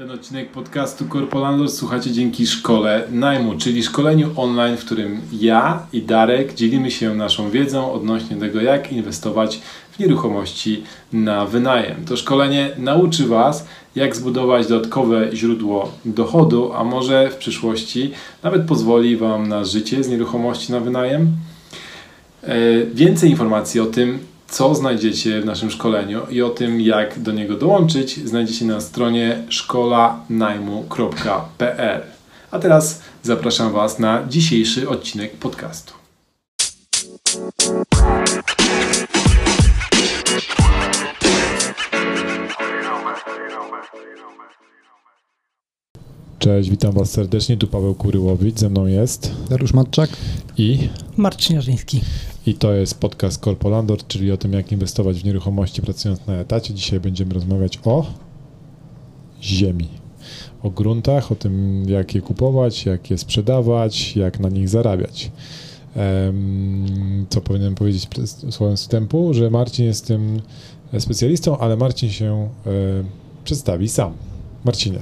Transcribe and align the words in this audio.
Ten 0.00 0.10
odcinek 0.10 0.50
podcastu 0.50 1.04
Corpolandor 1.08 1.70
słuchacie 1.70 2.12
dzięki 2.12 2.46
szkole 2.46 3.02
najmu, 3.10 3.58
czyli 3.58 3.82
szkoleniu 3.82 4.30
online, 4.36 4.76
w 4.76 4.84
którym 4.84 5.20
ja 5.32 5.86
i 5.92 6.02
Darek 6.02 6.54
dzielimy 6.54 6.90
się 6.90 7.14
naszą 7.14 7.50
wiedzą 7.50 7.92
odnośnie 7.92 8.36
tego, 8.36 8.60
jak 8.60 8.92
inwestować 8.92 9.60
w 9.90 9.98
nieruchomości 9.98 10.82
na 11.12 11.46
wynajem. 11.46 12.04
To 12.04 12.16
szkolenie 12.16 12.70
nauczy 12.78 13.26
Was, 13.26 13.66
jak 13.94 14.16
zbudować 14.16 14.66
dodatkowe 14.66 15.28
źródło 15.32 15.92
dochodu, 16.04 16.72
a 16.72 16.84
może 16.84 17.30
w 17.30 17.36
przyszłości 17.36 18.10
nawet 18.42 18.66
pozwoli 18.66 19.16
Wam 19.16 19.48
na 19.48 19.64
życie 19.64 20.04
z 20.04 20.08
nieruchomości 20.08 20.72
na 20.72 20.80
wynajem. 20.80 21.28
E, 22.42 22.56
Więcej 22.94 23.30
informacji 23.30 23.80
o 23.80 23.86
tym, 23.86 24.18
co 24.50 24.74
znajdziecie 24.74 25.40
w 25.40 25.44
naszym 25.44 25.70
szkoleniu 25.70 26.20
i 26.30 26.42
o 26.42 26.50
tym, 26.50 26.80
jak 26.80 27.20
do 27.20 27.32
niego 27.32 27.56
dołączyć, 27.56 28.28
znajdziecie 28.28 28.64
na 28.64 28.80
stronie 28.80 29.42
szkolanajmu.pl. 29.48 32.02
A 32.50 32.58
teraz 32.58 33.02
zapraszam 33.22 33.72
Was 33.72 33.98
na 33.98 34.26
dzisiejszy 34.28 34.88
odcinek 34.88 35.36
podcastu. 35.36 35.94
Cześć, 46.38 46.70
witam 46.70 46.92
Was 46.92 47.10
serdecznie. 47.10 47.56
Tu 47.56 47.66
Paweł 47.66 47.94
Kuryłowicz, 47.94 48.58
ze 48.58 48.70
mną 48.70 48.86
jest 48.86 49.32
Dariusz 49.50 49.72
Matczak. 49.72 50.10
i 50.56 50.88
Marcin 51.16 51.56
Jarzyński. 51.56 52.00
I 52.46 52.54
to 52.54 52.72
jest 52.72 53.00
podcast 53.00 53.44
Corpolandor, 53.44 54.06
czyli 54.06 54.32
o 54.32 54.36
tym, 54.36 54.52
jak 54.52 54.72
inwestować 54.72 55.20
w 55.20 55.24
nieruchomości 55.24 55.82
pracując 55.82 56.26
na 56.26 56.34
etacie. 56.34 56.74
Dzisiaj 56.74 57.00
będziemy 57.00 57.34
rozmawiać 57.34 57.78
o 57.84 58.06
ziemi, 59.42 59.88
o 60.62 60.70
gruntach, 60.70 61.32
o 61.32 61.34
tym, 61.34 61.84
jak 61.88 62.14
je 62.14 62.20
kupować, 62.20 62.86
jak 62.86 63.10
je 63.10 63.18
sprzedawać, 63.18 64.16
jak 64.16 64.40
na 64.40 64.48
nich 64.48 64.68
zarabiać. 64.68 65.30
Co 67.28 67.40
powinienem 67.40 67.74
powiedzieć 67.74 68.08
słowem 68.50 68.76
wstępu, 68.76 69.34
że 69.34 69.50
Marcin 69.50 69.84
jest 69.84 70.06
tym 70.06 70.40
specjalistą, 70.98 71.58
ale 71.58 71.76
Marcin 71.76 72.10
się 72.10 72.48
e, 72.66 72.70
przedstawi 73.44 73.88
sam. 73.88 74.12
Marcinie. 74.64 74.98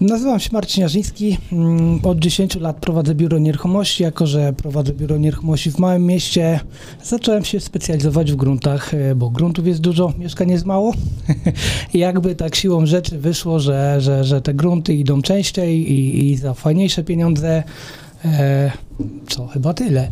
Nazywam 0.00 0.40
się 0.40 0.50
Marcin 0.52 0.82
Jarzyński. 0.82 1.38
Mm, 1.52 2.00
Od 2.02 2.18
10 2.18 2.56
lat 2.56 2.76
prowadzę 2.76 3.14
biuro 3.14 3.38
nieruchomości. 3.38 4.02
Jako, 4.02 4.26
że 4.26 4.52
prowadzę 4.52 4.92
biuro 4.92 5.16
nieruchomości 5.16 5.70
w 5.70 5.78
małym 5.78 6.06
mieście, 6.06 6.60
zacząłem 7.04 7.44
się 7.44 7.60
specjalizować 7.60 8.32
w 8.32 8.36
gruntach, 8.36 8.94
e, 8.94 9.14
bo 9.14 9.30
gruntów 9.30 9.66
jest 9.66 9.80
dużo, 9.80 10.12
mieszkań 10.18 10.50
jest 10.50 10.64
mało. 10.64 10.92
Jakby 11.94 12.36
tak 12.36 12.56
siłą 12.56 12.86
rzeczy 12.86 13.18
wyszło, 13.18 13.60
że, 13.60 13.96
że, 14.00 14.24
że 14.24 14.40
te 14.42 14.54
grunty 14.54 14.94
idą 14.94 15.22
częściej 15.22 15.92
i, 15.92 16.30
i 16.30 16.36
za 16.36 16.54
fajniejsze 16.54 17.04
pieniądze. 17.04 17.62
E, 18.24 18.72
co, 19.28 19.46
chyba 19.46 19.74
tyle. 19.74 20.10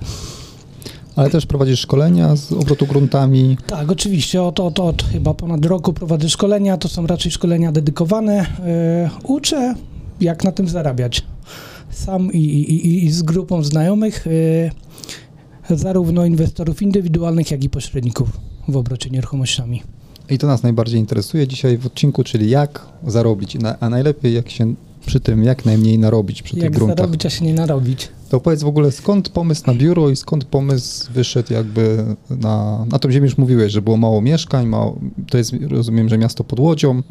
Ale 1.16 1.30
też 1.30 1.46
prowadzisz 1.46 1.80
szkolenia 1.80 2.36
z 2.36 2.52
obrotu 2.52 2.86
gruntami. 2.86 3.56
Tak, 3.66 3.90
oczywiście. 3.92 4.42
Od, 4.42 4.60
od, 4.60 4.78
od 4.80 5.02
chyba 5.02 5.34
ponad 5.34 5.64
roku 5.66 5.92
prowadzę 5.92 6.28
szkolenia. 6.28 6.76
To 6.76 6.88
są 6.88 7.06
raczej 7.06 7.32
szkolenia 7.32 7.72
dedykowane. 7.72 8.46
E, 8.60 9.10
uczę, 9.24 9.74
jak 10.20 10.44
na 10.44 10.52
tym 10.52 10.68
zarabiać. 10.68 11.22
Sam 11.90 12.32
i, 12.32 12.38
i, 12.38 13.04
i- 13.06 13.10
z 13.10 13.22
grupą 13.22 13.62
znajomych, 13.62 14.26
e, 15.70 15.76
zarówno 15.76 16.24
inwestorów 16.26 16.82
indywidualnych, 16.82 17.50
jak 17.50 17.64
i 17.64 17.70
pośredników 17.70 18.28
w 18.68 18.76
obrocie 18.76 19.10
nieruchomościami. 19.10 19.82
I 20.30 20.38
to 20.38 20.46
nas 20.46 20.62
najbardziej 20.62 21.00
interesuje 21.00 21.48
dzisiaj 21.48 21.78
w 21.78 21.86
odcinku, 21.86 22.24
czyli 22.24 22.50
jak 22.50 22.86
zarobić, 23.06 23.56
a 23.80 23.88
najlepiej 23.90 24.34
jak 24.34 24.50
się 24.50 24.74
przy 25.06 25.20
tym 25.20 25.44
jak 25.44 25.64
najmniej 25.64 25.98
narobić 25.98 26.42
przy 26.42 26.54
tych 26.54 26.62
Jak 26.62 26.72
gruntach. 26.72 26.96
zarobić, 26.98 27.26
a 27.26 27.30
się 27.30 27.44
nie 27.44 27.54
narobić. 27.54 28.08
To 28.28 28.40
powiedz 28.40 28.62
w 28.62 28.66
ogóle 28.66 28.92
skąd 28.92 29.28
pomysł 29.28 29.62
na 29.66 29.74
biuro 29.74 30.10
i 30.10 30.16
skąd 30.16 30.44
pomysł 30.44 31.12
wyszedł 31.12 31.52
jakby 31.52 32.04
na, 32.30 32.86
na 32.90 32.98
tą 32.98 33.10
ziemię 33.10 33.24
już 33.24 33.38
mówiłeś, 33.38 33.72
że 33.72 33.82
było 33.82 33.96
mało 33.96 34.22
mieszkań, 34.22 34.66
mało, 34.66 34.98
to 35.30 35.38
jest 35.38 35.52
rozumiem, 35.68 36.08
że 36.08 36.18
miasto 36.18 36.44
pod 36.44 36.60
Łodzią, 36.60 37.02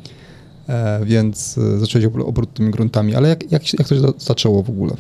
więc 1.03 1.58
e, 1.58 1.80
zacząłeś 1.80 2.08
obr- 2.08 2.28
obrót 2.28 2.53
tymi 2.53 2.72
gruntami, 2.72 3.16
ale 3.16 3.30
jak, 3.30 3.52
jak, 3.52 3.74
jak 3.74 3.88
to 3.88 3.96
się 3.96 4.02
za- 4.02 4.14
zaczęło 4.18 4.64
w 4.64 4.70
ogóle? 4.70 4.94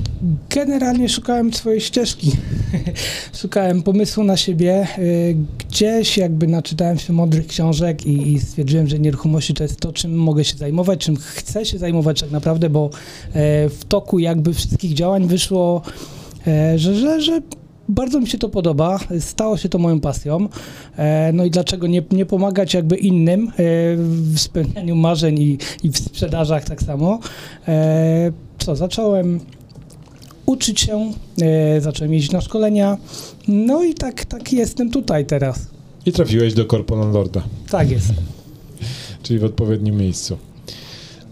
Generalnie 0.49 1.09
szukałem 1.09 1.53
swojej 1.53 1.81
ścieżki. 1.81 2.31
szukałem 3.41 3.83
pomysłu 3.83 4.23
na 4.23 4.37
siebie. 4.37 4.87
Y, 4.99 5.35
Gdzieś 5.69 6.17
jakby 6.17 6.47
naczytałem 6.47 6.97
się 6.99 7.13
mądrych 7.13 7.47
książek 7.47 8.05
i, 8.05 8.33
i 8.33 8.39
stwierdziłem, 8.39 8.87
że 8.87 8.99
nieruchomości 8.99 9.53
to 9.53 9.63
jest 9.63 9.79
to, 9.79 9.93
czym 9.93 10.15
mogę 10.15 10.43
się 10.43 10.57
zajmować, 10.57 10.99
czym 10.99 11.15
chcę 11.17 11.65
się 11.65 11.77
zajmować 11.77 12.21
tak 12.21 12.31
naprawdę, 12.31 12.69
bo 12.69 12.89
e, 13.33 13.69
w 13.69 13.85
toku 13.87 14.19
jakby 14.19 14.53
wszystkich 14.53 14.93
działań 14.93 15.27
wyszło, 15.27 15.81
e, 16.47 16.79
że, 16.79 16.95
że, 16.95 17.21
że 17.21 17.41
bardzo 17.89 18.19
mi 18.19 18.27
się 18.27 18.37
to 18.37 18.49
podoba, 18.49 18.99
stało 19.19 19.57
się 19.57 19.69
to 19.69 19.77
moją 19.77 19.99
pasją. 19.99 20.47
E, 20.97 21.31
No 21.33 21.45
i 21.45 21.51
dlaczego 21.51 21.87
nie, 21.87 22.03
nie 22.11 22.25
pomagać 22.25 22.73
jakby 22.73 22.95
innym 22.95 23.47
e, 23.47 23.51
w 23.97 24.39
spełnianiu 24.39 24.95
marzeń 24.95 25.39
i, 25.39 25.57
i 25.83 25.89
w 25.89 25.97
sprzedażach 25.97 26.65
tak 26.65 26.81
samo. 26.83 27.19
E, 27.67 28.31
Co, 28.59 28.75
zacząłem 28.75 29.39
uczyć 30.45 30.79
się, 30.81 31.11
zacząłem 31.79 32.13
jeździć 32.13 32.31
na 32.31 32.41
szkolenia, 32.41 32.97
no 33.47 33.83
i 33.83 33.93
tak, 33.93 34.25
tak 34.25 34.53
jestem 34.53 34.89
tutaj 34.91 35.25
teraz. 35.25 35.67
I 36.05 36.11
trafiłeś 36.11 36.53
do 36.53 36.65
Corpolandorda, 36.65 37.43
Tak 37.69 37.91
jest. 37.91 38.07
czyli 39.23 39.39
w 39.39 39.43
odpowiednim 39.43 39.97
miejscu. 39.97 40.37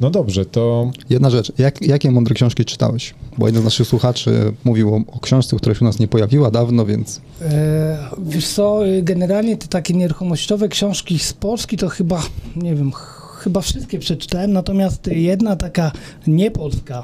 No 0.03 0.09
dobrze, 0.09 0.45
to 0.45 0.91
Jedna 1.09 1.29
rzecz, 1.29 1.51
jak, 1.57 1.81
jakie 1.81 2.11
mądre 2.11 2.35
książki 2.35 2.65
czytałeś? 2.65 3.13
Bo 3.37 3.45
jeden 3.47 3.61
z 3.61 3.65
naszych 3.65 3.87
słuchaczy 3.87 4.53
mówił 4.63 4.95
o, 4.95 5.01
o 5.07 5.19
książce, 5.19 5.55
która 5.57 5.75
się 5.75 5.81
u 5.81 5.83
nas 5.83 5.99
nie 5.99 6.07
pojawiła 6.07 6.51
dawno, 6.51 6.85
więc 6.85 7.21
E, 7.41 7.97
wiesz 8.25 8.47
co, 8.47 8.79
generalnie 9.01 9.57
te 9.57 9.67
takie 9.67 9.93
nieruchomościowe 9.93 10.67
książki 10.69 11.19
z 11.19 11.33
Polski 11.33 11.77
to 11.77 11.89
chyba, 11.89 12.21
nie 12.55 12.75
wiem, 12.75 12.91
ch- 12.91 13.39
chyba 13.43 13.61
wszystkie 13.61 13.99
przeczytałem, 13.99 14.53
natomiast 14.53 15.07
jedna 15.07 15.55
taka 15.55 15.91
niepolska, 16.27 17.03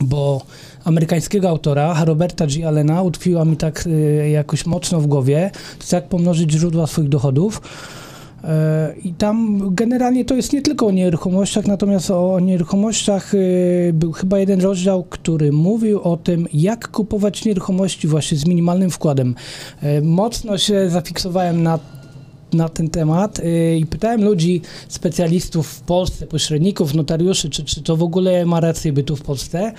bo 0.00 0.40
amerykańskiego 0.84 1.48
autora, 1.48 2.04
Roberta 2.04 2.46
G. 2.46 2.68
Allena, 2.68 3.02
utkwiła 3.02 3.44
mi 3.44 3.56
tak 3.56 3.84
e, 3.86 4.30
jakoś 4.30 4.66
mocno 4.66 5.00
w 5.00 5.06
głowie, 5.06 5.50
to 5.52 5.78
jest 5.78 5.92
jak 5.92 6.08
pomnożyć 6.08 6.50
źródła 6.52 6.86
swoich 6.86 7.08
dochodów. 7.08 7.60
I 9.04 9.14
tam 9.14 9.60
generalnie 9.74 10.24
to 10.24 10.34
jest 10.34 10.52
nie 10.52 10.62
tylko 10.62 10.86
o 10.86 10.90
nieruchomościach, 10.90 11.66
natomiast 11.66 12.10
o 12.10 12.40
nieruchomościach 12.40 13.34
y, 13.34 13.90
był 13.94 14.12
chyba 14.12 14.38
jeden 14.38 14.60
rozdział, 14.60 15.04
który 15.04 15.52
mówił 15.52 16.00
o 16.00 16.16
tym, 16.16 16.48
jak 16.52 16.88
kupować 16.88 17.44
nieruchomości 17.44 18.08
właśnie 18.08 18.38
z 18.38 18.46
minimalnym 18.46 18.90
wkładem. 18.90 19.34
E, 19.82 20.00
Mocno 20.00 20.58
się 20.58 20.90
zafiksowałem 20.90 21.62
na 21.62 21.78
na 22.52 22.68
ten 22.68 22.90
temat 22.90 23.38
y, 23.38 23.76
i 23.76 23.86
pytałem 23.86 24.24
ludzi, 24.24 24.60
specjalistów 24.88 25.68
w 25.68 25.80
Polsce, 25.80 26.26
pośredników, 26.26 26.94
notariuszy, 26.94 27.50
czy, 27.50 27.64
czy 27.64 27.82
to 27.82 27.96
w 27.96 28.02
ogóle 28.02 28.46
ma 28.46 28.60
rację 28.60 28.92
bytu 28.92 29.16
w 29.16 29.22
Polsce. 29.22 29.72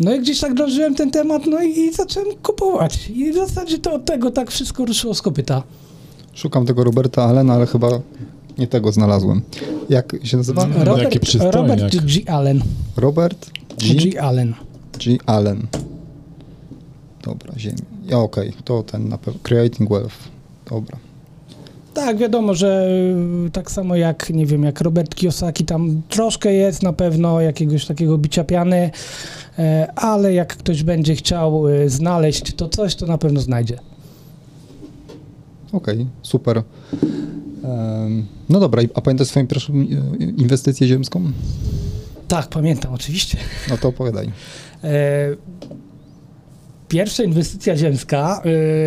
No 0.00 0.14
i 0.14 0.20
gdzieś 0.20 0.40
tak 0.40 0.54
drążyłem 0.54 0.94
ten 0.94 1.10
temat, 1.10 1.46
no 1.46 1.62
i, 1.62 1.78
i 1.78 1.92
zacząłem 1.92 2.28
kupować. 2.42 3.10
I 3.14 3.32
w 3.32 3.34
zasadzie 3.34 3.78
to 3.78 3.92
od 3.92 4.04
tego 4.04 4.30
tak 4.30 4.50
wszystko 4.50 4.84
ruszyło 4.84 5.14
z 5.14 5.22
kopyta. 5.22 5.62
Szukam 6.34 6.66
tego 6.66 6.84
Roberta 6.84 7.24
Allena, 7.24 7.54
ale 7.54 7.66
chyba 7.66 7.88
nie 8.58 8.66
tego 8.66 8.92
znalazłem. 8.92 9.42
Jak 9.88 10.16
się 10.22 10.36
nazywa? 10.36 10.66
No, 10.66 10.84
Robert. 10.84 11.34
Robert 11.54 11.96
G. 11.96 12.30
Allen. 12.30 12.62
Robert 12.96 13.50
G. 13.78 13.94
G. 13.94 14.22
Allen. 14.22 14.54
G. 14.98 15.16
Allen. 15.26 15.66
Dobra, 17.22 17.52
ziemi. 17.58 17.78
Ja 18.06 18.18
okej, 18.18 18.52
to 18.64 18.82
ten 18.82 19.08
na 19.08 19.18
pewno. 19.18 19.40
Creating 19.42 19.90
Wealth. 19.90 20.16
Dobra. 20.70 20.96
Tak, 21.94 22.16
wiadomo, 22.16 22.54
że 22.54 22.88
y, 23.46 23.50
tak 23.50 23.70
samo 23.70 23.96
jak, 23.96 24.30
nie 24.30 24.46
wiem, 24.46 24.62
jak 24.62 24.80
Robert 24.80 25.14
Kiyosaki, 25.14 25.64
tam 25.64 26.02
troszkę 26.08 26.52
jest 26.52 26.82
na 26.82 26.92
pewno 26.92 27.40
jakiegoś 27.40 27.86
takiego 27.86 28.18
bicia 28.18 28.44
piany, 28.44 28.90
e, 29.58 29.92
ale 29.96 30.34
jak 30.34 30.56
ktoś 30.56 30.82
będzie 30.82 31.14
chciał 31.14 31.68
y, 31.68 31.90
znaleźć 31.90 32.54
to 32.54 32.68
coś, 32.68 32.94
to 32.94 33.06
na 33.06 33.18
pewno 33.18 33.40
znajdzie. 33.40 33.78
Okej, 35.74 36.06
super. 36.22 36.62
Em, 37.64 38.26
no 38.48 38.60
dobra, 38.60 38.82
a 38.94 39.00
pamiętasz 39.00 39.28
swoją 39.28 39.46
pierwszą 39.46 39.72
e, 39.72 39.76
inwestycję 40.24 40.86
ziemską? 40.86 41.32
Tak, 42.28 42.48
pamiętam 42.48 42.92
oczywiście. 42.92 43.38
No 43.70 43.78
to 43.78 43.88
opowiadaj. 43.88 44.30
E, 44.84 45.36
Pierwsza 46.88 47.22
inwestycja 47.22 47.76
ziemska 47.76 48.42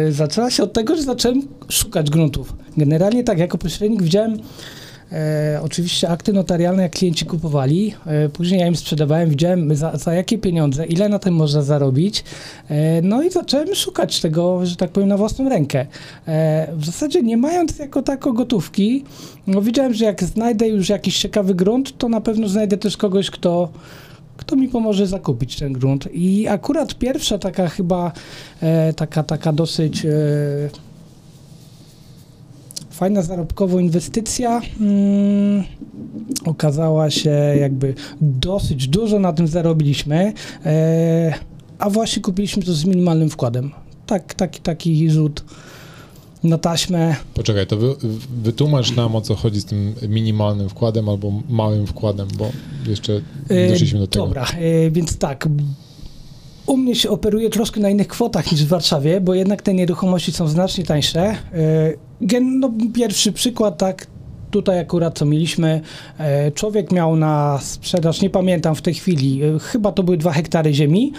e, 0.07 0.12
zaczęła 0.12 0.51
się 0.51 0.63
od 0.63 0.74
tego, 0.74 0.95
że 0.95 1.04
zacząłem 1.04 1.42
szukać 1.69 2.10
gruntów. 2.10 2.54
Generalnie 2.78 3.24
tak, 3.24 3.40
jako 3.40 3.57
pośrednik 3.57 4.04
widziałem 4.04 4.38
E, 5.12 5.59
oczywiście 5.63 6.09
akty 6.09 6.33
notarialne, 6.33 6.83
jak 6.83 6.92
klienci 6.92 7.25
kupowali, 7.25 7.94
e, 8.06 8.30
później 8.30 8.59
ja 8.59 8.68
im 8.68 8.75
sprzedawałem, 8.75 9.30
widziałem 9.30 9.75
za, 9.75 9.98
za 9.98 10.13
jakie 10.13 10.38
pieniądze, 10.38 10.86
ile 10.86 11.09
na 11.09 11.19
tym 11.19 11.33
można 11.33 11.62
zarobić. 11.62 12.24
E, 12.69 13.01
no 13.01 13.24
i 13.24 13.30
zacząłem 13.30 13.75
szukać 13.75 14.21
tego, 14.21 14.65
że 14.65 14.75
tak 14.75 14.89
powiem, 14.89 15.09
na 15.09 15.18
własną 15.18 15.50
rękę. 15.50 15.86
E, 16.27 16.68
w 16.74 16.86
zasadzie 16.86 17.24
nie 17.24 17.38
mając 17.38 17.80
jako 17.80 18.01
tako 18.01 18.33
gotówki, 18.33 19.04
no 19.48 19.62
widziałem, 19.62 19.94
że 19.94 20.06
jak 20.06 20.24
znajdę 20.24 20.68
już 20.68 20.89
jakiś 20.89 21.19
ciekawy 21.19 21.56
grunt, 21.56 21.98
to 21.98 22.09
na 22.09 22.21
pewno 22.21 22.48
znajdę 22.48 22.77
też 22.77 22.98
kogoś, 22.98 23.31
kto 23.31 23.69
kto 24.38 24.56
mi 24.56 24.68
pomoże 24.68 25.07
zakupić 25.07 25.56
ten 25.56 25.74
grunt. 25.74 26.09
I 26.13 26.48
akurat 26.48 26.95
pierwsza 26.95 27.38
taka 27.38 27.68
chyba, 27.68 28.12
e, 28.62 28.94
taka, 28.94 29.24
taka 29.24 29.54
dosyć 29.54 30.06
e, 30.06 30.09
fajna 32.98 33.22
zarobkowo 33.22 33.80
inwestycja 33.80 34.62
mm, 34.80 35.64
okazała 36.46 37.10
się 37.10 37.30
jakby 37.60 37.94
dosyć 38.22 38.88
dużo 38.88 39.20
na 39.20 39.34
tym 39.34 39.48
zarobiliśmy, 39.48 40.34
e, 40.66 41.34
a 41.80 41.90
właśnie 41.90 42.22
kupiliśmy 42.22 42.64
to 42.64 42.74
z 42.74 42.86
minimalnym 42.86 43.30
wkładem. 43.30 43.72
Tak, 44.06 44.34
taki, 44.34 44.62
taki 44.62 45.10
rzut 45.10 45.44
na 46.44 46.58
taśmę. 46.58 47.16
Poczekaj, 47.34 47.68
to 47.68 47.78
wy, 47.78 47.96
wytłumacz 48.44 48.96
nam 48.96 49.16
o 49.16 49.22
co 49.22 49.36
chodzi 49.36 49.62
z 49.62 49.66
tym 49.66 49.94
minimalnym 50.10 50.70
wkładem 50.70 51.10
albo 51.10 51.32
małym 51.50 51.88
wkładem, 51.88 52.28
bo 52.38 52.52
jeszcze 52.88 53.22
nie 53.50 53.70
doszliśmy 53.70 54.00
do 54.00 54.08
tego. 54.08 54.26
Dobra, 54.26 54.46
e, 54.60 54.92
więc 54.92 55.18
tak. 55.18 55.48
U 56.68 56.78
mnie 56.78 56.96
się 56.96 57.10
operuje 57.10 57.50
troszkę 57.50 57.80
na 57.80 57.90
innych 57.90 58.08
kwotach 58.08 58.52
niż 58.52 58.66
w 58.66 58.68
Warszawie, 58.68 59.22
bo 59.22 59.34
jednak 59.34 59.62
te 59.62 59.74
nieruchomości 59.74 60.31
są 60.31 60.48
znacznie 60.48 60.84
tańsze. 60.84 61.22
E, 61.24 61.36
gen, 62.22 62.60
no, 62.60 62.72
pierwszy 62.94 63.31
przykład, 63.31 63.78
tak, 63.78 64.08
tutaj 64.52 64.80
akurat 64.80 65.18
co 65.18 65.25
mieliśmy, 65.25 65.81
e, 66.18 66.52
człowiek 66.52 66.92
miał 66.92 67.16
na 67.16 67.60
sprzedaż, 67.62 68.22
nie 68.22 68.30
pamiętam 68.30 68.75
w 68.75 68.81
tej 68.81 68.94
chwili, 68.94 69.44
e, 69.44 69.60
chyba 69.60 69.92
to 69.92 70.04
były 70.04 70.18
dwa 70.18 70.31
hektary 70.31 70.74
ziemi 70.74 71.14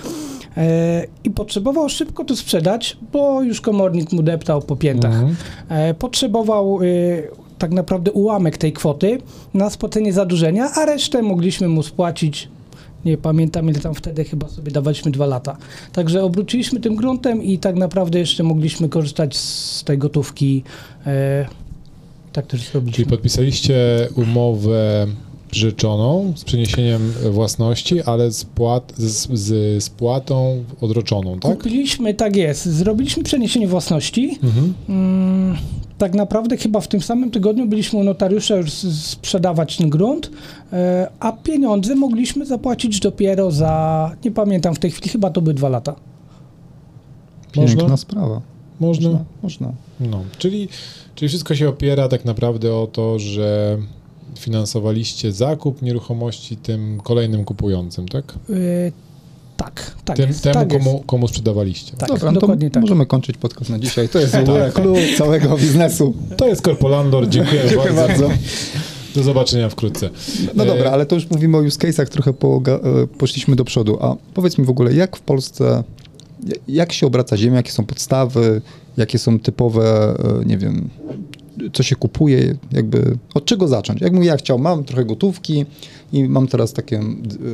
i 1.25 1.31
potrzebował 1.31 1.89
szybko 1.89 2.25
to 2.25 2.37
sprzedać, 2.37 2.97
bo 3.12 3.43
już 3.43 3.61
komornik 3.61 4.12
mu 4.12 4.23
deptał 4.23 4.62
po 4.62 4.77
piętach. 4.77 5.15
Mhm. 5.15 5.37
Potrzebował 5.95 6.83
y, 6.83 7.29
tak 7.59 7.71
naprawdę 7.71 8.12
ułamek 8.12 8.59
tej 8.59 8.73
kwoty 8.73 9.19
na 9.55 9.71
spłacenie 9.71 10.12
zadłużenia, 10.12 10.71
a 10.75 10.85
resztę 10.85 11.23
mogliśmy 11.23 11.69
mu 11.69 11.83
spłacić. 11.83 12.49
Nie 13.05 13.19
pamiętam, 13.19 13.71
ile 13.71 13.81
tam 13.81 13.95
wtedy 13.95 14.25
chyba 14.25 14.49
sobie 14.49 14.73
dawaliśmy 14.73 15.11
dwa 15.11 15.27
lata. 15.27 15.56
Także 15.93 16.23
obróciliśmy 16.25 16.81
tym 16.81 16.97
gruntem 16.97 17.43
i 17.43 17.59
tak 17.59 17.77
naprawdę 17.77 18.19
jeszcze 18.19 18.43
mogliśmy 18.43 18.89
korzystać 18.89 19.37
z 19.37 19.85
tej 19.85 19.99
gotówki. 19.99 20.62
E, 21.06 21.47
tak 22.33 22.47
też 22.47 22.61
Czyli 22.61 22.73
zrobiliśmy. 22.73 23.06
podpisaliście 23.06 24.09
umowę 24.15 25.06
rzeczoną 25.53 26.33
z 26.37 26.45
przeniesieniem 26.45 27.12
własności, 27.31 28.03
ale 28.03 28.31
z, 28.31 28.45
płat, 28.45 28.93
z, 28.97 29.29
z 29.39 29.85
spłatą 29.85 30.65
odroczoną, 30.81 31.41
tak? 31.41 31.56
Kupiliśmy, 31.59 32.15
tak 32.15 32.37
jest, 32.37 32.67
zrobiliśmy 32.67 33.23
przeniesienie 33.23 33.69
własności. 33.69 34.39
Mhm. 34.43 34.75
Mm, 34.89 35.56
tak 35.99 36.15
naprawdę 36.15 36.56
chyba 36.56 36.81
w 36.81 36.89
tym 36.89 37.00
samym 37.00 37.31
tygodniu 37.31 37.67
byliśmy 37.67 37.99
u 37.99 38.05
notariusza 38.05 38.56
już 38.56 38.73
sprzedawać 38.73 39.77
ten 39.77 39.91
grunt, 39.91 40.31
e, 40.73 41.11
a 41.21 41.33
pieniądze 41.33 41.95
mogliśmy 41.95 42.47
zapłacić 42.47 43.00
dopiero 43.00 43.50
za, 43.50 44.11
nie 44.25 44.31
pamiętam 44.31 44.75
w 44.75 44.79
tej 44.79 44.91
chwili, 44.91 45.09
chyba 45.09 45.31
to 45.31 45.41
były 45.41 45.55
dwa 45.55 45.69
lata. 45.69 45.95
Piękna 47.53 47.83
Można? 47.83 47.97
sprawa. 47.97 48.41
Można? 48.81 49.11
Można. 49.11 49.25
Można. 49.43 49.73
No, 50.00 50.25
czyli, 50.39 50.69
czyli 51.15 51.29
wszystko 51.29 51.55
się 51.55 51.69
opiera 51.69 52.09
tak 52.09 52.25
naprawdę 52.25 52.75
o 52.75 52.87
to, 52.87 53.19
że 53.19 53.79
finansowaliście 54.39 55.33
zakup 55.33 55.83
nieruchomości 55.83 56.56
tym 56.56 57.00
kolejnym 57.03 57.45
kupującym, 57.45 58.09
tak? 58.09 58.35
E, 58.50 59.08
tak, 59.59 59.95
tak 60.05 60.17
tym, 60.17 60.29
jest. 60.29 60.43
temu, 60.43 60.55
tak 60.55 60.73
jest. 60.73 60.85
komu, 60.85 61.03
komu 61.07 61.29
sprzedawaliście. 61.29 61.97
Tak, 61.97 62.09
Dobra, 62.09 62.33
no 62.33 62.41
dokładnie 62.41 62.71
tak. 62.71 62.81
możemy 62.83 63.07
kończyć 63.07 63.37
podcast 63.37 63.71
na 63.71 63.79
dzisiaj. 63.79 64.09
To 64.09 64.19
jest 64.19 64.37
w 64.37 64.41
ogóle 64.41 64.73
klucz 64.73 65.17
całego 65.19 65.57
biznesu. 65.57 66.15
To 66.37 66.47
jest 66.47 66.63
Korpolandor, 66.63 67.29
dziękuję, 67.29 67.63
Dziękuję 67.71 67.93
bardzo. 67.93 68.31
Do 69.15 69.23
zobaczenia 69.23 69.69
wkrótce. 69.69 70.11
No 70.55 70.65
E, 70.65 70.67
dobra, 70.67 70.91
ale 70.91 71.07
to 71.07 71.15
już 71.15 71.31
mówimy 71.31 71.57
o 71.57 71.61
use 71.61 71.79
case'ach, 71.79 72.07
trochę 72.09 72.33
poga- 72.33 73.03
e, 73.03 73.07
poszliśmy 73.07 73.57
do 73.57 73.65
przodu. 73.65 73.99
A 74.01 74.17
powiedz 74.35 74.59
mi 74.59 74.65
w 74.65 74.71
ogóle, 74.71 74.93
jak 74.95 75.17
w 75.17 75.21
Polsce, 75.21 75.85
jak 76.69 76.93
się 76.93 77.07
obraca 77.07 77.37
ziemia, 77.37 77.57
jakie 77.57 77.73
są 77.73 77.85
podstawy, 77.87 78.61
jakie 78.97 79.19
są 79.19 79.39
typowe, 79.39 80.15
e, 80.43 80.45
nie 80.45 80.59
wiem, 80.59 80.89
co 81.73 81.83
się 81.83 81.97
kupuje, 81.97 82.55
jakby 82.73 83.19
od 83.35 83.45
czego 83.45 83.69
zacząć? 83.69 84.01
Jak 84.01 84.25
ja 84.25 84.37
chciał, 84.37 84.59
mam 84.59 84.85
trochę 84.85 85.05
gotówki 85.05 85.67
i 86.13 86.25
mam 86.25 86.47
teraz 86.47 86.73
takie 86.73 87.01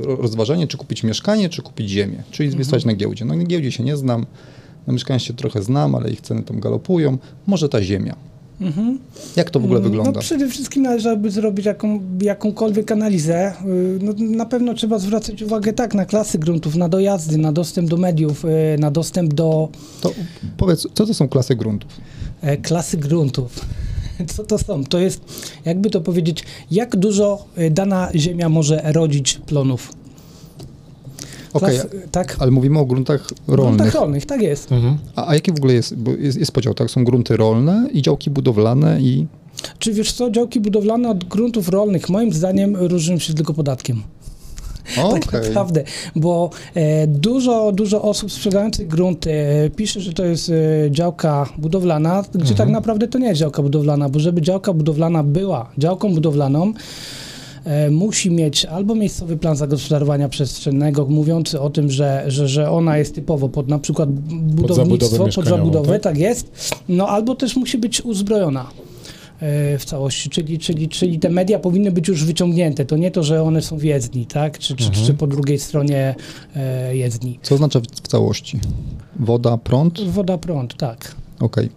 rozważanie, 0.03 0.67
czy 0.67 0.77
kupić 0.77 1.03
mieszkanie, 1.03 1.49
czy 1.49 1.63
kupić 1.63 1.91
ziemię, 1.91 2.23
czyli 2.31 2.51
wystać 2.51 2.85
na 2.85 2.95
giełdzie. 2.95 3.25
No 3.25 3.37
na 3.37 3.45
giełdzie 3.45 3.73
się 3.73 3.85
nie 3.85 3.97
znam, 3.97 4.27
na 4.87 4.93
mieszkanie 4.93 5.21
się 5.21 5.35
trochę 5.35 5.63
znam, 5.63 5.95
ale 5.95 6.11
ich 6.11 6.21
ceny 6.21 6.43
tam 6.43 6.61
galopują. 6.61 7.19
Może 7.47 7.69
ta 7.69 7.83
ziemia. 7.83 8.17
Mhm. 8.61 8.99
Jak 9.37 9.51
to 9.51 9.61
w 9.61 9.65
ogóle 9.65 9.81
wygląda? 9.81 10.13
No 10.13 10.21
przede 10.21 10.49
wszystkim 10.49 10.83
należałoby 10.83 11.31
zrobić 11.31 11.67
jaką, 11.67 12.01
jakąkolwiek 12.23 12.93
analizę. 12.93 13.53
Y, 13.67 13.99
No, 14.03 14.13
na 14.19 14.47
pewno 14.47 14.75
trzeba 14.75 14.99
zwracać 14.99 15.43
uwagę 15.43 15.73
tak 15.73 15.95
na 15.95 16.05
klasy 16.07 16.39
gruntów, 16.39 16.77
na 16.77 16.89
dojazdy, 16.89 17.39
na 17.39 17.53
dostęp 17.53 17.89
do 17.89 17.97
mediów, 17.97 18.45
y, 18.45 18.49
na 18.79 18.91
dostęp 18.91 19.35
do 19.35 19.69
To 20.01 20.13
powiedz, 20.57 20.87
co 20.95 21.07
to 21.07 21.15
są 21.15 21.29
klasy 21.29 21.57
gruntów? 21.57 21.91
e, 22.43 22.57
klasy 22.57 22.97
gruntów. 22.97 23.67
Co 24.37 24.45
to 24.45 24.59
są? 24.59 24.85
To 24.85 24.99
jest, 24.99 25.21
jakby 25.65 25.91
to 25.91 26.01
powiedzieć, 26.01 26.45
jak 26.71 26.97
dużo 26.97 27.45
y, 27.59 27.71
dana 27.71 28.09
ziemia 28.15 28.49
może 28.49 28.83
rodzić 28.93 29.41
plonów. 29.47 29.93
Okej, 31.53 31.79
Klas- 31.79 31.87
tak? 32.11 32.37
ale 32.39 32.51
mówimy 32.51 32.79
o 32.79 32.87
gruntach 32.87 33.27
Gruntach 33.47 33.77
rolnych. 33.77 33.95
rolnych, 33.95 34.27
tak 34.27 34.43
jest. 34.43 34.73
Mhm. 34.73 34.99
A, 35.17 35.27
a 35.29 35.35
jaki 35.35 35.53
w 35.53 35.57
ogóle 35.57 35.75
jest, 35.75 35.95
jest, 36.19 36.39
jest 36.39 36.53
podział, 36.53 36.75
tak? 36.75 36.91
Są 36.91 37.05
grunty 37.05 37.37
rolne 37.37 37.89
i 37.93 38.03
działki 38.03 38.31
budowlane 38.31 39.01
i... 39.01 39.27
Czy 39.79 39.93
wiesz 39.93 40.13
co, 40.13 40.31
działki 40.31 40.61
budowlane 40.61 41.11
od 41.11 41.25
gruntów 41.25 41.69
rolnych 41.69 42.09
moim 42.09 42.33
zdaniem 42.33 42.77
różnią 42.77 43.19
się 43.19 43.35
tylko 43.35 43.55
podatkiem. 43.55 44.03
Tak 44.97 45.29
Okej. 45.29 45.41
naprawdę, 45.49 45.85
bo 46.17 46.51
e, 46.75 47.07
dużo, 47.07 47.73
dużo 47.73 48.03
osób 48.03 48.33
sprzedających 48.33 48.89
grunty 48.89 49.33
e, 49.33 49.71
pisze, 49.71 50.01
że 50.01 50.13
to 50.13 50.25
jest 50.25 50.51
e, 50.51 50.91
działka 50.91 51.49
budowlana, 51.59 52.25
gdzie 52.35 52.55
tak 52.55 52.69
naprawdę 52.69 53.09
to 53.09 53.19
nie 53.19 53.29
jest 53.29 53.41
działka 53.41 53.63
budowlana, 53.63 54.09
bo 54.09 54.19
żeby 54.19 54.43
działka 54.43 54.73
budowlana 54.73 55.23
była 55.23 55.71
działką 55.79 56.15
budowlaną, 56.15 56.73
musi 57.91 58.31
mieć 58.31 58.65
albo 58.65 58.95
miejscowy 58.95 59.37
plan 59.37 59.57
zagospodarowania 59.57 60.29
przestrzennego 60.29 61.07
mówiący 61.07 61.61
o 61.61 61.71
tym, 61.71 61.91
że, 61.91 62.25
że, 62.27 62.49
że 62.49 62.71
ona 62.71 62.99
jest 62.99 63.15
typowo 63.15 63.49
pod 63.49 63.69
na 63.69 63.79
przykład 63.79 64.11
budownictwo, 64.11 65.17
pod 65.17 65.27
mieszkaniową, 65.27 65.57
zabudowę, 65.57 65.93
tak? 65.93 66.03
tak 66.03 66.19
jest, 66.19 66.75
no 66.89 67.09
albo 67.09 67.35
też 67.35 67.57
musi 67.57 67.79
być 67.79 68.01
uzbrojona 68.01 68.67
w 69.79 69.83
całości, 69.85 70.31
czyli, 70.31 70.59
czyli, 70.59 70.89
czyli 70.89 71.19
te 71.19 71.31
media 71.31 71.59
powinny 71.59 71.93
być 71.93 72.09
już 72.09 72.25
wyciągnięte. 72.25 72.85
To 72.85 72.97
nie 72.97 73.11
to, 73.11 73.23
że 73.23 73.43
one 73.43 73.63
są 73.63 73.79
w 73.79 73.83
jezdni, 73.85 74.27
tak? 74.27 74.59
Czy, 74.59 74.77
czy, 74.77 74.87
Mhm. 74.89 75.07
czy 75.07 75.15
po 75.15 75.27
drugiej 75.27 75.59
stronie 75.59 76.15
e, 76.57 76.97
jezdni. 76.97 77.39
Co 77.43 77.55
oznacza 77.55 77.81
w, 77.81 77.87
całości? 78.09 78.61
Woda, 79.21 79.57
prąd? 79.59 80.01
Woda, 80.01 80.39
prąd, 80.39 80.77
tak. 80.77 81.15
Okej. 81.41 81.69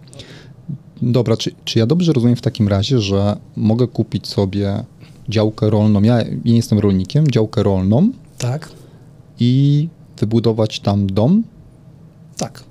Dobra, 1.02 1.36
czy, 1.36 1.50
czy 1.64 1.78
ja 1.78 1.86
dobrze 1.86 2.12
rozumiem 2.12 2.36
w 2.36 2.40
takim 2.40 2.68
razie, 2.68 3.00
że 3.00 3.36
mogę 3.56 3.86
kupić 3.88 4.26
sobie 4.26 4.84
działkę 5.28 5.70
rolną, 5.70 6.02
ja 6.02 6.18
nie 6.44 6.56
jestem 6.56 6.78
rolnikiem, 6.78 7.30
działkę 7.30 7.62
rolną 7.62 8.10
Tak, 8.38 8.70
i 9.40 9.88
wybudować 10.18 10.80
tam 10.80 11.06
dom? 11.06 11.44
tak. 12.36 12.64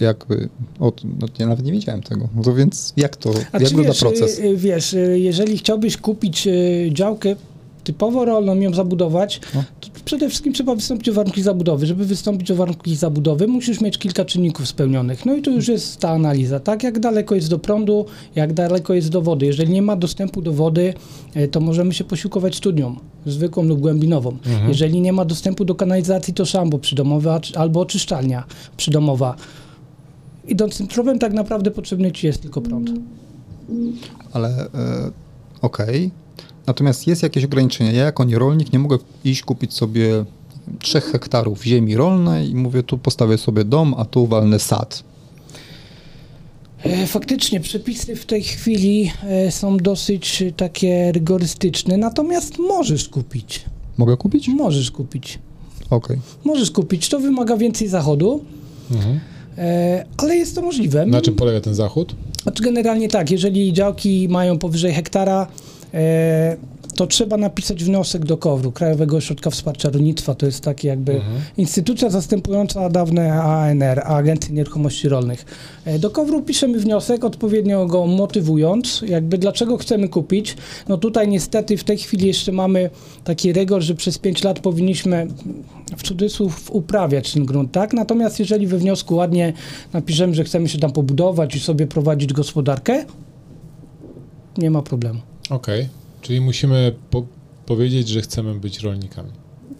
Jakby, 0.00 0.48
od, 0.80 1.02
no, 1.04 1.26
ja 1.38 1.46
nawet 1.46 1.64
nie 1.66 1.72
wiedziałem 1.72 2.02
tego. 2.02 2.28
No 2.36 2.42
to 2.42 2.54
więc 2.54 2.92
jak 2.96 3.16
to, 3.16 3.30
A 3.52 3.58
jak 3.58 3.68
wygląda 3.68 3.90
wiesz, 3.92 4.00
proces? 4.00 4.38
y, 4.38 4.42
y, 4.44 4.56
wiesz, 4.56 4.94
y, 4.94 5.18
jeżeli 5.18 5.58
chciałbyś 5.58 5.96
kupić 5.96 6.46
y, 6.46 6.90
działkę 6.92 7.36
typowo 7.84 8.24
rolną, 8.24 8.60
ją 8.60 8.74
zabudować, 8.74 9.40
No. 9.54 9.64
to 9.80 9.88
przede 10.04 10.28
wszystkim 10.28 10.52
trzeba 10.52 10.74
wystąpić 10.74 11.08
o 11.08 11.12
warunki 11.12 11.42
zabudowy. 11.42 11.86
Żeby 11.86 12.04
wystąpić 12.04 12.50
o 12.50 12.54
warunki 12.54 12.96
zabudowy, 12.96 13.46
musisz 13.46 13.80
mieć 13.80 13.98
kilka 13.98 14.24
czynników 14.24 14.68
spełnionych. 14.68 15.26
No 15.26 15.34
i 15.36 15.42
to 15.42 15.50
już 15.50 15.68
jest 15.68 16.00
ta 16.00 16.10
analiza, 16.10 16.60
tak? 16.60 16.82
Jak 16.82 16.98
daleko 16.98 17.34
jest 17.34 17.50
do 17.50 17.58
prądu, 17.58 18.06
jak 18.34 18.52
daleko 18.52 18.94
jest 18.94 19.08
do 19.08 19.22
wody. 19.22 19.46
Jeżeli 19.46 19.72
nie 19.72 19.82
ma 19.82 19.96
dostępu 19.96 20.42
do 20.42 20.52
wody, 20.52 20.94
y, 21.36 21.48
to 21.48 21.60
możemy 21.60 21.94
się 21.94 22.04
posiłkować 22.04 22.56
studnią, 22.56 22.96
zwykłą 23.26 23.62
lub 23.62 23.80
głębinową. 23.80 24.30
Mhm. 24.30 24.68
Jeżeli 24.68 25.00
nie 25.00 25.12
ma 25.12 25.24
dostępu 25.24 25.64
do 25.64 25.74
kanalizacji, 25.74 26.34
to 26.34 26.44
szambo 26.44 26.78
przydomowe 26.78 27.40
albo 27.56 27.80
oczyszczalnia 27.80 28.44
przydomowa. 28.76 29.36
Idąc 30.48 30.78
tym 30.78 30.86
tropem, 30.86 31.18
tak 31.18 31.32
naprawdę 31.32 31.70
potrzebny 31.70 32.12
ci 32.12 32.26
jest 32.26 32.42
tylko 32.42 32.60
prąd. 32.60 32.90
Ale 34.32 34.48
e, 34.48 34.66
okej. 35.62 36.10
Natomiast 36.66 37.06
jest 37.06 37.22
jakieś 37.22 37.44
ograniczenie. 37.44 37.92
Ja 37.92 38.04
jako 38.04 38.24
nierolnik 38.24 38.72
nie 38.72 38.78
mogę 38.78 38.98
iść 39.24 39.42
kupić 39.42 39.72
sobie 39.74 40.24
trzech 40.80 41.04
hektarów 41.04 41.64
ziemi 41.64 41.96
rolnej 41.96 42.50
i 42.50 42.54
mówię, 42.54 42.82
tu 42.82 42.98
postawię 42.98 43.38
sobie 43.38 43.64
dom, 43.64 43.94
a 43.98 44.04
tu 44.04 44.26
walnę 44.26 44.58
sad. 44.58 45.02
E, 46.82 47.06
Faktycznie 47.06 47.60
przepisy 47.60 48.16
w 48.16 48.26
tej 48.26 48.42
chwili 48.42 49.12
e, 49.22 49.52
są 49.52 49.76
dosyć 49.76 50.44
takie 50.56 51.12
rygorystyczne, 51.12 51.96
natomiast 51.96 52.58
możesz 52.58 53.08
kupić. 53.08 53.64
Mogę 53.98 54.16
kupić? 54.16 54.48
Możesz 54.48 54.90
kupić. 54.90 55.38
Okej. 55.90 56.18
Możesz 56.44 56.70
kupić. 56.70 57.08
To 57.08 57.20
wymaga 57.20 57.56
więcej 57.56 57.88
zachodu, 57.88 58.44
Mhm. 58.90 59.20
E, 59.58 60.04
ale 60.16 60.36
jest 60.36 60.54
to 60.54 60.62
możliwe. 60.62 61.06
Na 61.06 61.20
czym 61.20 61.34
polega 61.34 61.60
ten 61.60 61.74
zachód? 61.74 62.14
Znaczy 62.42 62.62
generalnie 62.62 63.08
tak, 63.08 63.30
jeżeli 63.30 63.72
działki 63.72 64.28
mają 64.28 64.58
powyżej 64.58 64.92
hektara, 64.92 65.46
e, 65.94 66.56
to 66.96 67.06
trzeba 67.06 67.36
napisać 67.36 67.84
wniosek 67.84 68.24
do 68.24 68.36
KOWR-u, 68.36 68.72
Krajowego 68.72 69.16
Ośrodka 69.16 69.50
Wsparcia 69.50 69.90
Rolnictwa. 69.90 70.34
To 70.34 70.46
jest 70.46 70.64
taki 70.64 70.86
jakby 70.86 71.12
Mhm. 71.12 71.40
instytucja 71.56 72.10
zastępująca 72.10 72.90
dawne 72.90 73.32
ANR, 73.42 74.02
Agencję 74.04 74.54
Nieruchomości 74.54 75.08
Rolnych. 75.08 75.44
E, 75.84 75.98
Do 75.98 76.10
KOWR-u 76.10 76.42
piszemy 76.42 76.78
wniosek, 76.78 77.24
odpowiednio 77.24 77.86
go 77.86 78.06
motywując, 78.06 79.04
jakby 79.08 79.38
dlaczego 79.38 79.76
chcemy 79.76 80.08
kupić. 80.08 80.56
No 80.88 80.96
tutaj 80.98 81.28
niestety 81.28 81.76
w 81.76 81.84
tej 81.84 81.98
chwili 81.98 82.26
jeszcze 82.26 82.52
mamy 82.52 82.90
taki 83.24 83.52
rygor, 83.52 83.82
że 83.82 83.94
przez 83.94 84.18
5 84.18 84.44
lat 84.44 84.60
powinniśmy 84.60 85.26
w 85.96 86.02
cudzysłów 86.02 86.70
uprawiać 86.70 87.32
ten 87.32 87.44
grunt, 87.44 87.72
tak? 87.72 87.92
Natomiast 87.92 88.38
jeżeli 88.38 88.66
we 88.66 88.78
wniosku 88.78 89.14
ładnie 89.14 89.52
napiszemy, 89.92 90.34
że 90.34 90.44
chcemy 90.44 90.68
się 90.68 90.78
tam 90.78 90.92
pobudować 90.92 91.56
i 91.56 91.60
sobie 91.60 91.86
prowadzić 91.86 92.32
gospodarkę, 92.32 93.04
nie 94.58 94.70
ma 94.70 94.82
problemu. 94.82 95.20
Okej. 95.50 95.88
Czyli 96.26 96.40
musimy 96.40 96.94
po 97.10 97.26
powiedzieć, 97.66 98.08
że 98.08 98.20
chcemy 98.20 98.54
być 98.54 98.78
rolnikami. 98.78 99.30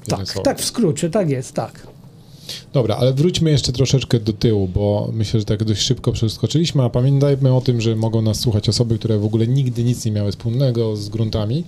Tak, 0.08 0.32
tak 0.44 0.58
w 0.58 0.64
skrócie, 0.64 1.10
tak 1.10 1.30
jest, 1.30 1.52
tak. 1.52 1.86
Dobra, 2.72 2.96
ale 2.96 3.12
wróćmy 3.12 3.50
jeszcze 3.50 3.72
troszeczkę 3.72 4.20
do 4.20 4.32
tyłu, 4.32 4.68
bo 4.68 5.10
myślę, 5.12 5.40
że 5.40 5.46
tak 5.46 5.64
dość 5.64 5.82
szybko 5.82 6.12
przeskoczyliśmy, 6.12 6.82
a 6.82 6.90
pamiętajmy 6.90 7.54
o 7.54 7.60
tym, 7.60 7.80
że 7.80 7.96
mogą 7.96 8.22
nas 8.22 8.40
słuchać 8.40 8.68
osoby, 8.68 8.98
które 8.98 9.18
w 9.18 9.24
ogóle 9.24 9.46
nigdy 9.46 9.84
nic 9.84 10.04
nie 10.04 10.12
miały 10.12 10.30
wspólnego 10.30 10.96
z 10.96 11.08
gruntami. 11.08 11.64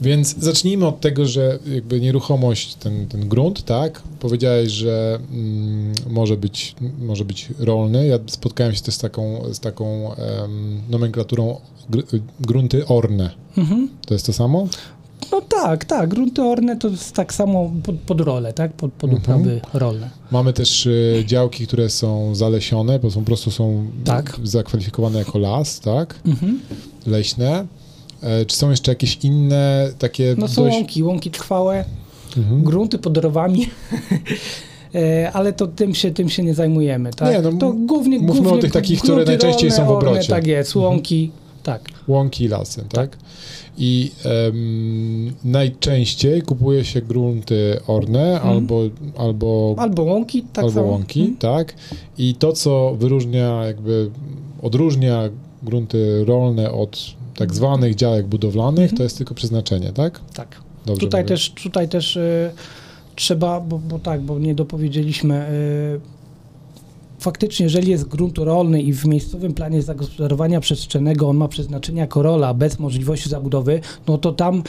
Więc 0.00 0.34
zacznijmy 0.38 0.86
od 0.86 1.00
tego, 1.00 1.26
że 1.26 1.58
jakby 1.74 2.00
nieruchomość, 2.00 2.74
ten, 2.74 3.06
ten 3.06 3.28
grunt, 3.28 3.64
tak? 3.64 4.02
Powiedziałeś, 4.20 4.72
że 4.72 5.18
mm, 5.32 5.92
może, 6.10 6.36
być, 6.36 6.74
może 6.98 7.24
być 7.24 7.48
rolny. 7.58 8.06
Ja 8.06 8.18
spotkałem 8.26 8.74
się 8.74 8.82
też 8.82 8.94
z 8.94 8.98
taką, 8.98 9.42
z 9.52 9.60
taką 9.60 10.14
em, 10.14 10.80
nomenklaturą 10.90 11.56
gr- 11.90 12.20
grunty 12.40 12.86
orne. 12.86 13.30
Mhm. 13.56 13.88
To 14.06 14.14
jest 14.14 14.26
to 14.26 14.32
samo? 14.32 14.68
No 15.32 15.40
tak, 15.40 15.84
tak, 15.84 16.08
grunty 16.10 16.42
orne 16.42 16.76
to 16.76 16.88
jest 16.88 17.12
tak 17.12 17.34
samo 17.34 17.70
pod, 17.82 17.94
pod 17.96 18.20
rolę, 18.20 18.52
tak, 18.52 18.72
pod, 18.72 18.92
pod 18.92 19.10
Mhm. 19.10 19.22
uprawy 19.40 19.60
rolne. 19.74 20.10
Mamy 20.30 20.52
też 20.52 20.86
y, 20.86 21.22
działki, 21.26 21.66
które 21.66 21.90
są 21.90 22.34
zalesione, 22.34 22.98
bo 22.98 23.10
są, 23.10 23.20
po 23.20 23.26
prostu 23.26 23.50
są 23.50 23.86
Tak. 24.04 24.36
zakwalifikowane 24.42 25.18
jako 25.18 25.38
las, 25.38 25.80
tak? 25.80 26.20
Mhm. 26.26 26.60
Leśne. 27.06 27.66
E, 28.22 28.44
czy 28.46 28.56
są 28.56 28.70
jeszcze 28.70 28.90
jakieś 28.92 29.18
inne 29.22 29.88
takie 29.98 30.34
No 30.38 30.48
są 30.48 30.62
dość... 30.64 30.76
łąki, 30.76 31.02
łąki 31.02 31.30
trwałe, 31.30 31.84
Mhm. 32.36 32.62
grunty 32.62 32.98
pod 32.98 33.16
rowami. 33.16 33.66
E, 34.94 35.32
Ale 35.32 35.52
to 35.52 35.66
tym 35.66 35.94
się, 35.94 36.10
tym 36.10 36.28
się 36.28 36.42
nie 36.42 36.54
zajmujemy, 36.54 37.10
tak? 37.12 37.32
Nie, 37.32 37.40
no, 37.42 37.52
to 37.58 37.72
głównie, 37.72 38.18
mówmy 38.18 38.40
głównie 38.40 38.58
o 38.58 38.62
tych 38.62 38.72
takich, 38.72 39.00
które 39.02 39.24
najczęściej 39.24 39.70
rolne, 39.70 39.76
są 39.84 39.86
w 39.86 39.96
orne, 39.96 40.10
obrocie. 40.10 40.28
Tak 40.28 40.46
jest, 40.46 40.74
łąki, 40.76 41.30
tak. 41.64 41.82
Łąki 42.08 42.44
i 42.44 42.48
lasy, 42.48 42.84
tak? 42.92 43.18
I 43.78 44.10
em, 44.24 45.32
najczęściej 45.44 46.42
kupuje 46.42 46.84
się 46.84 47.02
grunty 47.02 47.80
orne 47.86 48.40
albo, 48.40 48.80
albo, 49.18 49.74
Albo 49.78 50.02
łąki, 50.02 50.38
Mhm. 50.38 50.52
tak 50.54 50.64
albo 50.64 50.74
samo. 50.74 50.86
łąki, 50.86 51.20
Mhm. 51.20 51.36
tak? 51.38 51.74
I 52.18 52.34
to, 52.34 52.52
co 52.52 52.94
wyróżnia, 52.98 53.64
jakby 53.64 54.10
odróżnia 54.62 55.22
grunty 55.62 56.24
rolne 56.24 56.72
od 56.72 56.98
tak 57.36 57.54
zwanych 57.54 57.94
działek 57.94 58.26
budowlanych, 58.26 58.82
Mhm. 58.82 58.96
to 58.96 59.02
jest 59.02 59.16
tylko 59.18 59.34
przeznaczenie, 59.34 59.92
tak? 59.92 60.20
Tak. 60.34 60.56
Dobrze 60.86 61.00
tutaj 61.00 61.22
mówię? 61.22 61.28
też, 61.28 61.50
tutaj 61.50 61.88
też 61.88 62.16
y, 62.16 62.50
trzeba, 63.16 63.60
bo, 63.60 63.78
bo 63.78 63.98
tak, 63.98 64.20
bo 64.20 64.38
nie 64.38 64.54
dopowiedzieliśmy. 64.54 65.46
Y, 66.00 66.13
faktycznie, 67.18 67.64
jeżeli 67.64 67.90
jest 67.90 68.08
grunt 68.08 68.38
rolny 68.38 68.82
i 68.82 68.92
w 68.92 69.04
miejscowym 69.06 69.54
planie 69.54 69.82
zagospodarowania 69.82 70.60
przestrzennego 70.60 71.28
on 71.28 71.36
ma 71.36 71.48
przeznaczenie 71.48 72.00
jako 72.00 72.22
rola 72.22 72.54
bez 72.54 72.78
możliwości 72.78 73.28
zabudowy, 73.28 73.80
no 74.08 74.18
to 74.18 74.32
tam, 74.32 74.62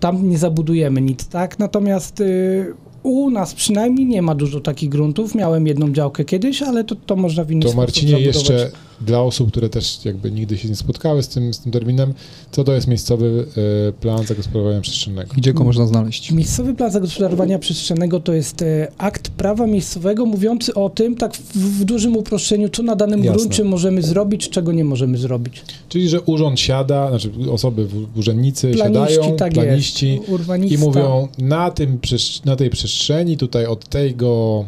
tam 0.00 0.28
nie 0.28 0.38
zabudujemy 0.38 1.00
nic, 1.00 1.28
tak? 1.28 1.58
Natomiast 1.58 2.20
y, 2.20 2.74
u 3.02 3.30
nas 3.30 3.54
przynajmniej 3.54 4.06
nie 4.06 4.22
ma 4.22 4.34
dużo 4.34 4.60
takich 4.60 4.88
gruntów. 4.88 5.34
Miałem 5.34 5.66
jedną 5.66 5.92
działkę 5.92 6.24
kiedyś, 6.24 6.62
ale 6.62 6.84
to, 6.84 6.94
to 6.94 7.16
można 7.16 7.44
w 7.44 7.50
inny 7.50 7.62
To 7.62 7.68
sposób 7.68 7.80
Marcinie 7.80 8.10
zabudować. 8.12 8.36
jeszcze 8.36 8.70
dla 9.00 9.22
osób, 9.22 9.50
które 9.50 9.68
też 9.68 10.04
jakby 10.04 10.30
nigdy 10.30 10.58
się 10.58 10.68
nie 10.68 10.76
spotkały 10.76 11.22
z 11.22 11.28
tym, 11.28 11.54
z 11.54 11.60
tym 11.60 11.72
terminem, 11.72 12.14
co 12.52 12.64
to 12.64 12.72
jest 12.72 12.86
miejscowy 12.86 13.46
e, 13.88 13.92
plan 13.92 14.26
zagospodarowania 14.26 14.80
przestrzennego? 14.80 15.30
Gdzie 15.36 15.52
go 15.52 15.64
można 15.64 15.86
znaleźć? 15.86 16.32
Miejscowy 16.32 16.74
plan 16.74 16.90
zagospodarowania 16.90 17.58
przestrzennego 17.58 18.20
to 18.20 18.32
jest 18.32 18.62
e, 18.62 18.92
akt 18.98 19.28
prawa 19.28 19.66
miejscowego 19.66 20.26
mówiący 20.26 20.74
o 20.74 20.90
tym, 20.90 21.14
tak 21.16 21.34
w, 21.36 21.56
w 21.80 21.84
dużym 21.84 22.16
uproszczeniu, 22.16 22.68
co 22.68 22.82
na 22.82 22.96
danym 22.96 23.24
Jasne. 23.24 23.38
gruncie 23.38 23.64
możemy 23.64 24.02
zrobić, 24.02 24.48
czego 24.50 24.72
nie 24.72 24.84
możemy 24.84 25.18
zrobić. 25.18 25.62
Czyli, 25.88 26.08
że 26.08 26.20
urząd 26.20 26.60
siada, 26.60 27.08
znaczy 27.08 27.30
osoby, 27.50 27.86
urzędnicy 28.16 28.70
Planiści, 28.70 29.14
siadają, 29.14 29.36
tak 29.36 29.52
planiści 29.52 30.20
jest. 30.58 30.72
I 30.72 30.78
mówią 30.78 31.28
na, 31.38 31.70
tym, 31.70 31.98
na 32.44 32.56
tej 32.56 32.70
przestrzeni, 32.70 33.36
tutaj 33.36 33.66
od 33.66 33.88
tego, 33.88 34.64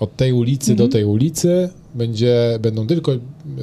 od 0.00 0.16
tej 0.16 0.32
ulicy 0.32 0.74
do 0.74 0.84
Mhm. 0.84 0.90
tej 0.92 1.04
ulicy 1.04 1.68
będzie, 1.94 2.58
będą 2.60 2.86
tylko, 2.86 3.12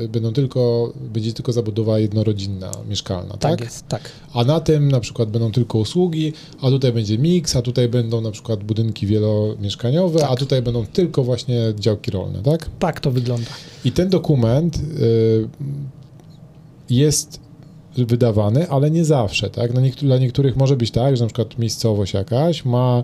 będą 0.09 0.33
tylko, 0.33 0.93
będzie 1.13 1.33
tylko 1.33 1.53
zabudowa 1.53 1.99
jednorodzinna, 1.99 2.71
mieszkalna, 2.89 3.37
tak? 3.37 3.51
Tak 3.51 3.61
jest, 3.61 3.87
tak. 3.87 4.11
A 4.33 4.43
na 4.43 4.59
tym 4.59 4.91
na 4.91 4.99
przykład 4.99 5.29
będą 5.29 5.51
tylko 5.51 5.77
usługi, 5.77 6.33
a 6.61 6.69
tutaj 6.69 6.93
będzie 6.93 7.17
miks, 7.17 7.55
a 7.55 7.61
tutaj 7.61 7.89
będą 7.89 8.21
na 8.21 8.31
przykład 8.31 8.63
budynki 8.63 9.07
wielomieszkaniowe, 9.07 10.19
Tak. 10.19 10.31
a 10.31 10.35
tutaj 10.35 10.61
będą 10.61 10.85
tylko 10.85 11.23
właśnie 11.23 11.73
działki 11.79 12.11
rolne, 12.11 12.41
tak? 12.43 12.69
Tak 12.79 12.99
to 12.99 13.11
wygląda. 13.11 13.49
I 13.85 13.91
ten 13.91 14.09
dokument 14.09 14.77
y, 14.77 15.49
jest 16.89 17.39
wydawany, 17.97 18.69
ale 18.69 18.91
nie 18.91 19.05
zawsze, 19.05 19.49
tak? 19.49 19.73
Na 19.73 19.81
niektó- 19.81 20.05
dla 20.05 20.17
niektórych 20.17 20.55
może 20.55 20.77
być 20.77 20.91
tak, 20.91 21.17
że 21.17 21.23
na 21.23 21.27
przykład 21.27 21.59
miejscowość 21.59 22.13
jakaś 22.13 22.65
ma 22.65 23.03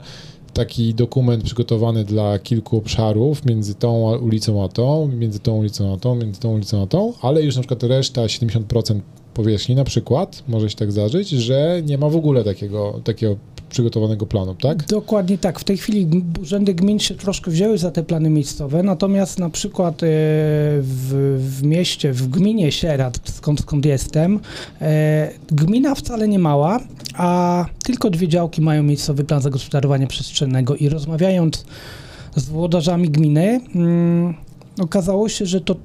taki 0.56 0.94
dokument 0.94 1.44
przygotowany 1.44 2.04
dla 2.04 2.40
kilku 2.40 2.78
obszarów 2.78 3.46
między 3.46 3.76
tą 3.76 4.18
ulicą 4.18 4.64
a 4.64 4.70
tą, 4.70 5.08
między 5.08 5.40
tą 5.40 5.56
ulicą 5.58 5.94
a 5.94 5.98
tą, 5.98 6.16
między 6.16 6.40
tą 6.40 6.54
ulicą 6.54 6.82
a 6.82 6.88
tą, 6.88 7.14
ale 7.22 7.44
już 7.44 7.56
na 7.56 7.62
przykład 7.62 7.84
reszta, 7.84 8.22
70% 8.22 9.00
powierzchni 9.34 9.76
na 9.76 9.84
przykład, 9.84 10.44
może 10.48 10.70
się 10.70 10.76
tak 10.76 10.92
zdarzyć, 10.92 11.30
że 11.30 11.82
nie 11.86 11.98
ma 11.98 12.10
w 12.10 12.16
ogóle 12.16 12.44
takiego, 12.44 13.02
takiego 13.04 13.36
przygotowanego 13.76 14.26
planu, 14.26 14.56
tak? 14.56 14.86
Dokładnie 14.86 15.38
tak. 15.38 15.60
W 15.60 15.64
tej 15.64 15.78
chwili 15.78 16.24
urzędy 16.42 16.74
gmin 16.74 17.00
się 17.00 17.16
troszkę 17.16 17.52
wzięły 17.52 17.78
za 17.78 17.92
te 17.92 18.04
plany 18.04 18.30
miejscowe, 18.30 18.84
natomiast 18.84 19.40
na 19.40 19.50
przykład 19.50 19.94
e, 19.94 20.08
w, 20.82 21.38
w 21.40 21.64
mieście, 21.64 22.14
w 22.14 22.28
gminie 22.28 22.72
Sierat, 22.72 23.20
skąd, 23.26 23.60
skąd 23.60 23.86
jestem, 23.86 24.40
e, 24.82 25.32
gmina 25.48 25.96
wcale 25.96 26.28
nie 26.28 26.40
mała, 26.40 26.80
a 27.14 27.66
tylko 27.84 28.10
dwie 28.10 28.28
działki 28.28 28.62
mają 28.62 28.84
miejscowy 28.84 29.24
plan 29.24 29.42
zagospodarowania 29.42 30.08
przestrzennego 30.08 30.76
i 30.76 30.90
rozmawiając 30.90 31.66
z 32.36 32.46
włodarzami 32.46 33.10
gminy, 33.10 33.62
mm, 33.76 34.34
okazało 34.80 35.30
się, 35.30 35.46
że 35.46 35.62
to 35.62 35.76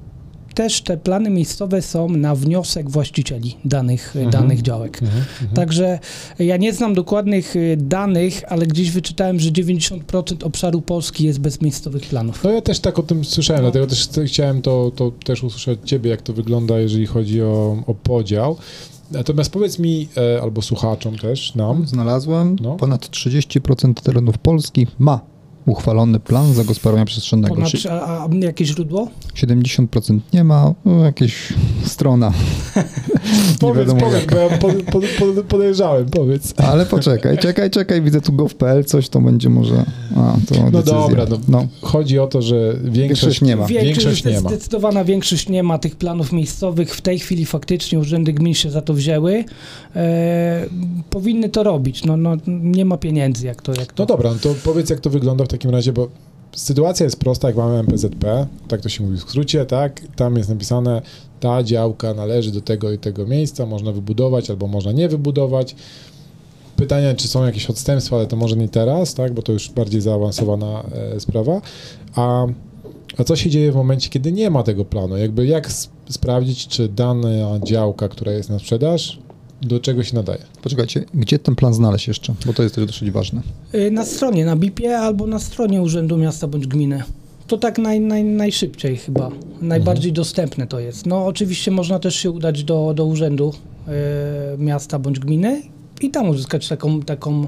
też 0.53 0.81
te 0.81 0.97
plany 0.97 1.29
miejscowe 1.29 1.81
są 1.81 2.09
na 2.09 2.35
wniosek 2.35 2.89
właścicieli 2.89 3.57
danych, 3.65 4.15
Mhm. 4.15 4.31
danych 4.31 4.61
działek. 4.61 5.01
Mhm, 5.03 5.23
mhm. 5.41 5.51
Także 5.55 5.99
ja 6.39 6.57
nie 6.57 6.73
znam 6.73 6.93
dokładnych 6.93 7.55
y, 7.55 7.77
danych, 7.79 8.43
ale 8.47 8.67
gdzieś 8.67 8.91
wyczytałem, 8.91 9.39
że 9.39 9.49
90% 9.51 10.43
obszaru 10.43 10.81
Polski 10.81 11.23
jest 11.23 11.39
bez 11.39 11.61
miejscowych 11.61 12.01
planów. 12.01 12.43
No 12.43 12.51
ja 12.51 12.61
też 12.61 12.79
tak 12.79 12.99
o 12.99 13.03
tym 13.03 13.25
słyszałem, 13.25 13.63
No. 13.63 13.71
dlatego 13.71 13.87
też 13.87 14.09
chciałem 14.25 14.61
to, 14.61 14.91
to 14.95 15.11
też 15.25 15.43
usłyszeć 15.43 15.79
od 15.79 15.85
ciebie, 15.85 16.09
jak 16.09 16.21
to 16.21 16.33
wygląda, 16.33 16.79
jeżeli 16.79 17.05
chodzi 17.05 17.41
o, 17.41 17.83
o 17.87 17.93
podział. 17.93 18.57
Natomiast 19.11 19.51
powiedz 19.51 19.79
mi, 19.79 20.07
e, 20.17 20.41
albo 20.41 20.61
słuchaczom 20.61 21.17
też, 21.17 21.55
nam, 21.55 21.87
Znalazłem. 21.87 22.55
No. 22.61 22.75
Ponad 22.75 23.09
30% 23.09 23.93
terenów 24.03 24.37
Polski 24.37 24.87
ma 24.99 25.19
uchwalony 25.65 26.19
plan 26.19 26.53
zagospodarowania 26.53 27.05
przestrzennego. 27.05 27.55
Ponad, 27.55 27.71
Czyli 27.71 27.89
a, 27.89 28.01
a 28.01 28.27
jakie 28.41 28.65
źródło? 28.65 29.07
70% 29.35 30.19
nie 30.33 30.43
ma, 30.43 30.73
no, 30.85 31.05
jakieś 31.05 31.53
strona. 31.85 32.31
powiedz, 33.59 33.77
wiadomo 33.87 33.99
powiedz, 33.99 34.25
bo 34.25 34.37
ja 34.37 34.49
pod, 34.57 34.73
pod, 34.83 35.03
pod, 35.19 35.45
podejrzałem, 35.45 36.05
powiedz. 36.05 36.53
Ale 36.57 36.85
poczekaj, 36.85 37.37
czekaj, 37.37 37.69
czekaj, 37.69 38.01
widzę 38.01 38.21
tu 38.21 38.33
gov.pl, 38.33 38.85
coś 38.85 39.09
to 39.09 39.21
będzie 39.21 39.49
może... 39.49 39.85
A, 40.15 40.35
to 40.47 40.63
No 40.63 40.71
decyzja. 40.71 40.99
dobra, 40.99 41.25
no, 41.29 41.37
no. 41.47 41.67
chodzi 41.81 42.19
o 42.19 42.27
to, 42.27 42.41
że 42.41 42.73
większość, 42.73 42.97
Większość 42.97 43.41
nie 43.41 43.55
ma. 43.55 43.65
Większość 43.65 44.23
nie 44.23 44.41
ma. 44.41 44.49
Zdecydowana 44.49 45.03
większość 45.03 45.49
nie 45.49 45.63
ma 45.63 45.77
tych 45.79 45.95
planów 45.95 46.31
miejscowych. 46.31 46.95
W 46.95 47.01
tej 47.01 47.19
chwili 47.19 47.45
faktycznie 47.45 47.99
urzędy 47.99 48.33
gmin 48.33 48.53
się 48.53 48.69
za 48.71 48.81
to 48.81 48.93
wzięły. 48.93 49.45
E, 49.95 50.65
powinny 51.09 51.49
to 51.49 51.63
robić. 51.63 52.05
No, 52.05 52.17
no, 52.17 52.37
nie 52.47 52.85
ma 52.85 52.97
pieniędzy, 52.97 53.45
jak 53.45 53.61
to... 53.61 53.71
Jak 53.71 53.93
to. 53.93 54.03
No 54.03 54.07
dobra, 54.07 54.29
no 54.31 54.37
to 54.41 54.55
powiedz, 54.63 54.89
jak 54.89 54.99
to 54.99 55.09
wygląda 55.09 55.45
w 55.45 55.47
takim 55.47 55.71
razie, 55.71 55.93
bo 55.93 56.07
sytuacja 56.55 57.03
jest 57.03 57.19
prosta, 57.19 57.47
jak 57.47 57.57
mamy 57.57 57.79
MPZP, 57.79 58.47
tak 58.67 58.81
to 58.81 58.89
się 58.89 59.03
mówi 59.03 59.17
w 59.17 59.21
skrócie, 59.21 59.65
tak? 59.65 60.01
Tam 60.15 60.37
jest 60.37 60.49
napisane, 60.49 61.01
ta 61.39 61.63
działka 61.63 62.13
należy 62.13 62.51
do 62.51 62.61
tego 62.61 62.91
i 62.91 62.97
tego 62.97 63.25
miejsca, 63.25 63.65
można 63.65 63.91
wybudować 63.91 64.49
albo 64.49 64.67
można 64.67 64.91
nie 64.91 65.09
wybudować. 65.09 65.75
Pytanie, 66.75 67.15
czy 67.15 67.27
są 67.27 67.45
jakieś 67.45 67.69
odstępstwa, 67.69 68.15
ale 68.15 68.27
to 68.27 68.35
może 68.35 68.55
nie 68.55 68.69
teraz, 68.69 69.13
tak? 69.13 69.33
Bo 69.33 69.41
to 69.41 69.51
już 69.51 69.69
bardziej 69.69 70.01
zaawansowana 70.01 70.83
e, 71.15 71.19
sprawa. 71.19 71.61
A, 72.15 72.45
a 73.17 73.23
co 73.23 73.35
się 73.35 73.49
dzieje 73.49 73.71
w 73.71 73.75
momencie, 73.75 74.09
kiedy 74.09 74.31
nie 74.31 74.49
ma 74.49 74.63
tego 74.63 74.85
planu? 74.85 75.17
Jakby 75.17 75.45
jak 75.45 75.69
sprawdzić, 76.09 76.67
czy 76.67 76.89
dana 76.89 77.59
działka, 77.63 78.09
która 78.09 78.31
jest 78.31 78.49
na 78.49 78.59
sprzedaż, 78.59 79.19
do 79.61 79.79
czego 79.79 80.03
się 80.03 80.15
nadaje? 80.15 80.39
Poczekajcie, 80.61 81.03
gdzie 81.13 81.39
ten 81.39 81.55
plan 81.55 81.73
znaleźć 81.73 82.07
jeszcze? 82.07 82.33
Bo 82.45 82.53
to 82.53 82.63
jest 82.63 82.75
też 82.75 82.85
dosyć 82.85 83.11
ważne. 83.11 83.41
Y, 83.75 83.91
Na 83.91 84.05
stronie, 84.05 84.45
na 84.45 84.55
BIP-ie 84.55 84.97
albo 84.99 85.27
na 85.27 85.39
stronie 85.39 85.81
Urzędu 85.81 86.17
Miasta 86.17 86.47
bądź 86.47 86.67
Gminy. 86.67 87.03
To 87.47 87.57
tak 87.57 87.77
naj, 87.77 87.99
naj, 87.99 88.23
najszybciej 88.23 88.97
chyba, 88.97 89.31
najbardziej 89.61 90.13
dostępne 90.13 90.67
to 90.67 90.79
jest. 90.79 91.05
No 91.05 91.25
oczywiście 91.25 91.71
można 91.71 91.99
też 91.99 92.15
się 92.15 92.31
udać 92.31 92.63
do, 92.63 92.93
do 92.95 93.05
Urzędu 93.05 93.53
y, 93.53 94.57
Miasta 94.57 94.99
bądź 94.99 95.19
Gminy 95.19 95.61
i 96.01 96.09
tam 96.11 96.29
uzyskać 96.29 96.67
taką, 96.67 97.01
taką 97.01 97.43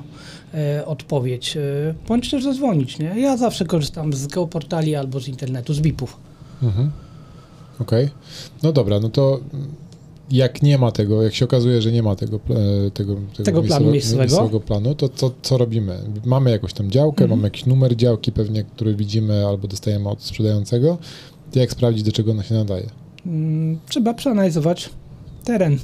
y, 0.80 0.86
odpowiedź, 0.86 1.58
y, 1.58 1.94
bądź 2.08 2.32
też 2.32 2.44
zadzwonić, 2.44 3.00
nie? 3.00 3.14
Ja 3.22 3.38
zawsze 3.38 3.66
korzystam 3.66 4.14
z 4.14 4.28
geoportali 4.28 4.96
albo 4.96 5.20
z 5.20 5.28
internetu, 5.28 5.74
z 5.74 5.80
BIP-ów. 5.80 6.18
Mhm. 6.64 6.92
Okej. 7.80 8.10
No 8.64 8.72
dobra, 8.72 9.00
no 9.00 9.10
to 9.10 9.40
jak 10.34 10.62
nie 10.64 10.78
ma 10.78 10.92
tego, 10.92 11.24
jak 11.24 11.34
się 11.34 11.46
okazuje, 11.46 11.82
że 11.82 11.92
nie 11.92 12.04
ma 12.04 12.16
tego, 12.16 12.40
e, 12.88 12.92
tego, 12.92 13.16
Tego 13.44 13.64
planu 13.64 13.92
miejscowego? 13.92 14.60
planu, 14.60 14.96
to 14.96 15.10
co, 15.10 15.32
co 15.42 15.58
robimy? 15.58 15.98
Mamy 16.26 16.52
jakąś 16.52 16.74
tam 16.74 16.92
działkę, 16.92 17.24
Mhm. 17.24 17.30
mamy 17.40 17.48
jakiś 17.48 17.66
numer 17.66 17.96
działki 17.96 18.32
pewnie, 18.32 18.64
który 18.64 18.96
widzimy 18.96 19.48
albo 19.48 19.68
dostajemy 19.68 20.10
od 20.10 20.22
sprzedającego. 20.24 20.98
Jak 21.56 21.72
sprawdzić, 21.72 22.04
do 22.04 22.12
czego 22.12 22.32
ona 22.32 22.44
się 22.44 22.56
nadaje? 22.56 22.90
Mm, 23.26 23.80
Trzeba 23.90 24.14
przeanalizować 24.14 24.90
teren. 25.44 25.78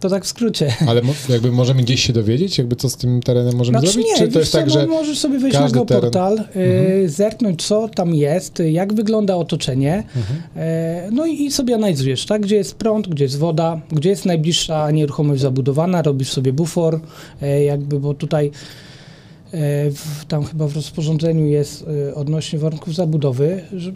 To 0.00 0.10
tak 0.10 0.24
w 0.24 0.28
skrócie. 0.28 0.74
Ale 0.88 1.02
jakby 1.28 1.52
możemy 1.52 1.82
gdzieś 1.82 2.06
się 2.06 2.12
dowiedzieć, 2.12 2.58
jakby 2.58 2.76
co 2.76 2.90
z 2.90 2.96
tym 2.96 3.20
terenem 3.22 3.56
możemy 3.56 3.78
Znaczy 3.78 3.92
zrobić? 3.92 4.10
nie, 4.10 4.26
Czy 4.26 4.32
to 4.32 4.38
jest 4.38 4.52
co, 4.52 4.58
tak, 4.58 4.66
no, 4.66 4.72
że 4.72 4.86
możesz 4.86 5.18
sobie 5.18 5.38
wejść 5.38 5.54
na 5.56 5.62
każdy 5.62 5.78
teren- 5.78 5.86
geoportal, 5.88 6.34
y, 6.38 6.38
Mhm. 6.40 7.08
zerknąć 7.08 7.66
co 7.66 7.88
tam 7.88 8.14
jest, 8.14 8.60
y, 8.60 8.70
jak 8.70 8.94
wygląda 8.94 9.36
otoczenie, 9.36 10.04
Mhm. 10.16 10.42
e, 10.56 11.08
no 11.12 11.26
i, 11.26 11.50
sobie 11.50 11.74
analizujesz, 11.74 12.26
tak, 12.26 12.42
gdzie 12.42 12.56
jest 12.56 12.74
prąd, 12.74 13.08
gdzie 13.08 13.24
jest 13.24 13.38
woda, 13.38 13.80
gdzie 13.92 14.08
jest 14.10 14.24
najbliższa 14.26 14.90
nieruchomość 14.90 15.40
zabudowana, 15.42 16.02
robisz 16.02 16.32
sobie 16.32 16.52
bufor, 16.52 17.00
e, 17.42 17.64
jakby, 17.64 18.00
bo 18.00 18.14
tutaj 18.14 18.46
e, 19.52 19.90
w, 19.90 20.24
tam 20.28 20.44
chyba 20.44 20.66
w 20.68 20.76
rozporządzeniu 20.76 21.46
jest 21.46 21.84
e, 22.08 22.14
odnośnie 22.14 22.58
warunków 22.58 22.94
zabudowy, 22.94 23.60
że 23.76 23.92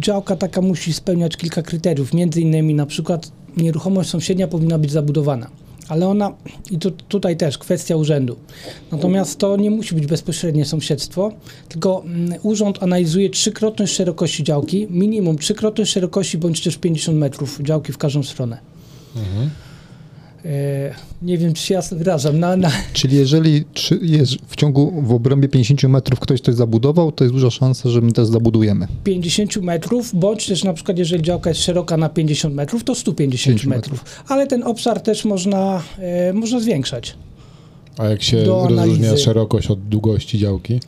działka 0.00 0.36
taka 0.36 0.60
musi 0.60 0.92
spełniać 0.92 1.36
kilka 1.36 1.62
kryteriów, 1.62 2.14
między 2.14 2.40
innymi 2.40 2.74
na 2.74 2.86
przykład 2.86 3.32
nieruchomość 3.62 4.10
sąsiednia 4.10 4.48
powinna 4.48 4.78
być 4.78 4.90
zabudowana. 4.90 5.50
Ale 5.88 6.08
ona, 6.08 6.32
i 6.70 6.78
tu, 6.78 6.90
tutaj 6.90 7.36
też 7.36 7.58
kwestia 7.58 7.96
urzędu. 7.96 8.36
Natomiast 8.92 9.38
to 9.38 9.56
nie 9.56 9.70
musi 9.70 9.94
być 9.94 10.06
bezpośrednie 10.06 10.64
sąsiedztwo, 10.64 11.32
tylko 11.68 12.02
mm, 12.04 12.38
urząd 12.42 12.82
analizuje 12.82 13.30
trzykrotność 13.30 13.94
szerokości 13.94 14.44
działki, 14.44 14.86
minimum 14.90 15.38
trzykrotność 15.38 15.92
szerokości 15.92 16.38
bądź 16.38 16.64
też 16.64 16.76
50 16.76 17.18
metrów 17.18 17.58
działki 17.62 17.92
w 17.92 17.98
każdą 17.98 18.22
stronę. 18.22 18.58
Mhm. 19.16 19.50
E, 20.44 20.94
nie 21.22 21.38
wiem, 21.38 21.54
czy 21.54 21.62
się 21.62 21.74
jasno 21.74 21.98
wyrażam. 21.98 22.38
Na, 22.38 22.56
na, 22.56 22.70
Czyli 22.92 23.16
jeżeli 23.16 23.64
czy 23.72 23.98
jest 24.02 24.34
w 24.46 24.56
ciągu, 24.56 25.02
w 25.02 25.12
obrębie 25.12 25.48
50 25.48 25.82
metrów 25.82 26.20
ktoś 26.20 26.40
coś 26.40 26.54
zabudował, 26.54 27.12
to 27.12 27.24
jest 27.24 27.34
duża 27.34 27.50
szansa, 27.50 27.88
że 27.88 28.00
my 28.00 28.12
też 28.12 28.26
zabudujemy. 28.26 28.86
50 29.04 29.56
metrów, 29.56 30.14
bądź 30.14 30.46
też 30.46 30.64
na 30.64 30.74
przykład, 30.74 30.98
jeżeli 30.98 31.22
działka 31.22 31.50
jest 31.50 31.62
szeroka 31.62 31.96
na 31.96 32.08
50 32.08 32.54
metrów, 32.54 32.84
to 32.84 32.94
150 32.94 33.60
50 33.60 33.76
metrów. 33.76 34.04
Ale 34.28 34.46
ten 34.46 34.62
obszar 34.62 35.00
też 35.00 35.24
można, 35.24 35.82
e, 35.98 36.32
można 36.32 36.60
zwiększać. 36.60 37.14
A 37.98 38.04
jak 38.04 38.22
się 38.22 38.44
rozróżnia 38.44 39.16
szerokość 39.16 39.70
od 39.70 39.88
długości 39.88 40.38
działki? 40.38 40.80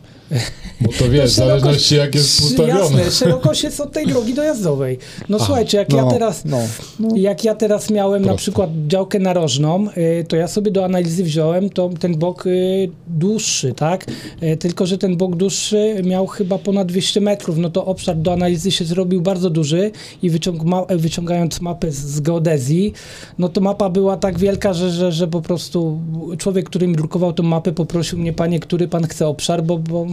Bo 0.80 0.88
to 0.98 1.10
wiesz, 1.10 1.30
w 1.30 1.34
szerokość- 1.34 1.34
zależności 1.34 1.96
jak 1.96 2.14
jest 2.14 2.40
ustawione. 2.40 2.78
Jasne, 2.80 3.10
szerokość 3.10 3.62
jest 3.62 3.80
od 3.80 3.92
tej 3.92 4.06
drogi 4.06 4.34
dojazdowej. 4.34 4.98
No 5.28 5.38
słuchajcie, 5.38 5.78
jak 5.78 5.92
ja 5.92 6.02
No, 6.02 6.10
teraz... 6.10 6.44
no, 6.44 6.58
no. 7.00 7.08
Jak 7.16 7.44
ja 7.44 7.54
teraz 7.54 7.90
miałem 7.90 8.22
na 8.22 8.28
Proste. 8.28 8.42
przykład 8.42 8.70
działkę 8.88 9.18
narożną, 9.18 9.86
y, 10.20 10.24
to 10.28 10.36
ja 10.36 10.48
sobie 10.48 10.70
do 10.70 10.84
analizy 10.84 11.24
wziąłem 11.24 11.70
to, 11.70 11.90
ten 12.00 12.16
bok 12.18 12.46
y, 12.46 12.90
dłuższy, 13.06 13.72
tak? 13.74 14.06
Y, 14.42 14.56
Tylko, 14.56 14.86
że 14.86 14.98
ten 14.98 15.16
bok 15.16 15.36
dłuższy 15.36 15.94
miał 16.04 16.26
chyba 16.26 16.58
ponad 16.58 16.88
200 16.88 17.20
metrów, 17.20 17.56
no 17.58 17.70
to 17.70 17.86
obszar 17.86 18.16
do 18.16 18.32
analizy 18.32 18.70
się 18.70 18.84
zrobił 18.84 19.20
bardzo 19.20 19.50
duży 19.50 19.90
i 20.22 20.30
wyciąg 20.30 20.62
ma, 20.64 20.84
wyciągając 20.88 21.60
mapę 21.60 21.92
z, 21.92 21.96
z 21.96 22.20
geodezji, 22.20 22.92
no 23.38 23.48
to 23.48 23.60
mapa 23.60 23.90
była 23.90 24.16
tak 24.16 24.38
wielka, 24.38 24.72
że, 24.74 24.90
że, 24.90 25.12
że 25.12 25.28
po 25.28 25.42
prostu 25.42 25.98
człowiek, 26.38 26.66
który 26.66 26.86
mi 26.88 26.96
drukował 26.96 27.32
tą 27.32 27.42
mapę, 27.42 27.72
poprosił 27.72 28.18
mnie, 28.18 28.32
panie, 28.32 28.60
który 28.60 28.88
pan 28.88 29.06
chce 29.06 29.26
obszar, 29.26 29.64
bo, 29.64 29.78
bo 29.78 30.06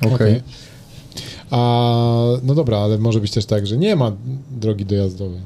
Okej. 0.00 0.12
Okej. 0.14 0.40
A 1.50 1.58
no 2.42 2.54
dobra, 2.54 2.78
ale 2.78 2.98
może 2.98 3.20
być 3.20 3.30
też 3.30 3.46
tak, 3.46 3.66
że 3.66 3.76
nie 3.76 3.96
ma 3.96 4.12
drogi 4.60 4.84
dojazdowej. 4.84 5.40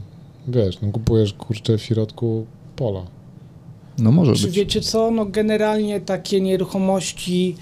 Wiesz, 0.48 0.81
no 0.83 0.92
kupujesz 0.92 1.33
kurczę 1.33 1.79
w 1.79 1.83
środku 1.83 2.46
pola. 2.76 3.02
No 3.98 4.12
może 4.12 4.35
Czy 4.35 4.46
być. 4.46 4.57
wiecie 4.57 4.81
co, 4.81 5.11
no 5.11 5.24
generalnie 5.26 6.00
takie 6.00 6.40
nieruchomości 6.40 7.57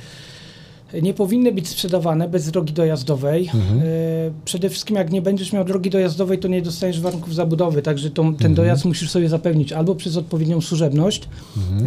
nie 1.02 1.14
powinny 1.14 1.52
być 1.52 1.68
sprzedawane 1.68 2.28
bez 2.28 2.50
drogi 2.50 2.72
dojazdowej. 2.72 3.50
Mhm. 3.54 3.78
E, 3.80 3.84
Przede 4.44 4.70
wszystkim 4.70 4.96
jak 4.96 5.12
nie 5.12 5.22
będziesz 5.22 5.52
miał 5.52 5.64
drogi 5.64 5.90
dojazdowej, 5.90 6.38
to 6.38 6.48
nie 6.48 6.62
dostaniesz 6.62 7.00
warunków 7.00 7.34
zabudowy, 7.34 7.82
także 7.82 8.10
tą, 8.10 8.22
ten 8.24 8.32
Mhm. 8.34 8.54
dojazd 8.54 8.84
musisz 8.84 9.10
sobie 9.10 9.28
zapewnić 9.28 9.72
albo 9.72 9.94
przez 9.94 10.16
odpowiednią 10.16 10.60
służebność, 10.60 11.28
Mhm. 11.56 11.86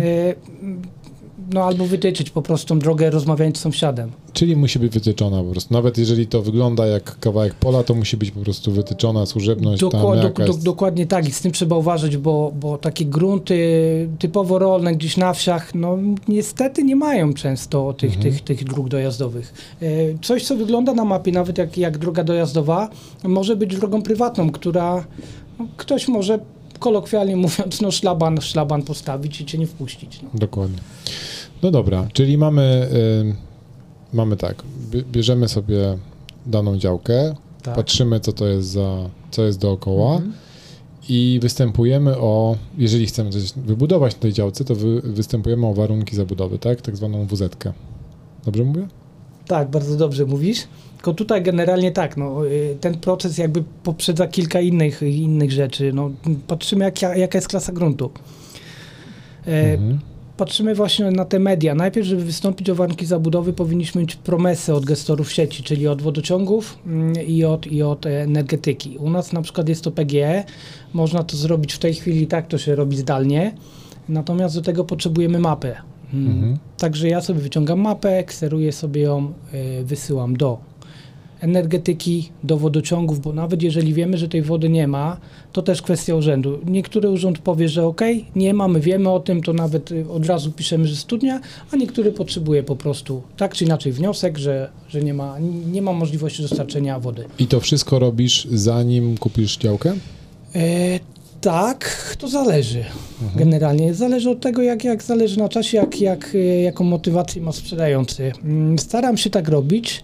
No 1.53 1.63
albo 1.63 1.86
wytyczyć 1.86 2.29
po 2.29 2.41
prostu 2.41 2.75
drogę 2.75 3.10
rozmawiając 3.10 3.57
z 3.57 3.62
sąsiadem. 3.62 4.12
Czyli 4.33 4.55
musi 4.55 4.79
być 4.79 4.93
wytyczona 4.93 5.43
po 5.43 5.51
prostu. 5.51 5.73
Nawet 5.73 5.97
jeżeli 5.97 6.27
to 6.27 6.41
wygląda 6.41 6.86
jak 6.86 7.19
kawałek 7.19 7.53
pola, 7.53 7.83
to 7.83 7.93
musi 7.93 8.17
być 8.17 8.31
po 8.31 8.39
prostu 8.39 8.71
wytyczona 8.71 9.25
służebność 9.25 9.81
tam 9.81 9.89
Dokła- 9.89 10.15
jaka 10.15 10.29
do, 10.29 10.33
do, 10.36 10.43
jest. 10.53 10.63
dokładnie 10.63 11.05
tak 11.07 11.27
i 11.27 11.31
z 11.31 11.41
tym 11.41 11.51
trzeba 11.51 11.75
uważać, 11.75 12.17
bo, 12.17 12.51
bo 12.60 12.77
takie 12.77 13.05
grunty 13.05 13.57
typowo 14.19 14.60
rolne 14.60 14.95
gdzieś 14.95 15.17
na 15.17 15.33
wsiach, 15.33 15.75
no 15.75 15.97
niestety 16.27 16.83
nie 16.83 16.95
mają 16.95 17.33
często 17.33 17.93
tych, 17.93 18.15
Mhm. 18.15 18.33
tych, 18.33 18.43
tych 18.43 18.63
dróg 18.63 18.89
dojazdowych. 18.89 19.53
E, 19.81 19.88
Coś, 20.21 20.45
co 20.45 20.55
wygląda 20.55 20.93
na 20.93 21.05
mapie, 21.05 21.31
nawet 21.31 21.57
jak, 21.57 21.77
jak 21.77 21.97
droga 21.97 22.23
dojazdowa, 22.23 22.89
może 23.23 23.55
być 23.55 23.75
drogą 23.75 24.01
prywatną, 24.01 24.49
która 24.51 25.05
no, 25.60 25.67
ktoś 25.77 26.07
może 26.07 26.39
kolokwialnie 26.79 27.36
mówiąc, 27.45 27.81
no 27.81 27.91
szlaban, 27.91 28.41
szlaban 28.41 28.81
postawić 28.83 29.41
i 29.41 29.45
cię 29.45 29.57
nie 29.57 29.67
wpuścić. 29.67 30.19
No. 30.23 30.29
Dokładnie. 30.33 30.77
No 31.63 31.72
dobra, 31.72 32.08
czyli 32.13 32.38
mamy, 32.38 32.88
y, 33.32 33.36
mamy 34.13 34.38
tak, 34.38 34.63
bie- 34.91 35.04
bierzemy 35.12 35.48
sobie 35.48 35.98
daną 36.46 36.78
działkę, 36.78 37.36
Tak. 37.63 37.76
patrzymy 37.76 38.20
co 38.20 38.34
to 38.34 38.48
jest 38.48 38.67
za, 38.67 39.10
co 39.32 39.43
jest 39.46 39.60
dookoła 39.60 40.12
Mhm. 40.15 40.34
i 41.10 41.39
występujemy 41.41 42.17
o, 42.17 42.58
jeżeli 42.78 43.06
chcemy 43.06 43.30
coś 43.30 43.54
wybudować 43.54 44.13
na 44.13 44.20
tej 44.20 44.34
działce, 44.34 44.65
to 44.65 44.76
wy, 44.76 45.02
występujemy 45.02 45.67
o 45.67 45.74
warunki 45.74 46.15
zabudowy, 46.15 46.60
tak? 46.60 46.82
Tak 46.82 46.96
zwaną 46.98 47.26
WZ-kę. 47.26 47.74
Dobrze 48.46 48.63
mówię? 48.63 48.88
Tak, 49.48 49.70
bardzo 49.72 49.98
dobrze 49.98 50.26
mówisz. 50.26 50.63
Tylko 50.96 51.13
tutaj 51.13 51.43
generalnie 51.43 51.91
tak, 51.91 52.17
no, 52.17 52.48
y, 52.48 52.78
ten 52.82 52.98
proces 52.98 53.38
jakby 53.38 53.63
poprzedza 53.84 54.28
kilka 54.28 54.62
innych, 54.62 55.02
innych 55.02 55.52
rzeczy. 55.52 55.93
No, 55.93 56.10
patrzymy, 56.48 56.86
jak, 56.86 57.02
jaka 57.02 57.38
jest 57.38 57.48
klasa 57.48 57.72
gruntu. 57.74 58.10
E, 59.48 59.74
Mhm. 59.74 60.00
Patrzymy 60.38 60.76
właśnie 60.76 61.12
na 61.12 61.26
te 61.26 61.39
media. 61.39 61.76
Najpierw, 61.76 62.08
żeby 62.08 62.23
wystąpić 62.23 62.69
o 62.69 62.76
warunki 62.76 63.06
zabudowy, 63.06 63.54
powinniśmy 63.54 64.02
mieć 64.02 64.15
promesę 64.15 64.73
od 64.73 64.86
gestorów 64.86 65.32
sieci, 65.32 65.63
czyli 65.63 65.88
od 65.88 66.02
wodociągów 66.02 66.78
mm, 66.86 67.13
i 67.28 67.43
od, 67.43 67.67
i 67.67 67.84
od 67.84 68.06
energetyki. 68.06 68.97
U 68.97 69.10
nas 69.10 69.34
na 69.34 69.41
przykład 69.41 69.69
jest 69.69 69.84
to 69.84 69.91
PGE. 69.91 70.43
Można 70.93 71.23
to 71.23 71.38
zrobić 71.38 71.73
w 71.73 71.80
tej 71.80 71.93
chwili, 71.93 72.28
tak 72.28 72.47
to 72.47 72.58
się 72.58 72.76
robi 72.76 72.97
zdalnie. 72.97 73.56
Natomiast 74.10 74.56
do 74.56 74.62
tego 74.62 74.84
potrzebujemy 74.84 75.39
mapę. 75.39 75.76
Mm, 76.13 76.28
Mhm. 76.28 76.58
Także 76.78 77.08
ja 77.08 77.21
sobie 77.21 77.39
wyciągam 77.39 77.80
mapę, 77.80 78.23
kseruję 78.23 78.71
sobie 78.71 79.02
ją, 79.02 79.34
y, 79.54 79.84
wysyłam 79.84 80.38
do 80.38 80.58
energetyki, 81.39 82.30
do 82.43 82.58
wodociągów, 82.58 83.19
bo 83.19 83.34
nawet 83.34 83.63
jeżeli 83.63 83.93
wiemy, 83.93 84.17
że 84.17 84.30
tej 84.30 84.41
wody 84.41 84.69
nie 84.69 84.88
ma, 84.88 85.17
to 85.52 85.62
też 85.62 85.82
kwestia 85.82 86.15
urzędu. 86.15 86.60
Niektóry 86.65 87.10
urząd 87.10 87.39
powie, 87.39 87.69
że 87.69 87.86
ok, 87.86 88.02
nie 88.36 88.54
ma, 88.54 88.67
my 88.67 88.80
wiemy 88.80 89.10
o 89.10 89.19
tym, 89.19 89.41
to 89.43 89.54
nawet 89.54 89.91
y, 89.91 90.10
od 90.10 90.26
razu 90.26 90.52
piszemy, 90.52 90.88
że 90.88 90.95
studnia, 90.95 91.39
a 91.71 91.76
niektóry 91.76 92.12
potrzebuje 92.12 92.63
po 92.63 92.76
prostu 92.76 93.21
tak 93.38 93.54
czy 93.54 93.65
inaczej 93.65 93.91
wniosek, 93.91 94.38
że, 94.38 94.69
że 94.89 95.02
nie, 95.02 95.13
ma, 95.13 95.38
nie 95.71 95.82
ma 95.82 95.93
możliwości 95.93 96.41
dostarczenia 96.41 97.00
wody. 97.00 97.26
I 97.39 97.47
to 97.47 97.60
wszystko 97.60 98.00
robisz 98.00 98.47
zanim 98.52 99.17
kupisz 99.17 99.58
działkę? 99.58 99.93
E, 100.56 101.00
tak, 101.41 102.15
to 102.19 102.28
zależy. 102.28 102.84
Mhm. 103.21 103.39
Generalnie 103.39 103.93
zależy 103.93 104.30
od 104.30 104.41
tego, 104.41 104.62
jak, 104.62 104.84
jak 104.84 105.04
zależy 105.04 105.39
na 105.39 105.50
czasie, 105.50 105.78
jak, 105.78 106.02
jak, 106.02 106.36
e, 106.36 106.62
jaką 106.62 106.84
motywację 106.84 107.41
ma 107.41 107.52
sprzedający. 107.52 108.32
Mm, 108.43 108.80
Staram 108.80 109.17
się 109.17 109.30
tak 109.30 109.50
robić, 109.50 110.04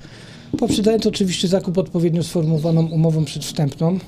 poprzedzając 0.57 1.07
oczywiście 1.07 1.47
zakup 1.47 1.77
odpowiednio 1.77 2.23
sformułowaną 2.23 2.85
umową 2.85 3.25
przedwstępną, 3.25 3.99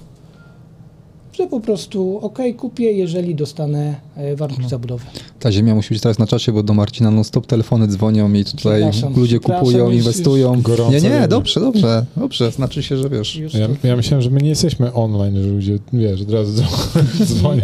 że 1.33 1.47
po 1.47 1.59
prostu 1.59 2.19
ok, 2.21 2.39
kupię, 2.57 2.91
jeżeli 2.91 3.35
dostanę 3.35 3.95
e, 4.15 4.35
warunki 4.35 4.69
zabudowy. 4.69 5.05
Ta 5.39 5.51
ziemia 5.51 5.75
musi 5.75 5.93
być 5.93 6.01
teraz 6.01 6.19
na 6.19 6.27
czasie, 6.27 6.51
bo 6.51 6.63
do 6.63 6.73
Marcina 6.73 7.11
non 7.11 7.23
stop 7.23 7.47
telefony 7.47 7.87
dzwonią 7.87 8.33
i 8.33 8.45
tutaj 8.45 8.83
ludzie 9.15 9.39
kupują, 9.39 9.91
inwestują. 9.91 10.61
Gorąco 10.61 10.91
Nie, 10.91 11.01
nie, 11.01 11.27
dobrze, 11.27 11.59
dobrze, 11.59 12.05
dobrze. 12.17 12.51
Znaczy 12.51 12.83
się, 12.83 12.97
że 12.97 13.09
wiesz. 13.09 13.35
Ja, 13.35 13.67
ja 13.83 13.95
myślałem, 13.95 14.21
że 14.21 14.29
my 14.29 14.41
nie 14.41 14.49
jesteśmy 14.49 14.93
online, 14.93 15.35
że 15.43 15.49
ludzie, 15.49 15.79
wiesz, 15.93 16.21
od 16.21 16.31
razu 16.31 16.63
dzwonią. 17.25 17.63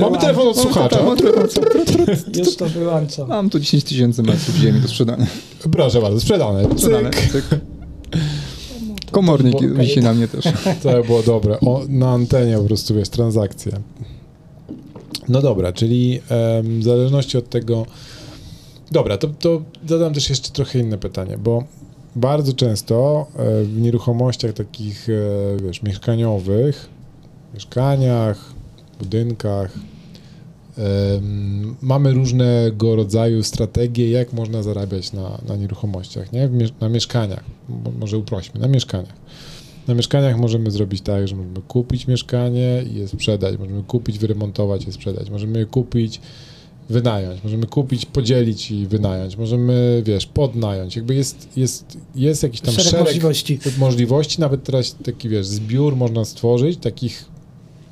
Mamy 0.00 0.18
telefon 0.18 0.48
od 0.48 0.58
słuchacza. 0.58 0.98
Już 2.38 2.56
to 2.56 2.66
wyłączam. 2.66 3.28
Mam 3.28 3.50
tu 3.50 3.60
10 3.60 3.84
tysięcy 3.84 4.22
metrów 4.22 4.56
ziemi 4.56 4.80
do 4.80 4.88
sprzedania. 4.88 5.26
Proszę 5.72 6.00
bardzo, 6.00 6.20
sprzedane. 6.20 6.64
Sprzedane. 6.76 7.10
Cyk. 7.10 7.73
Komornik 9.14 9.52
Bo- 9.52 9.82
wisi 9.82 10.00
na 10.00 10.14
mnie 10.14 10.28
też. 10.28 10.44
To 10.82 11.02
było 11.02 11.22
dobre. 11.22 11.60
O, 11.60 11.82
na 11.88 12.10
antenie 12.10 12.58
po 12.58 12.64
prostu, 12.64 12.94
wiesz, 12.94 13.08
transakcje. 13.08 13.72
No 15.28 15.42
dobra, 15.42 15.72
czyli 15.72 16.20
em, 16.28 16.80
w 16.80 16.84
zależności 16.84 17.38
od 17.38 17.48
tego... 17.48 17.86
Dobra, 18.92 19.18
to, 19.18 19.28
to 19.28 19.62
zadam 19.86 20.14
też 20.14 20.30
jeszcze 20.30 20.50
trochę 20.50 20.78
inne 20.78 20.98
pytanie, 20.98 21.38
bo 21.38 21.64
bardzo 22.16 22.52
często 22.52 23.26
e, 23.36 23.64
w 23.64 23.80
nieruchomościach 23.80 24.52
takich, 24.52 25.08
e, 25.08 25.62
wiesz, 25.66 25.82
mieszkaniowych, 25.82 26.88
mieszkaniach, 27.54 28.52
budynkach, 28.98 29.72
mamy 31.82 32.12
różnego 32.12 32.96
rodzaju 32.96 33.42
strategie, 33.42 34.10
jak 34.10 34.32
można 34.32 34.62
zarabiać 34.62 35.12
na, 35.12 35.38
na 35.48 35.56
nieruchomościach, 35.56 36.32
nie? 36.32 36.50
Na 36.80 36.88
mieszkaniach. 36.88 37.44
Mo- 37.68 37.92
Może 38.00 38.18
uprośmy, 38.18 38.60
na 38.60 38.68
mieszkaniach. 38.68 39.14
Na 39.88 39.94
mieszkaniach 39.94 40.38
możemy 40.38 40.70
zrobić 40.70 41.00
tak, 41.00 41.28
że 41.28 41.36
możemy 41.36 41.60
kupić 41.68 42.06
mieszkanie 42.06 42.84
i 42.90 42.98
je 42.98 43.08
sprzedać, 43.08 43.58
możemy 43.58 43.82
kupić, 43.82 44.18
wyremontować 44.18 44.86
i 44.86 44.92
sprzedać, 44.92 45.30
możemy 45.30 45.58
je 45.58 45.66
kupić, 45.66 46.20
wynająć, 46.90 47.44
możemy 47.44 47.66
kupić, 47.66 48.06
podzielić 48.06 48.70
i 48.70 48.86
wynająć, 48.86 49.36
możemy, 49.36 50.02
wiesz, 50.06 50.26
podnająć. 50.26 50.96
Jakby 50.96 51.14
jest, 51.14 51.48
jest, 51.56 51.98
jest 52.14 52.42
jakiś 52.42 52.60
tam 52.60 52.74
Szereg 52.74 52.90
szereg, 52.90 53.04
możliwości. 53.06 53.58
możliwości, 53.78 54.40
nawet 54.40 54.64
teraz 54.64 54.96
taki, 55.04 55.28
wiesz, 55.28 55.46
zbiór 55.46 55.96
można 55.96 56.24
stworzyć, 56.24 56.78
takich 56.78 57.24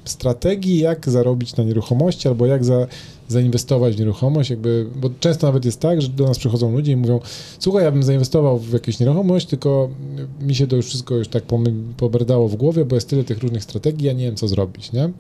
strategii, 0.05 0.79
jak 0.79 1.11
zarobić 1.11 1.57
na 1.57 1.65
nieruchomości 1.65 2.29
albo 2.29 2.47
jak 2.47 2.65
za, 2.65 2.87
zainwestować 3.29 3.97
w 3.97 3.99
nieruchomość, 3.99 4.51
jakby, 4.51 4.87
bo 4.97 5.11
często 5.21 5.47
nawet 5.47 5.65
jest 5.65 5.81
tak, 5.81 6.03
że 6.03 6.09
do 6.09 6.25
nas 6.25 6.39
przychodzą 6.39 6.73
ludzie 6.73 6.93
i 6.93 6.97
mówią, 6.97 7.21
słuchaj, 7.59 7.85
ja 7.85 7.93
bym 7.93 8.03
zainwestował 8.03 8.59
w 8.59 8.73
jakąś 8.73 9.01
nieruchomość, 9.01 9.47
tylko 9.47 9.89
mi 10.41 10.55
się 10.55 10.67
to 10.67 10.77
już 10.77 10.87
wszystko 10.87 11.15
już 11.15 11.29
tak 11.29 11.45
poberdało 11.97 12.49
w 12.49 12.57
głowie, 12.57 12.85
bo 12.85 12.95
jest 12.95 13.09
tyle 13.09 13.25
tych 13.25 13.39
różnych 13.39 13.63
strategii, 13.63 14.07
ja 14.07 14.13
nie 14.13 14.25
wiem, 14.25 14.37
co 14.37 14.49
zrobić, 14.49 14.93
nie? 14.93 15.11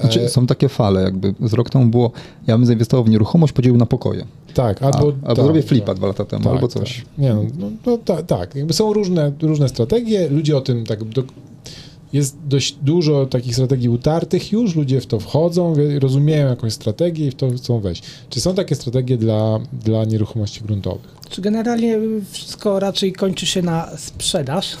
Znaczy, 0.00 0.20
E, 0.22 0.28
są 0.28 0.46
takie 0.46 0.68
fale, 0.68 1.02
jakby 1.02 1.34
z 1.40 1.52
rok 1.52 1.70
temu 1.70 1.86
było, 1.86 2.12
ja 2.46 2.58
bym 2.58 2.66
zainwestował 2.66 3.04
w 3.04 3.08
nieruchomość, 3.08 3.52
podzielił 3.52 3.76
na 3.76 3.86
pokoje. 3.86 4.24
tak, 4.54 4.82
Albo, 4.82 4.98
albo... 4.98 5.12
albo 5.22 5.34
tak, 5.34 5.44
zrobię 5.44 5.62
flipa 5.62 5.86
tak. 5.86 5.96
dwa 5.96 6.06
lata 6.06 6.24
temu, 6.24 6.44
Tak, 6.44 6.52
albo 6.52 6.68
coś. 6.68 6.96
Tak. 6.98 7.18
Nie 7.18 7.34
no, 7.34 7.42
no, 7.58 7.70
no 7.86 7.98
ta, 7.98 8.22
tak, 8.22 8.54
jakby 8.54 8.72
są 8.72 8.92
różne, 8.92 9.32
różne 9.42 9.68
strategie, 9.68 10.28
ludzie 10.28 10.56
o 10.56 10.60
tym 10.60 10.86
tak... 10.86 11.04
Do, 11.04 11.22
jest 12.12 12.36
dość 12.48 12.76
dużo 12.82 13.26
takich 13.26 13.54
strategii 13.54 13.88
utartych 13.88 14.52
już, 14.52 14.74
ludzie 14.74 15.00
w 15.00 15.06
to 15.06 15.20
wchodzą, 15.20 15.74
rozumieją 16.00 16.48
jakąś 16.48 16.72
strategię 16.72 17.26
i 17.26 17.30
w 17.30 17.34
to 17.34 17.50
chcą 17.50 17.80
wejść. 17.80 18.02
Czy 18.30 18.40
są 18.40 18.54
takie 18.54 18.74
strategie 18.74 19.16
dla, 19.18 19.60
dla 19.72 20.04
nieruchomości 20.04 20.60
gruntowych? 20.60 21.16
Czy 21.30 21.40
generalnie 21.42 21.98
wszystko 22.30 22.80
raczej 22.80 23.12
kończy 23.12 23.46
się 23.46 23.62
na 23.62 23.96
sprzedaż, 23.96 24.76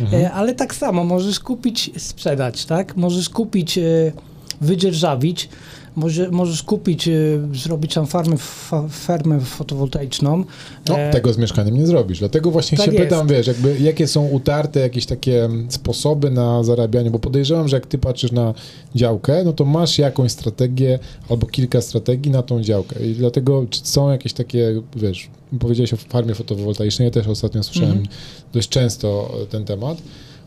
Mhm. 0.00 0.24
E, 0.24 0.32
ale 0.32 0.54
tak 0.54 0.74
samo 0.74 1.04
możesz 1.04 1.40
kupić, 1.40 1.90
sprzedać, 1.98 2.64
tak? 2.64 2.96
Możesz 2.96 3.28
kupić, 3.28 3.78
e, 3.78 4.12
wydzierżawić, 4.60 5.48
może, 5.96 6.30
możesz 6.30 6.62
kupić, 6.62 7.08
e, 7.08 7.12
zrobić 7.54 7.94
tam 7.94 8.06
farmę, 8.06 8.36
fa, 8.36 8.88
fermę 8.90 9.40
fotowoltaiczną. 9.40 10.44
No, 10.88 10.98
E, 10.98 11.12
tego 11.12 11.32
z 11.32 11.38
mieszkaniem 11.38 11.74
nie 11.76 11.86
zrobisz. 11.86 12.18
Dlatego 12.18 12.50
właśnie 12.50 12.78
tak 12.78 12.86
się 12.86 12.92
jest. 12.92 13.04
pytam, 13.04 13.26
wiesz, 13.28 13.46
jakby 13.46 13.78
jakie 13.80 14.06
są 14.06 14.28
utarte 14.28 14.80
jakieś 14.80 15.06
takie 15.06 15.48
sposoby 15.68 16.30
na 16.30 16.64
zarabianie, 16.64 17.10
bo 17.10 17.18
podejrzewam, 17.18 17.68
że 17.68 17.76
jak 17.76 17.86
ty 17.86 17.98
patrzysz 17.98 18.32
na 18.32 18.54
działkę, 18.94 19.44
no 19.44 19.52
to 19.52 19.64
masz 19.64 19.98
jakąś 19.98 20.32
strategię 20.32 20.98
albo 21.28 21.46
kilka 21.46 21.80
strategii 21.80 22.32
na 22.32 22.42
tą 22.42 22.62
działkę. 22.62 23.06
I 23.06 23.14
dlatego 23.14 23.66
czy 23.70 23.80
są 23.84 24.10
jakieś 24.10 24.32
takie, 24.32 24.82
wiesz, 24.96 25.30
powiedziałeś 25.60 25.94
o 25.94 25.96
farmie 25.96 26.34
fotowoltaicznej, 26.34 27.06
ja 27.06 27.10
też 27.10 27.26
ostatnio 27.26 27.62
słyszałem 27.62 27.90
Mhm. 27.92 28.08
dość 28.52 28.68
często 28.68 29.34
ten 29.50 29.64
temat. 29.64 29.98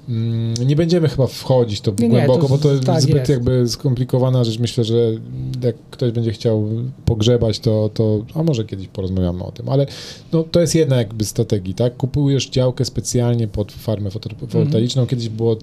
Mm, 0.10 0.54
Nie 0.68 0.76
będziemy 0.76 1.10
chyba 1.10 1.28
wchodzić 1.28 1.82
to 1.82 1.92
Nie, 2.00 2.08
nie, 2.08 2.10
głęboko, 2.10 2.42
to 2.42 2.48
bo 2.50 2.58
to 2.58 2.80
tak 2.80 3.02
zbyt 3.02 3.16
jest. 3.16 3.30
jakby 3.30 3.70
skomplikowana 3.70 4.44
rzecz. 4.44 4.60
Myślę, 4.60 4.84
że 4.84 4.96
jak 5.64 5.76
ktoś 5.92 6.12
będzie 6.12 6.32
chciał 6.32 6.68
pogrzebać, 7.06 7.60
to, 7.60 7.90
to 7.94 8.26
a 8.36 8.44
może 8.44 8.66
kiedyś 8.66 8.88
porozmawiamy 8.88 9.44
o 9.44 9.52
tym, 9.52 9.70
ale 9.70 9.86
no, 10.32 10.44
to 10.44 10.62
jest 10.62 10.76
jedna 10.76 10.98
jakby 10.98 11.26
strategii, 11.26 11.74
tak? 11.74 11.98
Kupujesz 11.98 12.50
działkę 12.50 12.86
specjalnie 12.86 13.48
pod 13.48 13.72
farmę 13.72 14.10
fotowoltaiczną. 14.12 15.02
Mhm. 15.02 15.08
Kiedyś 15.08 15.30
było, 15.30 15.58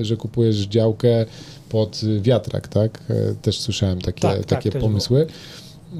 e, 0.00 0.04
że 0.04 0.16
kupujesz 0.16 0.56
działkę 0.56 1.26
pod 1.68 2.00
wiatrak, 2.20 2.68
tak? 2.68 3.02
E, 3.10 3.34
Też 3.42 3.60
słyszałem 3.60 4.00
takie, 4.00 4.20
Tak, 4.20 4.36
tak, 4.36 4.46
takie 4.46 4.70
też 4.70 4.82
pomysły. 4.82 5.26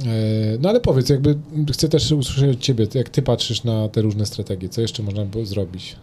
E, 0.07 0.59
No 0.61 0.69
ale 0.69 0.81
powiedz, 0.81 1.09
jakby 1.09 1.37
chcę 1.73 1.89
też 1.89 2.13
usłyszeć 2.13 2.51
od 2.57 2.61
ciebie, 2.61 2.87
jak 2.95 3.09
ty 3.09 3.23
patrzysz 3.23 3.65
na 3.65 3.89
te 3.89 4.03
różne 4.03 4.27
strategie, 4.27 4.69
co 4.69 4.81
jeszcze 4.81 5.03
można 5.03 5.25
by 5.25 5.47
zrobić? 5.47 5.97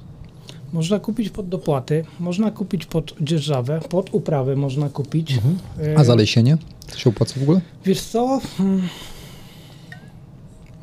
Można 0.73 0.99
kupić 0.99 1.29
pod 1.29 1.49
dopłaty, 1.49 2.05
można 2.19 2.51
kupić 2.51 2.85
pod 2.85 3.13
dzierżawę, 3.21 3.79
pod 3.89 4.13
uprawę 4.13 4.55
można 4.55 4.89
kupić. 4.89 5.31
Mhm. 5.33 5.57
E, 5.93 5.97
A 5.97 6.03
zalesienie? 6.03 6.57
To 6.91 6.97
się 6.97 7.09
opłaca 7.09 7.39
w 7.39 7.43
ogóle? 7.43 7.61
Wiesz 7.85 8.01
co? 8.01 8.41
Hmm. 8.57 8.81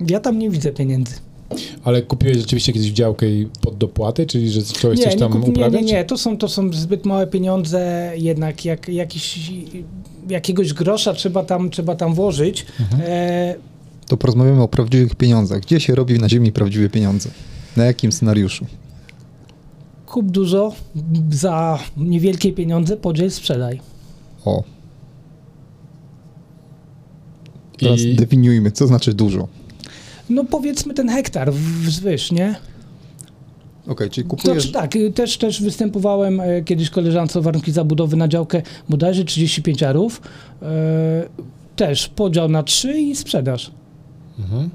Ja 0.09 0.20
tam 0.20 0.38
nie 0.38 0.50
widzę 0.50 0.72
pieniędzy. 0.72 1.14
Ale 1.85 2.03
kupiłeś 2.03 2.37
rzeczywiście 2.37 2.72
kiedyś 2.72 2.90
działkę 2.90 3.31
i 3.31 3.46
pod 3.61 3.79
dopłaty, 3.79 4.26
czyli 4.26 4.50
że 4.50 4.61
zacząłeś 4.62 4.98
Nie, 4.98 5.05
coś 5.05 5.14
nie, 5.14 5.20
tam 5.20 5.33
nie, 5.33 5.38
uprawiać? 5.48 5.83
nie, 5.83 5.92
nie, 5.92 6.05
to 6.05 6.18
są, 6.18 6.37
to 6.38 6.48
są 6.48 6.72
zbyt 6.72 7.05
małe 7.07 7.26
pieniądze, 7.26 8.12
jednak 8.16 8.64
jak, 8.64 8.88
jakiś, 8.88 9.50
jakiegoś 10.29 10.72
grosza 10.72 11.12
trzeba 11.14 11.44
tam, 11.44 11.70
trzeba 11.70 11.94
tam 11.94 12.14
włożyć. 12.14 12.66
Mhm. 12.81 13.03
E, 13.07 13.55
To 14.07 14.16
porozmawiamy 14.16 14.62
o 14.62 14.68
prawdziwych 14.68 15.14
pieniądzach. 15.14 15.61
Gdzie 15.61 15.81
się 15.81 15.94
robi 15.94 16.18
na 16.18 16.29
ziemi 16.29 16.53
prawdziwe 16.53 16.88
pieniądze? 16.88 17.31
Na 17.76 17.85
jakim 17.85 18.12
scenariuszu? 18.12 18.66
Kup 20.11 20.31
dużo 20.31 20.73
za 21.31 21.79
niewielkie 21.96 22.53
pieniądze, 22.53 22.96
podziel, 22.96 23.31
sprzedaj. 23.31 23.81
O. 24.44 24.62
Teraz 27.79 28.01
I- 28.01 28.14
definiujmy, 28.16 28.70
co 28.73 28.87
znaczy 28.87 29.14
dużo. 29.14 29.49
No 30.31 30.44
powiedzmy 30.44 30.94
ten 30.94 31.09
hektar 31.09 31.53
wzwyż, 31.53 32.33
nie? 32.33 32.55
Okej, 33.87 34.11
czyli 34.11 34.25
To, 34.29 34.37
kupujesz... 34.37 34.66
czy 34.66 34.73
tak, 34.73 34.96
y, 34.96 35.12
też, 35.12 35.38
też 35.38 35.62
występowałem 35.62 36.40
e, 36.40 36.62
kiedyś 36.62 36.90
koleżance 36.90 37.38
o 37.38 37.42
warunki 37.42 37.73
zabudowy 37.73 38.16
na 38.16 38.29
działkę 38.29 38.62
bodajże 38.88 39.25
35 39.25 39.83
arów. 39.83 40.20
E, 40.62 41.29
też 41.77 42.09
podział 42.09 42.49
na 42.49 42.62
3 42.62 43.01
i 43.01 43.16
sprzedaż. 43.16 43.70
Mhm. 44.38 44.70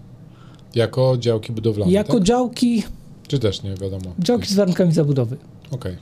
Jako 0.75 1.17
działki 1.19 1.51
budowlane, 1.51 1.91
Jako 1.91 2.13
tak? 2.13 2.23
działki, 2.23 2.83
Czy 3.27 3.39
też 3.39 3.63
nie 3.63 3.69
wiadomo? 3.75 4.13
działki 4.19 4.47
z 4.53 4.55
warunkami 4.55 4.93
zabudowy. 4.93 5.37
Okej. 5.71 5.95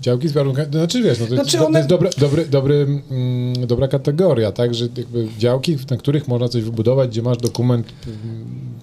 Działki 0.00 0.28
z 0.28 0.32
warunkami, 0.32 0.66
to 0.72 0.78
znaczy 0.78 1.02
wiesz, 1.02 1.20
no 1.20 1.26
to, 1.26 1.34
Znaczy 1.34 1.58
to 1.58 1.66
one- 1.66 1.78
jest 1.78 1.88
dobry, 1.88 2.10
dobry, 2.18 2.46
dobry, 2.46 2.86
mm, 3.10 3.66
dobra 3.66 3.88
kategoria, 3.88 4.52
tak, 4.52 4.74
że 4.74 4.88
jakby 4.96 5.28
działki, 5.38 5.76
na 5.90 5.96
których 5.96 6.28
można 6.28 6.48
coś 6.48 6.62
wybudować, 6.62 7.10
gdzie 7.10 7.22
masz 7.22 7.36
dokument 7.36 7.86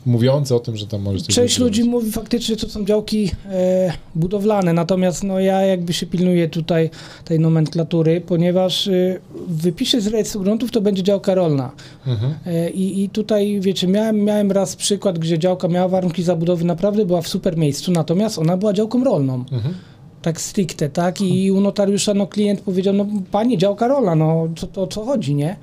mówiący 0.06 0.56
o 0.56 0.60
tym, 0.60 0.78
że 0.78 0.88
tam 0.88 1.06
coś 1.06 1.36
Część 1.36 1.60
ludzi 1.60 1.84
mówi 1.84 2.12
faktycznie, 2.12 2.56
że 2.56 2.68
to 2.68 2.70
są 2.70 2.86
działki 2.86 3.32
e, 3.50 3.94
budowlane, 4.16 4.74
natomiast 4.74 5.24
no, 5.24 5.40
ja 5.40 5.62
jakby 5.62 5.94
się 5.94 6.06
pilnuję 6.06 6.50
tutaj 6.50 6.90
tej 7.26 7.40
nomenklatury, 7.40 8.22
ponieważ 8.22 8.88
e, 8.88 9.20
w 9.48 9.62
wypisie 9.62 10.02
z 10.02 10.08
rejestru 10.08 10.42
gruntów 10.42 10.72
to 10.72 10.82
będzie 10.82 11.04
działka 11.04 11.36
rolna. 11.36 11.72
Mhm. 12.08 12.34
E, 12.46 12.70
I, 12.70 13.04
I 13.04 13.10
tutaj, 13.10 13.60
wiecie, 13.62 13.88
miałem, 13.88 14.24
miałem 14.24 14.52
raz 14.52 14.76
przykład, 14.76 15.20
gdzie 15.20 15.40
działka 15.40 15.68
miała 15.68 15.88
warunki 15.88 16.24
zabudowy, 16.24 16.66
naprawdę 16.66 17.06
była 17.06 17.22
w 17.22 17.28
super 17.28 17.58
miejscu, 17.58 17.92
natomiast 17.92 18.40
ona 18.40 18.58
była 18.58 18.74
działką 18.74 19.04
rolną. 19.04 19.34
Mhm. 19.52 19.74
Tak 20.22 20.42
stricte, 20.42 20.90
tak? 20.90 21.22
I 21.22 21.52
u 21.52 21.62
notariusza 21.62 22.14
no, 22.14 22.28
klient 22.28 22.62
powiedział, 22.62 22.94
no 22.94 23.06
panie, 23.32 23.58
działka 23.58 23.88
rolna, 23.88 24.16
no 24.16 24.48
co, 24.58 24.68
to 24.68 24.82
o 24.82 24.88
co 24.88 25.06
chodzi, 25.06 25.36
nie? 25.36 25.56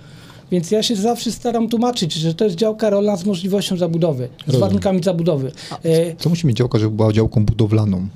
Więc 0.51 0.71
ja 0.71 0.83
się 0.83 0.97
zawsze 0.97 1.33
staram 1.33 1.69
tłumaczyć, 1.69 2.13
że 2.13 2.35
to 2.35 2.45
jest 2.45 2.57
działka 2.57 2.91
rolna 2.91 3.17
z 3.17 3.25
możliwością 3.25 3.77
zabudowy, 3.77 4.29
z 4.39 4.47
Rozumiem. 4.47 4.61
warunkami 4.61 5.03
zabudowy. 5.03 5.53
E, 5.85 6.17
Co 6.17 6.29
musi 6.29 6.47
mieć 6.47 6.57
działka, 6.57 6.79
żeby 6.79 6.97
była 6.97 7.13
działką 7.13 7.45
budowlaną? 7.45 8.09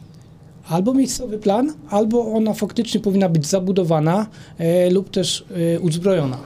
albo 0.68 0.94
miejscowy 0.94 1.38
plan, 1.38 1.74
albo 1.88 2.32
ona 2.32 2.54
faktycznie 2.54 3.00
powinna 3.00 3.28
być 3.28 3.46
zabudowana 3.46 4.26
e, 4.58 4.90
lub 4.90 5.10
też 5.10 5.44
e, 5.76 5.80
uzbrojona. 5.80 6.38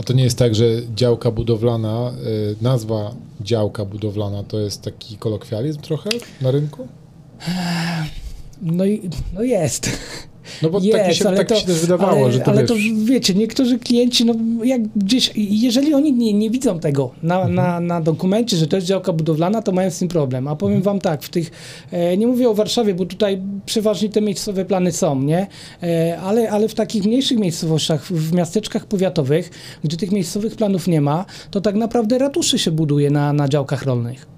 A 0.00 0.02
to 0.02 0.12
nie 0.12 0.24
jest 0.24 0.38
tak, 0.38 0.54
że 0.54 0.64
działka 0.94 1.30
budowlana, 1.30 2.12
y, 2.52 2.56
nazwa 2.62 3.14
działka 3.40 3.84
budowlana 3.84 4.42
to 4.42 4.58
jest 4.58 4.82
taki 4.82 5.16
kolokwializm 5.16 5.80
trochę 5.80 6.10
na 6.40 6.50
rynku? 6.50 6.88
No, 8.62 8.84
i, 8.84 9.10
no 9.34 9.42
jest. 9.42 9.90
No 10.62 10.70
bo 10.70 10.78
jest, 10.78 10.98
tak 10.98 11.08
mi 11.08 11.14
się, 11.14 11.28
ale 11.28 11.36
tak 11.36 11.48
to, 11.48 11.54
się 11.56 11.66
też 11.66 11.80
wydawało, 11.80 12.24
ale, 12.24 12.32
że 12.32 12.40
to 12.40 12.50
ale 12.50 12.60
wiesz... 12.60 12.70
to 12.70 12.74
wiecie, 13.04 13.34
niektórzy 13.34 13.78
klienci, 13.78 14.24
no 14.24 14.34
jak 14.64 14.88
gdzieś, 14.96 15.30
jeżeli 15.36 15.94
oni 15.94 16.12
nie, 16.12 16.32
nie 16.32 16.50
widzą 16.50 16.78
tego 16.80 17.10
na, 17.22 17.34
Mhm. 17.36 17.54
na, 17.54 17.80
na 17.80 18.00
dokumencie, 18.00 18.56
że 18.56 18.66
to 18.66 18.76
jest 18.76 18.86
działka 18.86 19.12
budowlana, 19.12 19.62
to 19.62 19.72
mają 19.72 19.90
z 19.90 19.98
tym 19.98 20.08
problem. 20.08 20.48
A 20.48 20.56
powiem 20.56 20.82
wam 20.82 21.00
tak, 21.00 21.22
w 21.22 21.28
tych, 21.28 21.50
e, 21.92 22.16
nie 22.16 22.26
mówię 22.26 22.48
o 22.48 22.54
Warszawie, 22.54 22.94
bo 22.94 23.06
tutaj 23.06 23.42
przeważnie 23.66 24.08
te 24.08 24.20
miejscowe 24.20 24.64
plany 24.64 24.92
są, 24.92 25.22
nie? 25.22 25.46
E, 25.82 26.18
ale, 26.20 26.50
ale 26.50 26.68
w 26.68 26.74
takich 26.74 27.04
mniejszych 27.04 27.38
miejscowościach, 27.38 28.04
w, 28.04 28.12
w 28.12 28.32
miasteczkach 28.34 28.86
powiatowych, 28.86 29.50
gdzie 29.84 29.96
tych 29.96 30.12
miejscowych 30.12 30.56
planów 30.56 30.88
nie 30.88 31.00
ma, 31.00 31.24
to 31.50 31.60
tak 31.60 31.74
naprawdę 31.74 32.18
ratuszy 32.18 32.58
się 32.58 32.70
buduje 32.70 33.10
na, 33.10 33.32
na 33.32 33.48
działkach 33.48 33.82
rolnych. 33.82 34.33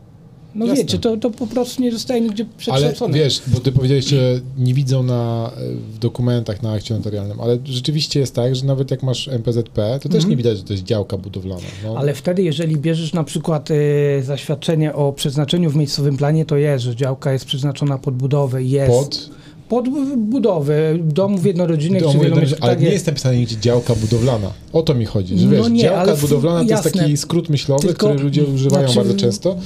No 0.57 0.67
Jasne. 0.67 0.85
wiecie, 0.85 0.99
to, 0.99 1.17
to 1.17 1.31
po 1.31 1.47
prostu 1.47 1.83
nie 1.83 1.93
zostaje 1.93 2.21
nigdzie 2.21 2.43
Ale 2.45 2.53
przekształcone. 2.59 3.19
wiesz, 3.19 3.43
bo 3.47 3.61
ty 3.61 3.73
powiedziałeś, 3.73 4.05
że 4.05 4.41
nie 4.59 4.75
widzą 4.75 5.03
na, 5.03 5.51
w 5.95 5.99
dokumentach, 5.99 6.63
na 6.63 6.73
akcie 6.73 6.95
notarialnym, 6.95 7.41
ale 7.41 7.59
rzeczywiście 7.65 8.21
jest 8.21 8.35
tak, 8.35 8.57
że 8.57 8.67
nawet 8.67 8.91
jak 8.91 9.03
masz 9.03 9.29
MPZP, 9.29 9.99
to 10.03 10.09
też 10.09 10.15
Mhm. 10.15 10.31
nie 10.31 10.37
widać, 10.37 10.57
że 10.59 10.65
to 10.65 10.73
jest 10.73 10.85
działka 10.85 11.17
budowlana. 11.17 11.61
No, 11.85 11.95
Ale 11.99 12.15
wtedy, 12.15 12.43
jeżeli 12.43 12.77
bierzesz 12.77 13.13
na 13.13 13.25
przykład 13.25 13.71
y, 13.71 13.75
zaświadczenie 14.23 14.95
o 14.95 15.13
przeznaczeniu 15.13 15.71
w 15.71 15.77
miejscowym 15.77 16.17
planie, 16.17 16.45
to 16.45 16.57
jest, 16.57 16.85
że 16.85 16.97
działka 16.97 17.33
jest 17.33 17.45
przeznaczona 17.45 17.99
pod 17.99 18.15
budowę, 18.15 18.63
jest. 18.63 18.91
pod 18.93 19.31
Pod 19.69 19.89
budowę 20.17 20.75
domów 21.01 21.47
jednorodzinnych 21.47 22.01
domu 22.03 22.13
czy 22.13 22.19
jednym, 22.19 22.31
wielomieszkaniowych. 22.35 22.65
ale 22.65 22.73
tak 22.73 22.81
nie 22.81 22.85
jest. 22.87 22.95
jest 22.95 23.07
napisane 23.07 23.37
nigdzie 23.37 23.57
działka 23.61 23.95
budowlana. 23.95 24.51
O 24.73 24.83
to 24.83 24.95
mi 24.95 25.05
chodzi, 25.05 25.39
że 25.39 25.47
No 25.47 25.53
wiesz, 25.53 25.69
nie, 25.69 25.81
działka 25.83 26.15
w- 26.17 26.21
budowlana 26.21 26.65
to 26.65 26.71
jest 26.71 26.93
taki 26.95 27.17
skrót 27.17 27.49
myślowy, 27.49 27.87
Tylko- 27.87 28.07
który 28.07 28.23
ludzie 28.25 28.45
używają 28.45 28.83
znaczy- 28.89 28.97
bardzo 29.09 29.15
często. 29.21 29.57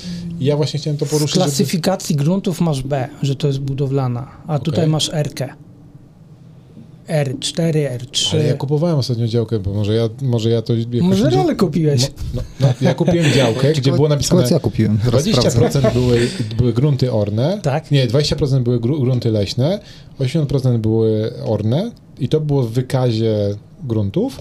I 0.40 0.44
ja 0.44 0.56
właśnie 0.56 0.80
chciałem 0.80 0.96
to 0.96 1.06
W 1.06 1.10
poruszyć, 1.10 1.34
żeby... 1.34 1.44
klasyfikacji 1.44 2.16
gruntów 2.16 2.60
masz 2.60 2.82
B, 2.82 3.08
że 3.22 3.34
to 3.36 3.46
jest 3.46 3.58
budowlana, 3.60 4.28
a 4.46 4.58
tutaj 4.58 4.80
Okej. 4.84 4.90
masz 4.90 5.10
R-kę. 5.14 5.48
R4, 7.10 7.98
R3. 7.98 8.32
Ale 8.32 8.44
ja 8.44 8.54
kupowałem 8.54 8.98
ostatnio 8.98 9.26
działkę, 9.28 9.58
bo 9.58 9.74
może 9.74 9.94
ja, 9.94 10.08
może 10.22 10.50
ja 10.50 10.62
to... 10.62 10.74
jakoś 10.74 11.00
Może 11.00 11.26
gdzie- 11.26 11.36
rolę 11.36 11.56
kupiłeś. 11.56 12.10
No, 12.34 12.42
no, 12.60 12.68
ja 12.80 12.94
kupiłem 12.94 13.32
działkę, 13.36 13.72
gdzie 13.72 13.92
było 13.92 14.08
napisane... 14.08 14.48
Ja 14.50 14.60
kupiłem, 14.60 14.98
zaraz 15.04 15.24
sprawdzę. 15.24 15.80
20% 15.80 15.92
były, 15.92 16.28
były 16.56 16.72
grunty 16.72 17.12
orne. 17.12 17.60
Tak. 17.62 17.90
Nie, 17.90 18.08
20% 18.08 18.60
były 18.62 18.80
gru, 18.80 19.00
grunty 19.00 19.30
leśne, 19.30 19.80
80% 20.20 20.78
były 20.78 21.32
orne 21.44 21.90
i 22.18 22.28
to 22.28 22.40
było 22.40 22.62
w 22.62 22.72
wykazie 22.72 23.34
gruntów. 23.84 24.40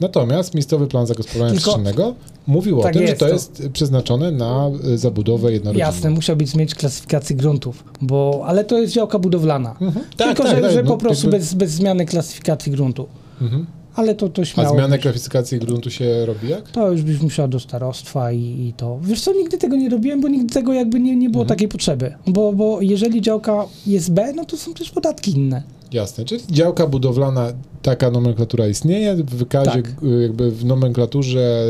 Natomiast 0.00 0.54
miejscowy 0.54 0.86
plan 0.86 1.06
zagospodarowania 1.06 1.52
Tylko- 1.54 1.62
przestrzennego 1.70 2.14
mówił 2.46 2.80
Tak 2.82 2.90
o 2.90 2.92
tym, 2.92 3.02
jest, 3.02 3.12
że 3.14 3.18
to 3.18 3.26
to- 3.26 3.32
jest 3.32 3.62
przeznaczone 3.72 4.30
na 4.30 4.70
y, 4.94 4.98
zabudowę 4.98 5.52
jednorodzinną. 5.52 5.86
Jasne, 5.86 6.10
musiałbyś 6.10 6.48
zmienić 6.48 6.74
klasyfikację 6.74 7.36
gruntów, 7.36 7.84
bo, 8.00 8.42
ale 8.46 8.64
to 8.64 8.78
jest 8.78 8.92
działka 8.94 9.18
budowlana. 9.18 9.70
Mhm. 9.80 10.04
Tylko, 10.16 10.42
tak, 10.42 10.56
że, 10.56 10.62
tak, 10.62 10.72
że 10.72 10.82
no, 10.82 10.90
po 10.90 10.96
prostu 10.98 11.26
jakby- 11.26 11.38
bez, 11.38 11.54
bez 11.54 11.70
zmiany 11.70 12.06
klasyfikacji 12.06 12.72
gruntu. 12.72 13.06
Mhm. 13.42 13.66
Ale 13.94 14.14
to, 14.14 14.28
to 14.28 14.42
A 14.42 14.44
śmiało. 14.44 14.74
zmianę 14.76 14.98
klasyfikacji 14.98 15.58
gruntu 15.58 15.90
się 15.90 16.26
robi 16.26 16.48
jak? 16.48 16.70
To 16.70 16.92
już 16.92 17.02
byś 17.02 17.20
musiał 17.20 17.48
do 17.48 17.60
starostwa 17.60 18.32
i, 18.32 18.40
i 18.40 18.72
to. 18.76 18.98
Wiesz 19.02 19.20
co, 19.20 19.32
nigdy 19.32 19.58
tego 19.58 19.76
nie 19.76 19.88
robiłem, 19.88 20.20
bo 20.20 20.28
nigdy 20.28 20.54
tego 20.54 20.72
jakby 20.72 21.00
nie, 21.00 21.16
nie 21.16 21.30
było 21.30 21.42
Mhm. 21.42 21.56
takiej 21.56 21.68
potrzeby. 21.68 22.14
Bo, 22.26 22.52
bo 22.52 22.80
jeżeli 22.80 23.20
działka 23.22 23.64
jest 23.86 24.12
B, 24.12 24.32
no 24.36 24.44
to 24.44 24.56
są 24.56 24.74
też 24.74 24.90
podatki 24.90 25.30
inne. 25.30 25.62
Jasne, 25.92 26.24
czyli 26.24 26.40
działka 26.50 26.86
budowlana, 26.86 27.52
taka 27.84 28.10
nomenklatura 28.10 28.66
istnieje 28.68 29.14
w 29.16 29.24
wykazie, 29.34 29.70
Tak. 29.70 30.02
y, 30.02 30.22
jakby 30.22 30.50
w 30.50 30.64
nomenklaturze 30.64 31.64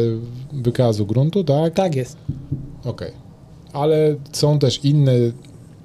wykazu 0.53 1.07
gruntu, 1.07 1.44
tak? 1.44 1.74
Tak 1.74 1.94
jest. 1.96 2.16
Okej. 2.85 3.11
Ale 3.72 4.14
są 4.33 4.59
też 4.59 4.85
inne 4.85 5.12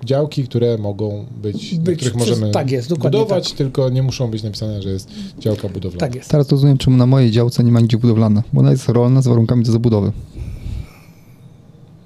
działki, 0.06 0.44
które 0.44 0.78
mogą 0.78 1.26
być, 1.42 1.78
Być 1.80 1.98
których 1.98 1.98
przez- 2.16 2.30
możemy 2.30 2.52
tak 2.52 2.72
jest, 2.72 2.94
budować, 2.98 3.48
tak. 3.50 3.58
tylko 3.58 3.90
nie 3.90 4.04
muszą 4.04 4.28
być 4.32 4.44
napisane, 4.44 4.82
że 4.82 4.90
jest 4.90 5.10
działka 5.40 5.70
budowlana. 5.70 6.00
Tak 6.00 6.16
jest. 6.16 6.30
Teraz 6.30 6.50
rozumiem, 6.52 6.78
czemu 6.78 6.98
na 6.98 7.06
mojej 7.06 7.32
działce 7.32 7.64
nie 7.64 7.72
ma 7.72 7.80
nigdzie 7.80 7.98
budowlane, 7.98 8.44
bo 8.54 8.60
ona 8.62 8.72
jest 8.72 8.90
rolna 8.90 9.22
z 9.22 9.28
warunkami 9.28 9.64
do 9.64 9.72
zabudowy. 9.72 10.12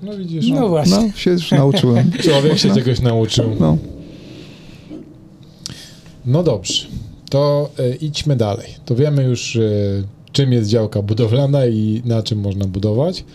No 0.01 0.17
widzisz, 0.17 0.47
No 0.49 0.55
no, 0.61 0.69
właśnie. 0.69 0.97
No, 0.97 1.11
się 1.17 1.31
już 1.31 1.51
nauczyłem. 1.51 2.11
człowiek 2.11 2.57
się 2.57 2.67
No. 2.67 2.75
czegoś 2.75 3.01
nauczył. 3.01 3.45
No. 3.59 3.77
No 6.25 6.43
dobrze, 6.43 6.87
to 7.33 7.69
y, 7.79 7.95
idźmy 7.95 8.35
dalej. 8.35 8.67
To 8.85 8.95
wiemy 8.95 9.23
już, 9.23 9.55
y, 9.55 10.03
czym 10.31 10.53
jest 10.53 10.69
działka 10.69 11.01
budowlana 11.01 11.65
i 11.65 12.01
na 12.05 12.23
czym 12.23 12.39
można 12.39 12.65
budować. 12.65 13.25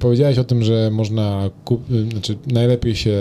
Powiedziałeś 0.00 0.38
o 0.38 0.44
tym, 0.44 0.62
że 0.62 0.90
można, 0.90 1.50
kup- 1.64 1.90
y, 1.90 2.10
znaczy 2.10 2.38
najlepiej 2.46 2.94
się, 2.96 3.18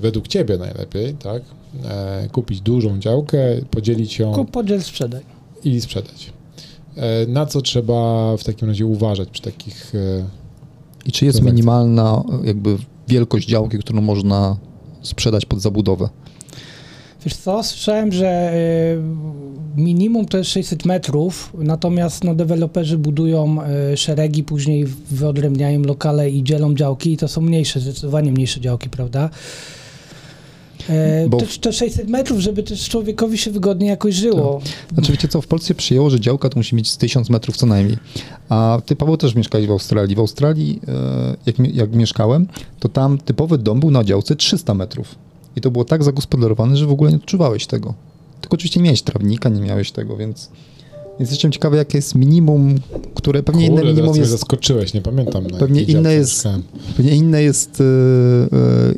według 0.00 0.28
Ciebie 0.28 0.58
najlepiej, 0.58 1.14
tak, 1.14 1.42
e, 1.84 2.28
kupić 2.32 2.60
dużą 2.60 2.98
działkę, 2.98 3.38
podzielić 3.70 4.18
ją 4.18 4.32
Kup, 4.32 4.50
podziel, 4.50 4.82
sprzedaj. 4.82 5.20
i 5.64 5.80
sprzedać. 5.80 6.32
E, 6.96 7.26
na 7.26 7.46
co 7.46 7.60
trzeba 7.62 8.36
w 8.36 8.44
takim 8.44 8.68
razie 8.68 8.86
uważać 8.86 9.28
przy 9.28 9.42
takich... 9.42 9.94
E, 9.94 10.24
I 11.06 11.12
czy 11.12 11.24
jest 11.26 11.42
minimalna 11.42 12.22
jakby 12.44 12.76
wielkość 13.08 13.48
działki, 13.48 13.78
którą 13.78 14.00
można 14.00 14.56
sprzedać 15.02 15.46
pod 15.46 15.60
zabudowę? 15.60 16.08
Wiesz 17.24 17.36
co, 17.36 17.62
słyszałem, 17.62 18.12
że 18.12 18.52
y, 19.76 19.80
minimum 19.80 20.26
to 20.26 20.38
jest 20.38 20.50
600 20.50 20.84
metrów, 20.84 21.52
natomiast 21.58 22.24
no, 22.24 22.34
deweloperzy 22.34 22.98
budują 22.98 23.58
y, 23.92 23.96
szeregi, 23.96 24.44
później 24.44 24.86
wyodrębniają 25.10 25.82
lokale 25.82 26.30
i 26.30 26.44
dzielą 26.44 26.74
działki 26.74 27.12
i 27.12 27.16
to 27.16 27.28
są 27.28 27.40
mniejsze, 27.40 27.80
zdecydowanie 27.80 28.32
mniejsze 28.32 28.60
działki, 28.60 28.90
prawda? 28.90 29.30
E, 30.88 31.28
Bo- 31.28 31.38
Te, 31.38 31.46
te 31.46 31.72
600 31.72 32.08
metrów, 32.08 32.40
żeby 32.40 32.62
też 32.62 32.88
człowiekowi 32.88 33.38
się 33.38 33.50
wygodnie 33.50 33.86
jakoś 33.88 34.14
żyło. 34.14 34.60
Znaczy 34.94 35.12
wiecie 35.12 35.28
co, 35.28 35.40
w 35.40 35.46
Polsce 35.46 35.74
przyjęło, 35.74 36.10
że 36.10 36.20
działka 36.20 36.48
to 36.48 36.58
musi 36.58 36.74
mieć 36.76 36.90
z 36.90 36.96
1000 36.96 37.30
metrów 37.30 37.56
co 37.56 37.66
najmniej. 37.66 37.96
A 38.48 38.80
ty, 38.86 38.96
Paweł, 38.96 39.16
też 39.16 39.34
mieszkałeś 39.34 39.66
w 39.66 39.70
Australii. 39.70 40.16
W 40.16 40.18
Australii, 40.18 40.80
e, 40.88 41.36
jak, 41.46 41.74
jak 41.74 41.94
mieszkałem, 41.94 42.46
to 42.78 42.88
tam 42.88 43.18
typowy 43.18 43.58
dom 43.58 43.80
był 43.80 43.90
na 43.90 44.04
działce 44.04 44.36
300 44.36 44.74
metrów. 44.74 45.14
I 45.56 45.60
to 45.60 45.70
było 45.70 45.84
tak 45.84 46.04
zagospodarowane, 46.04 46.76
że 46.76 46.86
w 46.86 46.90
ogóle 46.92 47.10
nie 47.10 47.16
odczuwałeś 47.16 47.66
tego. 47.66 47.94
Tylko 48.40 48.54
oczywiście 48.54 48.80
nie 48.80 48.84
miałeś 48.84 49.02
trawnika, 49.02 49.48
nie 49.48 49.60
miałeś 49.60 49.92
tego, 49.92 50.16
więc... 50.16 50.50
Więc 51.18 51.30
jestem 51.30 51.52
ciekawy, 51.52 51.76
jakie 51.76 51.98
jest 51.98 52.14
minimum, 52.14 52.74
które 53.14 53.42
pewnie 53.42 53.66
inne 53.66 53.70
Kurde, 53.70 53.82
teraz 53.82 53.96
minimum 53.96 54.12
mnie 54.12 54.20
jest 54.20 54.32
zaskoczyłeś, 54.32 54.94
nie 54.94 55.00
pamiętam. 55.02 55.46
Na 55.46 55.58
Pewnie 55.58 55.82
inne 55.82 56.14
jest-. 56.14 56.48
Pewnie 56.96 57.16
inne 57.16 57.42
jest, 57.42 57.82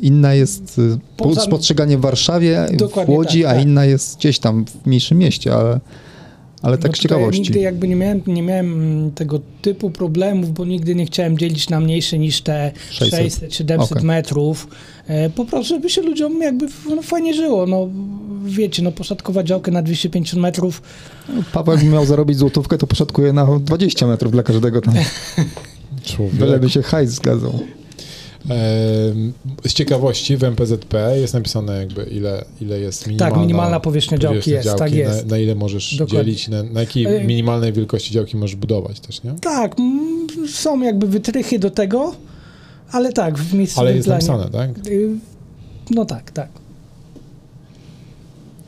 inna 0.01 0.33
jest 0.33 0.79
e, 0.93 0.97
po- 1.17 1.23
Poza- 1.23 1.41
spostrzeganie 1.41 1.97
w 1.97 2.01
Warszawie, 2.01 2.67
w 2.73 2.75
Dokładnie 2.75 3.15
Łodzi, 3.15 3.41
tak, 3.41 3.51
a 3.51 3.55
tak. 3.55 3.63
inna 3.63 3.85
jest 3.85 4.17
gdzieś 4.17 4.39
tam 4.39 4.65
w 4.65 4.85
mniejszym 4.85 5.17
mieście, 5.17 5.55
ale, 5.55 5.79
ale 6.63 6.77
tak 6.77 6.91
No 6.91 6.97
z 6.97 6.99
ciekawości. 6.99 7.41
Nigdy 7.41 7.59
jakby 7.59 7.87
nie 7.87 7.95
miałem, 7.95 8.21
nie 8.27 8.41
miałem 8.41 9.11
tego 9.15 9.39
typu 9.61 9.89
problemów, 9.89 10.53
bo 10.53 10.65
nigdy 10.65 10.95
nie 10.95 11.05
chciałem 11.05 11.37
dzielić 11.37 11.69
na 11.69 11.79
mniejsze 11.79 12.19
niż 12.19 12.41
te 12.41 12.71
600. 12.89 13.49
600-700 13.49 13.81
Okej. 13.83 14.03
metrów. 14.03 14.67
E, 15.07 15.29
po 15.29 15.45
prostu, 15.45 15.75
żeby 15.75 15.89
się 15.89 16.01
ludziom 16.01 16.41
jakby 16.41 16.67
no, 16.89 17.01
fajnie 17.01 17.33
żyło. 17.33 17.67
No, 17.67 17.89
wiecie, 18.45 18.83
no 18.83 18.91
poszatkować 18.91 19.47
działkę 19.47 19.71
na 19.71 19.81
250 19.81 20.41
metrów, 20.41 20.81
Paweł 21.53 21.75
jakby 21.75 21.89
miał 21.89 22.05
zarobić 22.05 22.37
złotówkę, 22.37 22.77
to 22.77 22.87
poszatkuje 22.87 23.33
na 23.33 23.59
20 23.59 24.07
metrów 24.07 24.31
dla 24.31 24.43
każdego 24.43 24.81
tam. 24.81 24.93
Człowiek. 26.03 26.35
Byle 26.35 26.59
by 26.59 26.69
się 26.69 26.81
hajs 26.81 27.09
zgadzał. 27.09 27.59
Z 29.65 29.73
ciekawości 29.73 30.37
w 30.37 30.43
MPZP 30.43 31.17
jest 31.19 31.33
napisane 31.33 31.77
jakby 31.79 32.03
ile, 32.03 32.45
ile 32.61 32.79
jest 32.79 33.07
minimalna, 33.07 33.31
Tak, 33.35 33.41
minimalna 33.41 33.79
powierzchnia 33.79 34.17
działki 34.17 34.51
jest, 34.51 34.75
tak 34.77 34.93
jest. 34.93 35.25
Na, 35.25 35.29
na 35.31 35.37
ile 35.37 35.55
możesz 35.55 35.95
Dokładnie. 35.95 36.17
dzielić, 36.25 36.47
na, 36.47 36.63
na 36.63 36.79
jakiej 36.79 37.07
minimalnej 37.25 37.73
wielkości 37.73 38.11
działki 38.13 38.37
możesz 38.37 38.55
budować 38.55 38.99
też, 38.99 39.23
nie? 39.23 39.31
Tak, 39.41 39.75
są 40.47 40.81
jakby 40.81 41.07
wytrychy 41.07 41.59
do 41.59 41.71
tego, 41.71 42.15
ale 42.91 43.13
tak, 43.13 43.37
w 43.39 43.53
miejscowym 43.53 43.87
Ale 43.87 43.95
jest 43.95 44.07
planie. 44.07 44.27
napisane, 44.27 44.49
tak? 44.51 44.87
Y, 44.87 45.09
No 45.91 46.05
tak, 46.05 46.31
tak. 46.31 46.49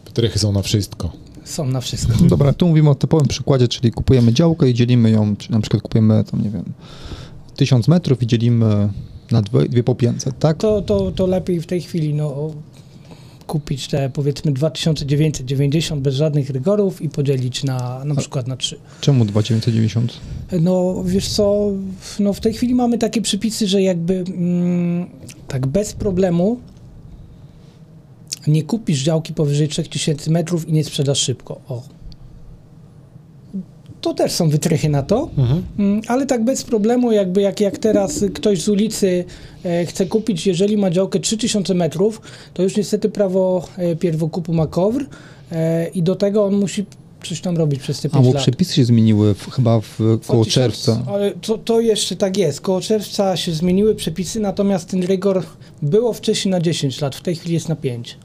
Wytrychy 0.05 0.39
są 0.39 0.51
na 0.51 0.61
wszystko. 0.61 1.11
Są 1.43 1.65
na 1.65 1.81
wszystko. 1.81 2.13
Dobra, 2.29 2.53
tu 2.53 2.67
mówimy 2.67 2.89
o 2.89 2.95
typowym 2.95 3.27
przykładzie, 3.27 3.67
czyli 3.67 3.91
kupujemy 3.91 4.33
działkę 4.33 4.69
i 4.69 4.73
dzielimy 4.73 5.11
ją, 5.11 5.35
czy 5.35 5.51
na 5.51 5.59
przykład 5.59 5.81
kupujemy 5.83 6.23
tam, 6.31 6.43
nie 6.43 6.49
wiem, 6.49 6.63
1000 7.55 7.87
metrów 7.87 8.23
i 8.23 8.27
dzielimy 8.27 8.89
na 9.31 9.41
dwie, 9.41 9.69
dwie 9.69 9.83
po 9.83 9.95
500, 9.95 10.39
tak? 10.39 10.57
To, 10.57 10.81
to, 10.81 11.11
to 11.11 11.27
lepiej 11.27 11.61
w 11.61 11.65
tej 11.65 11.81
chwili 11.81 12.13
no, 12.13 12.51
kupić 13.47 13.87
te 13.87 14.09
powiedzmy 14.09 14.51
2990 14.51 16.01
bez 16.01 16.15
żadnych 16.15 16.49
rygorów 16.49 17.01
i 17.01 17.09
podzielić 17.09 17.63
na 17.63 18.05
na 18.05 18.15
przykład 18.15 18.47
na 18.47 18.57
3. 18.57 18.79
Czemu 19.01 19.25
2990? 19.25 20.13
No 20.61 21.03
wiesz 21.05 21.29
co, 21.29 21.71
no 22.19 22.33
w 22.33 22.39
tej 22.39 22.53
chwili 22.53 22.75
mamy 22.75 22.97
takie 22.97 23.21
przepisy, 23.21 23.67
że 23.67 23.81
jakby 23.81 24.13
mm, 24.13 25.05
tak 25.47 25.67
bez 25.67 25.93
problemu 25.93 26.59
nie 28.47 28.63
kupisz 28.63 29.03
działki 29.03 29.33
powyżej 29.33 29.67
3000 29.67 30.31
metrów 30.31 30.69
i 30.69 30.73
nie 30.73 30.83
sprzedasz 30.83 31.19
szybko. 31.19 31.61
O. 31.67 31.94
to 34.05 34.13
też 34.13 34.31
są 34.31 34.49
wytrychy 34.49 34.89
na 34.89 35.03
to. 35.03 35.29
Mm, 35.79 36.01
Ale 36.07 36.25
tak 36.25 36.43
bez 36.43 36.63
problemu, 36.63 37.11
jakby 37.11 37.41
jak, 37.41 37.61
jak 37.61 37.77
teraz 37.77 38.25
ktoś 38.33 38.61
z 38.61 38.69
ulicy 38.69 39.25
e, 39.65 39.85
chce 39.85 40.05
kupić, 40.05 40.47
jeżeli 40.47 40.77
ma 40.77 40.89
działkę 40.91 41.19
3000 41.19 41.73
metrów, 41.73 42.21
to 42.53 42.63
już 42.63 42.77
niestety 42.77 43.09
prawo 43.09 43.67
e, 43.77 43.95
pierwokupu 43.95 44.53
ma 44.53 44.67
KOWR 44.67 45.05
e, 45.51 45.87
i 45.87 46.03
do 46.03 46.15
tego 46.15 46.45
on 46.45 46.55
musi 46.55 46.85
coś 47.27 47.41
tam 47.41 47.57
robić 47.57 47.79
przez 47.79 48.01
te 48.01 48.07
A 48.07 48.11
5 48.11 48.25
bo 48.25 48.33
lat. 48.33 48.41
przepisy 48.43 48.73
się 48.75 48.85
zmieniły 48.85 49.33
w, 49.33 49.51
chyba 49.51 49.79
w, 49.79 49.97
koło 49.97 50.43
2000 50.43 50.51
czerwca. 50.51 51.03
Ale 51.07 51.31
to, 51.31 51.57
to 51.57 51.79
jeszcze 51.79 52.15
tak 52.15 52.37
jest. 52.37 52.61
Koło 52.61 52.81
czerwca 52.81 53.37
się 53.37 53.51
zmieniły 53.51 53.95
przepisy, 53.95 54.39
natomiast 54.39 54.89
ten 54.89 55.03
rygor 55.03 55.43
było 55.81 56.13
wcześniej 56.13 56.51
na 56.51 56.59
10 56.61 57.01
lat, 57.01 57.15
w 57.15 57.21
tej 57.21 57.35
chwili 57.35 57.53
jest 57.53 57.69
na 57.69 57.75
5. 57.75 58.17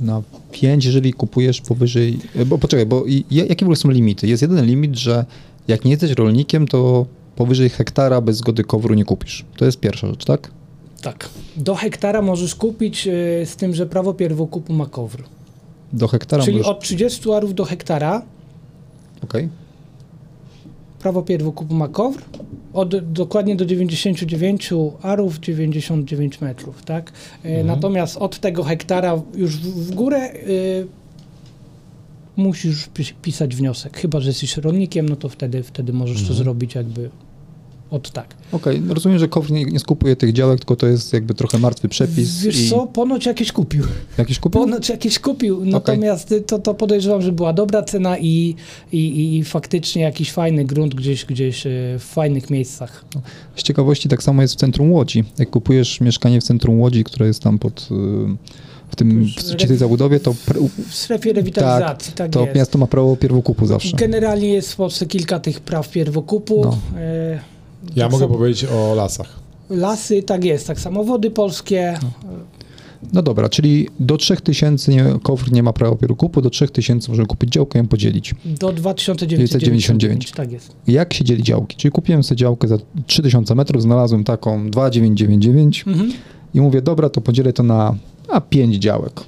Na 0.00 0.22
5, 0.52 0.84
jeżeli 0.84 1.12
kupujesz 1.12 1.60
powyżej. 1.60 2.18
Bo 2.46 2.58
poczekaj, 2.58 2.86
bo 2.86 3.04
jakie 3.30 3.56
w 3.56 3.62
ogóle 3.62 3.76
są 3.76 3.90
limity? 3.90 4.26
Jest 4.26 4.42
jeden 4.42 4.66
limit, 4.66 4.96
że 4.96 5.24
jak 5.68 5.84
nie 5.84 5.90
jesteś 5.90 6.10
rolnikiem, 6.10 6.68
to 6.68 7.06
powyżej 7.36 7.68
hektara 7.68 8.20
bez 8.20 8.36
zgody 8.36 8.64
kowru 8.64 8.94
nie 8.94 9.04
kupisz. 9.04 9.44
To 9.56 9.64
jest 9.64 9.80
pierwsza 9.80 10.06
rzecz, 10.06 10.24
tak? 10.24 10.50
Tak. 11.02 11.28
Do 11.56 11.74
hektara 11.74 12.22
możesz 12.22 12.54
kupić 12.54 13.06
e, 13.06 13.10
z 13.46 13.56
tym, 13.56 13.74
że 13.74 13.86
prawo 13.86 14.14
pierwokupu 14.14 14.72
ma 14.72 14.86
KOWR. 14.86 15.22
Do 15.92 16.08
hektara 16.08 16.44
Czyli 16.44 16.56
możesz. 16.56 16.72
od 16.72 16.80
30 16.80 17.32
arów 17.32 17.54
do 17.54 17.64
hektara 17.64 18.22
Okej. 19.24 19.48
prawo 20.98 21.22
pierwokupu 21.22 21.74
ma 21.74 21.88
KOWR, 21.88 22.22
od 22.76 23.12
dokładnie 23.12 23.56
do 23.56 23.66
99 23.66 24.70
arów 25.02 25.38
99 25.40 26.40
metrów, 26.40 26.82
tak? 26.84 27.12
E, 27.42 27.64
Natomiast 27.64 28.16
od 28.16 28.38
tego 28.38 28.64
hektara 28.64 29.22
już 29.36 29.56
w, 29.56 29.62
w 29.66 29.94
górę 29.94 30.32
y, 30.34 30.86
musisz 32.36 32.86
pi- 32.94 33.14
pisać 33.22 33.56
wniosek. 33.56 33.96
Chyba, 33.98 34.20
że 34.20 34.28
jesteś 34.28 34.56
rolnikiem, 34.56 35.08
no 35.08 35.16
to 35.16 35.28
wtedy, 35.28 35.62
wtedy 35.62 35.92
możesz 35.92 36.28
to 36.28 36.34
zrobić 36.34 36.74
jakby 36.74 37.10
od 37.90 38.10
tak. 38.10 38.34
Okej, 38.52 38.80
no 38.80 38.94
rozumiem, 38.94 39.18
że 39.18 39.28
KOWR 39.28 39.50
nie, 39.50 39.64
nie 39.64 39.78
skupuje 39.78 40.16
tych 40.16 40.32
działek, 40.32 40.58
tylko 40.58 40.76
to 40.76 40.86
jest 40.86 41.12
jakby 41.12 41.34
trochę 41.34 41.58
martwy 41.58 41.88
przepis. 41.88 42.42
Wiesz 42.42 42.60
i 42.60 42.70
co, 42.70 42.86
ponoć 42.86 43.26
jakieś 43.26 43.52
kupił. 43.52 43.84
Jakiś 44.18 44.38
kupił? 44.38 44.60
Ponoć 44.60 44.88
jakieś 44.88 45.18
kupił, 45.18 45.64
natomiast 45.64 46.34
to, 46.46 46.58
to 46.58 46.74
podejrzewam, 46.74 47.22
że 47.22 47.32
była 47.32 47.52
dobra 47.52 47.82
cena 47.82 48.18
i, 48.18 48.54
i, 48.92 49.36
i 49.36 49.44
faktycznie 49.44 50.02
jakiś 50.02 50.32
fajny 50.32 50.64
grunt 50.64 50.94
gdzieś, 50.94 51.24
gdzieś 51.24 51.66
e, 51.66 51.70
w 51.98 52.04
fajnych 52.04 52.50
miejscach. 52.50 53.04
Z 53.56 53.62
ciekawości 53.62 54.08
tak 54.08 54.22
samo 54.22 54.42
jest 54.42 54.54
w 54.54 54.56
centrum 54.56 54.92
Łodzi. 54.92 55.24
Jak 55.38 55.50
kupujesz 55.50 56.00
mieszkanie 56.00 56.40
w 56.40 56.44
centrum 56.44 56.80
Łodzi, 56.80 57.04
które 57.04 57.26
jest 57.26 57.42
tam 57.42 57.58
pod, 57.58 57.88
y, 57.90 57.94
w 58.88 58.96
tym, 58.96 59.26
w 59.58 59.66
tej 59.66 59.76
zabudowie, 59.76 60.20
to, 60.20 60.34
W 60.88 60.94
strefie 60.94 61.32
rewitalizacji, 61.32 62.12
tak, 62.12 62.30
to 62.30 62.40
jest. 62.40 62.56
miasto 62.56 62.78
ma 62.78 62.86
prawo 62.86 63.16
pierwokupu 63.16 63.66
zawsze. 63.66 63.96
Generalnie 63.96 64.48
jest 64.48 64.72
w 64.72 64.76
Polsce 64.76 65.06
kilka 65.06 65.40
tych 65.40 65.60
praw 65.60 65.90
pierwokupu. 65.90 66.64
No. 66.64 66.78
Ja 67.96 68.04
tak 68.04 68.12
mogę 68.12 68.24
samo- 68.24 68.34
powiedzieć 68.38 68.64
o 68.72 68.94
lasach. 68.94 69.40
Lasy, 69.70 70.22
tak 70.22 70.44
jest, 70.44 70.66
tak 70.66 70.80
samo 70.80 71.04
wody 71.04 71.30
polskie. 71.30 71.98
No 73.12 73.22
dobra, 73.22 73.48
czyli 73.48 73.88
do 74.00 74.16
3000 74.16 74.92
nie, 74.92 75.04
KOWR 75.22 75.52
nie 75.52 75.62
ma 75.62 75.72
prawa 75.72 75.96
pierwokupu, 75.96 76.40
do 76.42 76.50
3000 76.50 77.08
możemy 77.12 77.26
kupić 77.26 77.50
działkę 77.50 77.78
i 77.78 77.82
ją 77.82 77.88
podzielić. 77.88 78.34
Do 78.44 78.72
2999, 78.72 80.30
tak 80.32 80.52
jest. 80.52 80.72
Jak 80.86 81.14
się 81.14 81.24
dzieli 81.24 81.42
działki? 81.42 81.76
Czyli 81.76 81.92
kupiłem 81.92 82.22
sobie 82.22 82.36
działkę 82.38 82.68
za 82.68 82.78
3000 83.06 83.54
metrów, 83.54 83.82
znalazłem 83.82 84.24
taką 84.24 84.70
2999 84.70 85.84
Mhm. 85.86 86.12
i 86.54 86.60
mówię, 86.60 86.82
dobra, 86.82 87.08
to 87.08 87.20
podzielę 87.20 87.52
to 87.52 87.62
na 87.62 87.94
a 88.28 88.40
5 88.40 88.74
działek. 88.76 89.20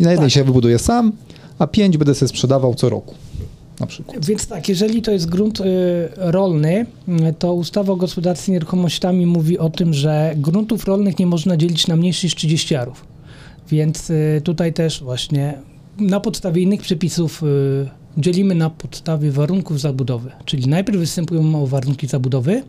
I 0.00 0.02
na 0.02 0.10
jednej 0.10 0.26
Tak. 0.28 0.34
się 0.34 0.44
wybuduję 0.44 0.78
sam, 0.78 1.12
a 1.58 1.66
5 1.66 1.96
będę 1.98 2.14
sobie 2.14 2.28
sprzedawał 2.28 2.74
co 2.74 2.88
roku. 2.88 3.14
Na 3.80 3.86
przykład. 3.86 4.26
Więc 4.26 4.46
tak, 4.46 4.68
jeżeli 4.68 5.02
to 5.02 5.10
jest 5.10 5.26
grunt 5.26 5.60
y, 5.60 5.64
rolny, 6.16 6.86
y, 7.08 7.34
to 7.38 7.54
ustawa 7.54 7.92
o 7.92 7.96
gospodarce 7.96 8.52
nieruchomościami 8.52 9.26
mówi 9.26 9.58
o 9.58 9.70
tym, 9.70 9.94
że 9.94 10.32
gruntów 10.36 10.84
rolnych 10.84 11.18
nie 11.18 11.26
można 11.26 11.56
dzielić 11.56 11.86
na 11.86 11.96
mniejsze 11.96 12.26
niż 12.26 12.34
30 12.34 12.74
arów. 12.74 13.04
Więc 13.70 14.10
y, 14.10 14.40
tutaj 14.44 14.72
też 14.72 15.02
właśnie 15.02 15.58
na 15.98 16.20
podstawie 16.20 16.62
innych 16.62 16.80
przepisów 16.80 17.42
y, 17.42 17.88
dzielimy 18.18 18.54
na 18.54 18.70
podstawie 18.70 19.30
warunków 19.30 19.80
zabudowy. 19.80 20.30
Czyli 20.44 20.66
najpierw 20.68 20.98
występują 20.98 21.66
warunki 21.66 22.06
zabudowy, 22.06 22.62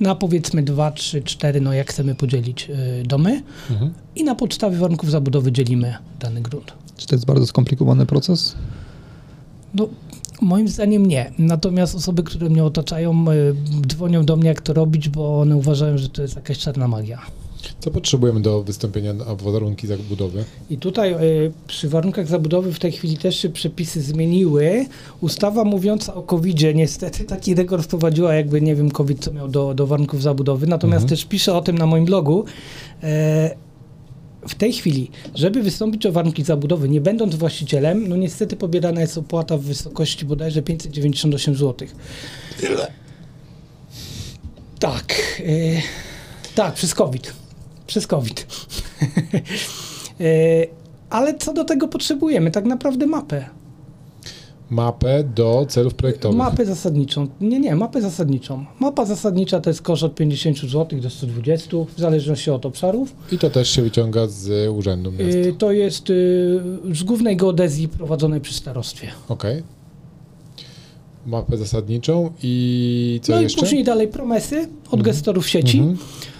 na 0.00 0.14
powiedzmy 0.14 0.62
2, 0.62 0.90
3, 0.90 1.22
4, 1.22 1.60
no 1.60 1.72
jak 1.72 1.90
chcemy 1.90 2.14
podzielić 2.14 2.70
y, 2.70 3.02
domy 3.06 3.42
Mhm. 3.70 3.92
i 4.16 4.24
na 4.24 4.34
podstawie 4.34 4.76
warunków 4.76 5.10
zabudowy 5.10 5.52
dzielimy 5.52 5.94
dany 6.20 6.40
grunt. 6.40 6.72
Czy 6.96 7.06
to 7.06 7.14
jest 7.14 7.26
bardzo 7.26 7.46
skomplikowany 7.46 8.06
proces? 8.06 8.54
No, 9.74 9.88
moim 10.40 10.68
zdaniem 10.68 11.06
nie. 11.06 11.32
Natomiast 11.38 11.94
osoby, 11.94 12.22
które 12.22 12.48
mnie 12.48 12.64
otaczają, 12.64 13.30
y, 13.30 13.54
dzwonią 13.86 14.24
do 14.24 14.36
mnie, 14.36 14.48
jak 14.48 14.60
to 14.60 14.72
robić, 14.72 15.08
bo 15.08 15.40
one 15.40 15.56
uważają, 15.56 15.98
że 15.98 16.08
to 16.08 16.22
jest 16.22 16.36
jakaś 16.36 16.58
czarna 16.58 16.88
magia. 16.88 17.22
Co 17.80 17.90
potrzebujemy 17.90 18.40
do 18.40 18.62
wystąpienia 18.62 19.12
na 19.12 19.24
warunki 19.34 19.86
zabudowy? 19.86 20.44
I 20.70 20.78
tutaj 20.78 21.14
y, 21.14 21.52
przy 21.66 21.88
warunkach 21.88 22.26
zabudowy 22.26 22.72
w 22.72 22.78
tej 22.78 22.92
chwili 22.92 23.18
też 23.18 23.36
się 23.36 23.48
przepisy 23.48 24.02
zmieniły. 24.02 24.86
Ustawa 25.20 25.64
mówiąca 25.64 26.14
o 26.14 26.22
COVID-zie 26.22 26.74
niestety 26.74 27.24
taki 27.24 27.54
rekord 27.54 27.84
wprowadziła, 27.84 28.34
jakby 28.34 28.60
nie 28.60 28.74
wiem, 28.74 28.90
COVID 28.90 29.24
co 29.24 29.32
miał 29.32 29.48
do, 29.48 29.74
do 29.74 29.86
warunków 29.86 30.22
zabudowy. 30.22 30.66
Natomiast 30.66 31.08
też 31.08 31.24
piszę 31.24 31.54
o 31.54 31.62
tym 31.62 31.78
na 31.78 31.86
moim 31.86 32.04
blogu. 32.04 32.44
E, 33.02 33.56
w 34.48 34.54
tej 34.54 34.72
chwili, 34.72 35.10
żeby 35.34 35.62
wystąpić 35.62 36.06
o 36.06 36.12
warunki 36.12 36.44
zabudowy, 36.44 36.88
nie 36.88 37.00
będąc 37.00 37.34
właścicielem, 37.34 38.08
no 38.08 38.16
niestety 38.16 38.56
pobierana 38.56 39.00
jest 39.00 39.18
opłata 39.18 39.56
w 39.58 39.62
wysokości 39.62 40.24
bodajże 40.24 40.62
598 40.62 41.54
zł. 41.54 41.88
Tak. 44.78 45.14
e, 45.38 45.82
tak, 46.54 46.74
przez 46.74 46.94
COVID. 46.94 47.34
Przez 47.86 48.06
COVID. 48.06 48.46
E, 50.20 50.24
Ale 51.10 51.34
co 51.34 51.52
do 51.52 51.64
tego 51.64 51.88
potrzebujemy? 51.88 52.50
Tak 52.50 52.64
naprawdę 52.64 53.06
mapę. 53.06 53.48
Mapę 54.72 55.24
do 55.24 55.66
celów 55.68 55.94
projektowych. 55.94 56.38
Mapę 56.38 56.66
zasadniczą. 56.66 57.26
Nie, 57.40 57.60
nie, 57.60 57.76
mapę 57.76 58.02
zasadniczą. 58.02 58.64
Mapa 58.80 59.04
zasadnicza 59.04 59.60
to 59.60 59.70
jest 59.70 59.82
koszt 59.82 60.02
od 60.02 60.14
50 60.14 60.58
zł 60.58 61.00
do 61.00 61.10
120, 61.10 61.76
w 61.96 62.00
zależności 62.00 62.50
od 62.50 62.66
obszarów. 62.66 63.14
I 63.32 63.38
to 63.38 63.50
też 63.50 63.70
się 63.70 63.82
wyciąga 63.82 64.26
z 64.26 64.70
urzędu 64.70 65.12
miasta. 65.12 65.38
Y, 65.38 65.54
To 65.58 65.72
jest 65.72 66.10
y, 66.10 66.60
z 66.92 67.02
głównej 67.02 67.36
geodezji 67.36 67.88
prowadzonej 67.88 68.40
przy 68.40 68.54
starostwie. 68.54 69.08
Okej. 69.28 69.62
Mapę 71.26 71.56
zasadniczą 71.56 72.32
i 72.42 73.20
co 73.22 73.32
no 73.32 73.40
jeszcze? 73.40 73.60
i 73.60 73.62
później 73.62 73.84
dalej 73.84 74.08
promesy 74.08 74.68
od 74.90 75.02
gestorów 75.02 75.48
sieci. 75.48 75.78
Mhm. 75.78 75.96
Y, 75.96 76.31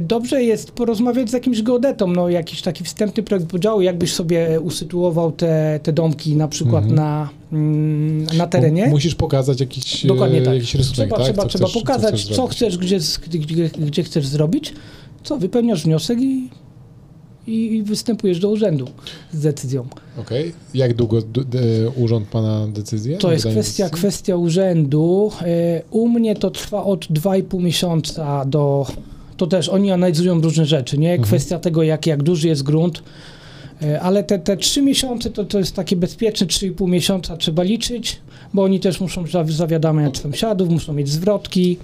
Dobrze 0.00 0.42
jest 0.42 0.70
porozmawiać 0.70 1.30
z 1.30 1.32
jakimś 1.32 1.62
geodetą, 1.62 2.06
no 2.06 2.28
jakiś 2.28 2.62
taki 2.62 2.84
wstępny 2.84 3.22
projekt 3.22 3.46
podziału, 3.50 3.80
jakbyś 3.82 4.12
sobie 4.12 4.60
usytuował 4.60 5.32
te, 5.32 5.80
te 5.82 5.92
domki 5.92 6.36
na 6.36 6.48
przykład 6.48 6.84
Mhm. 6.84 6.94
na, 6.94 7.28
mm, 7.52 8.24
na 8.36 8.46
terenie. 8.46 8.84
Mu- 8.84 8.90
Musisz 8.90 9.14
pokazać 9.14 9.60
jakiś, 9.60 10.06
Dokładnie 10.06 10.38
e, 10.40 10.44
tak. 10.44 10.54
jakiś 10.54 10.74
rysunek, 10.74 10.96
trzeba 11.10 11.16
tak? 11.16 11.24
trzeba, 11.24 11.42
Co 11.42 11.48
trzeba 11.48 11.66
chcesz- 11.68 11.74
pokazać, 11.82 12.14
chcesz 12.24 12.36
co 12.36 12.46
chcesz, 12.46 12.78
gdzie, 12.78 12.98
gdzie, 13.30 13.68
gdzie 13.78 14.02
chcesz 14.02 14.26
zrobić, 14.26 14.72
co 15.22 15.36
wypełniasz 15.36 15.84
wniosek 15.84 16.18
i, 16.20 16.48
i, 17.46 17.82
występujesz 17.82 18.38
do 18.40 18.50
urzędu 18.50 18.88
z 19.32 19.40
decyzją. 19.40 19.86
Okej. 20.18 20.52
Jak 20.74 20.94
długo 20.94 21.22
d- 21.22 21.40
urząd 21.96 22.28
pana 22.28 22.66
decyzję? 22.68 23.18
To 23.18 23.32
jest 23.32 23.44
kwestia, 23.46 23.84
decyzji? 23.84 23.90
kwestia 24.00 24.36
urzędu. 24.36 25.30
E, 25.42 25.82
U 25.90 26.08
mnie 26.08 26.34
to 26.36 26.50
trwa 26.50 26.84
od 26.84 27.06
2,5 27.06 27.60
miesiąca 27.62 28.44
do. 28.44 28.86
To 29.36 29.46
też 29.46 29.68
oni 29.68 29.92
analizują 29.92 30.40
różne 30.40 30.64
rzeczy, 30.66 30.98
nie? 30.98 31.10
Mhm. 31.10 31.26
Kwestia 31.26 31.58
tego, 31.58 31.82
jak, 31.82 32.06
jak 32.06 32.22
duży 32.22 32.48
jest 32.48 32.62
grunt. 32.62 33.02
E, 33.82 34.00
Ale 34.00 34.24
te, 34.24 34.38
te 34.38 34.56
3 34.56 34.82
miesiące 34.82 35.30
to, 35.30 35.44
to 35.44 35.58
jest 35.58 35.76
takie 35.76 35.96
bezpieczne, 35.96 36.46
3,5 36.46 36.88
miesiąca 36.88 37.36
trzeba 37.36 37.62
liczyć, 37.62 38.20
bo 38.54 38.62
oni 38.62 38.80
też 38.80 39.00
muszą 39.00 39.26
za- 39.26 39.44
zawiadamiać 39.44 40.18
sąsiadów, 40.18 40.68
muszą 40.70 40.92
mieć 40.92 41.08
zwrotki. 41.08 41.76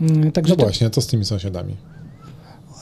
Mm, 0.00 0.32
Także 0.32 0.54
No 0.58 0.64
właśnie, 0.64 0.90
co 0.90 1.00
z 1.00 1.06
tymi 1.06 1.24
sąsiadami? 1.24 1.74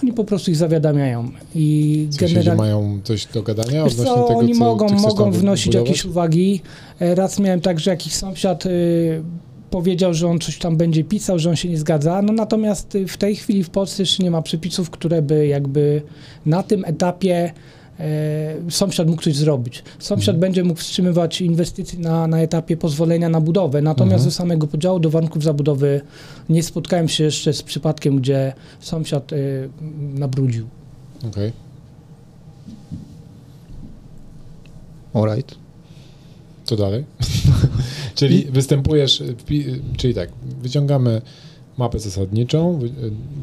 oni 0.03 0.13
po 0.13 0.25
prostu 0.25 0.51
ich 0.51 0.57
zawiadamiają. 0.57 1.31
I 1.55 2.09
generalnie. 2.19 2.55
mają 2.55 3.01
coś 3.05 3.27
do 3.27 3.43
gadania 3.43 3.85
odnośnie 3.85 4.05
co, 4.05 4.15
tego, 4.29 4.39
oni 4.39 4.53
co 4.53 4.59
mogą, 4.59 4.89
mogą 4.89 5.31
wy- 5.31 5.39
wnosić 5.39 5.67
budować? 5.67 5.89
jakieś 5.89 6.05
uwagi. 6.05 6.61
E, 7.01 7.15
Raz 7.15 7.39
miałem 7.39 7.61
tak, 7.61 7.81
że 7.81 7.91
jakiś 7.91 8.13
sąsiad 8.15 8.67
y, 8.67 9.23
powiedział, 9.77 10.15
że 10.15 10.29
on 10.29 10.39
coś 10.39 10.59
tam 10.59 10.77
będzie 10.77 11.05
pisał, 11.05 11.39
że 11.39 11.51
on 11.51 11.57
się 11.57 11.69
nie 11.69 11.79
zgadza. 11.79 12.23
No 12.23 12.33
natomiast 12.33 12.95
y, 12.95 13.07
w 13.07 13.17
tej 13.17 13.37
chwili 13.37 13.65
w 13.65 13.71
Polsce 13.71 14.03
jeszcze 14.03 14.23
nie 14.23 14.31
ma 14.31 14.43
przepisów, 14.43 14.91
które 14.91 15.23
by 15.23 15.47
jakby 15.47 16.03
na 16.47 16.63
tym 16.63 16.85
etapie 16.85 17.53
e, 18.01 18.55
sąsiad 18.71 19.09
mógł 19.09 19.23
coś 19.23 19.35
zrobić. 19.35 19.83
Sąsiad 19.99 20.35
Mhm. 20.35 20.41
będzie 20.41 20.65
mógł 20.65 20.81
wstrzymywać 20.81 21.41
inwestycje 21.41 21.99
na, 21.99 22.27
na 22.27 22.41
etapie 22.41 22.77
pozwolenia 22.77 23.29
na 23.29 23.41
budowę, 23.41 23.83
natomiast 23.83 24.13
Mhm. 24.15 24.25
do 24.25 24.31
samego 24.31 24.67
podziału, 24.67 24.99
do 25.01 25.11
warunków 25.11 25.43
zabudowy 25.43 26.01
nie 26.49 26.63
spotkałem 26.63 27.09
się 27.09 27.25
jeszcze 27.25 27.53
z 27.53 27.63
przypadkiem, 27.63 28.17
gdzie 28.21 28.53
sąsiad 28.81 29.33
y, 29.33 29.69
nabrudził. 30.15 30.67
Okej. 31.29 31.53
Alright. 35.15 35.55
Co 36.65 36.77
dalej? 36.77 37.05
Czyli 38.17 38.45
występujesz, 38.51 39.23
wpi- 39.23 39.81
czyli 39.97 40.15
tak, 40.15 40.29
wyciągamy 40.63 41.23
mapę 41.79 41.99
zasadniczą, 41.99 42.79
wy- 42.79 42.91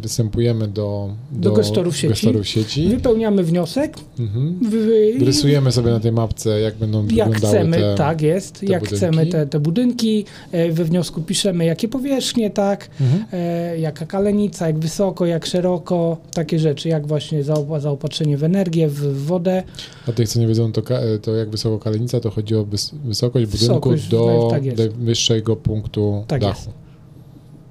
występujemy 0.02 0.68
do, 0.68 1.10
Do 1.32 1.52
gestorów 1.52 1.96
sieci. 1.98 2.08
gestorów 2.08 2.48
sieci. 2.48 2.88
Wypełniamy 2.90 3.44
wniosek, 3.44 3.98
Mhm. 4.20 4.60
wy, 4.70 5.14
Rysujemy 5.26 5.72
sobie 5.72 5.92
na 5.92 6.00
tej 6.00 6.12
mapce, 6.12 6.60
jak 6.60 6.76
będą 6.76 7.02
jak 7.02 7.10
wyglądały 7.30 7.54
chcemy, 7.58 7.78
te... 7.78 7.96
tak 7.96 8.22
jest, 8.22 8.60
te 8.60 8.66
jak 8.66 8.80
budynki. 8.84 8.98
chcemy 8.98 9.26
te, 9.26 9.48
te 9.48 9.60
budynki, 9.60 10.26
e, 10.52 10.72
we 10.72 10.84
wniosku 10.86 11.22
piszemy 11.22 11.66
jakie 11.66 11.88
powierzchnie, 11.88 12.50
tak, 12.50 12.90
Mhm. 13.02 13.26
e, 13.34 13.80
jaka 13.80 14.06
kalenica, 14.06 14.68
jak 14.68 14.80
wysoko, 14.80 15.26
jak 15.26 15.46
szeroko, 15.46 16.18
takie 16.34 16.60
rzeczy, 16.60 16.90
jak 16.90 17.08
właśnie 17.08 17.44
zaopa- 17.44 17.80
zaopatrzenie 17.80 18.38
w 18.38 18.44
energię, 18.44 18.88
w, 18.90 19.26
wodę, 19.26 19.64
Dla 20.06 20.14
tych, 20.14 20.30
co 20.30 20.40
nie 20.40 20.48
wiedzą, 20.48 20.72
to, 20.72 20.82
to 21.22 21.36
jak 21.36 21.50
wysoko 21.50 21.80
kalenica, 21.80 22.20
to 22.20 22.30
chodzi 22.32 22.56
o 22.56 22.64
wys- 22.64 22.94
wysokość 23.06 23.46
budynku 23.46 23.68
Wysokość, 23.90 24.08
do 24.08 24.48
tak 24.52 24.66
jest. 24.66 24.78
najwyższego 24.78 25.56
punktu 25.56 26.24
Tak 26.28 26.42
dachu. 26.42 26.60
jest. 26.60 26.84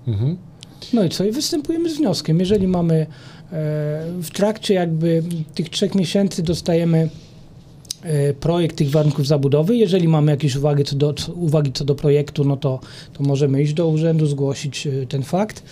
Mhm. 0.08 0.36
No 0.92 1.04
i 1.04 1.08
co? 1.08 1.24
I 1.24 1.32
występujemy 1.32 1.90
z 1.90 1.96
wnioskiem. 1.96 2.40
Jeżeli 2.40 2.68
mamy 2.68 2.94
e, 2.94 3.06
w 4.22 4.30
trakcie 4.32 4.74
jakby 4.74 5.22
tych 5.54 5.68
trzech 5.68 5.94
miesięcy 5.94 6.42
dostajemy 6.42 7.08
e, 8.02 8.34
projekt 8.34 8.76
tych 8.76 8.90
warunków 8.90 9.26
zabudowy. 9.26 9.76
Jeżeli 9.76 10.08
mamy 10.08 10.30
jakieś 10.30 10.56
uwagi 10.56 10.84
co 10.84 10.96
do, 10.96 11.14
co, 11.14 11.32
uwagi 11.32 11.72
co 11.72 11.84
do 11.84 11.94
projektu, 11.94 12.44
no 12.44 12.56
to, 12.56 12.80
to 13.12 13.22
możemy 13.22 13.62
iść 13.62 13.74
do 13.74 13.88
urzędu, 13.88 14.26
zgłosić 14.26 14.86
e, 14.86 15.06
ten 15.06 15.22
fakt. 15.22 15.62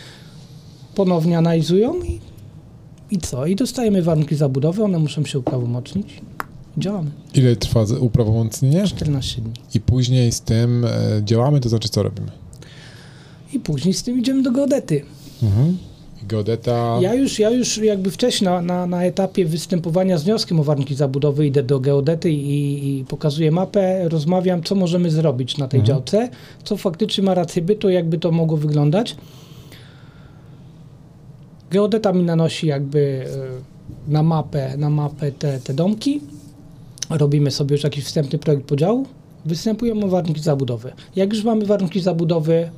Ponownie 0.94 1.38
analizują 1.38 2.02
i, 2.02 2.20
i 3.10 3.18
co? 3.18 3.46
I 3.46 3.56
dostajemy 3.56 4.02
warunki 4.02 4.34
zabudowy, 4.36 4.84
one 4.84 4.98
muszą 4.98 5.24
się 5.24 5.38
uprawomocnić. 5.38 6.20
Działamy. 6.78 7.10
Ile 7.34 7.56
trwa 7.56 7.84
uprawomocnienie? 8.00 8.86
14 8.86 9.42
dni. 9.42 9.52
I 9.74 9.80
później 9.80 10.32
z 10.32 10.40
tym 10.40 10.86
działamy, 11.22 11.60
to 11.60 11.68
znaczy 11.68 11.88
co 11.88 12.02
robimy? 12.02 12.39
I 13.52 13.60
później 13.60 13.94
z 13.94 14.02
tym 14.02 14.18
idziemy 14.18 14.42
do 14.42 14.50
geodety. 14.50 15.02
Mhm. 15.42 15.76
Geodeta... 16.28 16.98
Ja 17.00 17.14
już, 17.14 17.38
ja 17.38 17.50
już 17.50 17.78
jakby 17.78 18.10
wcześniej 18.10 18.50
na, 18.50 18.60
na, 18.62 18.86
na 18.86 19.04
etapie 19.04 19.46
występowania 19.46 20.18
z 20.18 20.24
wnioskiem 20.24 20.60
o 20.60 20.64
warunki 20.64 20.94
zabudowy 20.94 21.46
idę 21.46 21.62
do 21.62 21.80
geodety 21.80 22.30
i, 22.30 23.00
i 23.00 23.04
pokazuję 23.04 23.50
mapę, 23.50 24.08
rozmawiam, 24.08 24.62
co 24.62 24.74
możemy 24.74 25.10
zrobić 25.10 25.58
na 25.58 25.68
tej 25.68 25.80
Mhm. 25.80 25.96
działce, 25.96 26.28
co 26.64 26.76
faktycznie 26.76 27.24
ma 27.24 27.34
rację 27.34 27.62
bytu, 27.62 27.88
jakby 27.88 28.18
to 28.18 28.32
mogło 28.32 28.56
wyglądać. 28.56 29.16
Geodeta 31.70 32.12
mi 32.12 32.22
nanosi 32.22 32.66
jakby 32.66 33.24
e, 34.08 34.12
na 34.12 34.22
mapę, 34.22 34.76
na 34.76 34.90
mapę 34.90 35.32
te, 35.32 35.60
te 35.60 35.74
domki. 35.74 36.20
Robimy 37.10 37.50
sobie 37.50 37.74
już 37.74 37.84
jakiś 37.84 38.04
wstępny 38.04 38.38
projekt 38.38 38.64
podziału. 38.64 39.06
Występujemy 39.44 40.04
o 40.04 40.08
warunki 40.08 40.40
zabudowy. 40.40 40.92
Jak 41.16 41.32
już 41.32 41.44
mamy 41.44 41.66
warunki 41.66 42.00
zabudowy, 42.00 42.70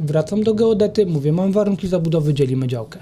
wracam 0.00 0.42
do 0.42 0.54
geodety, 0.54 1.06
mówię, 1.06 1.32
mam 1.32 1.52
warunki 1.52 1.88
zabudowy, 1.88 2.34
dzielimy 2.34 2.68
działkę. 2.68 2.98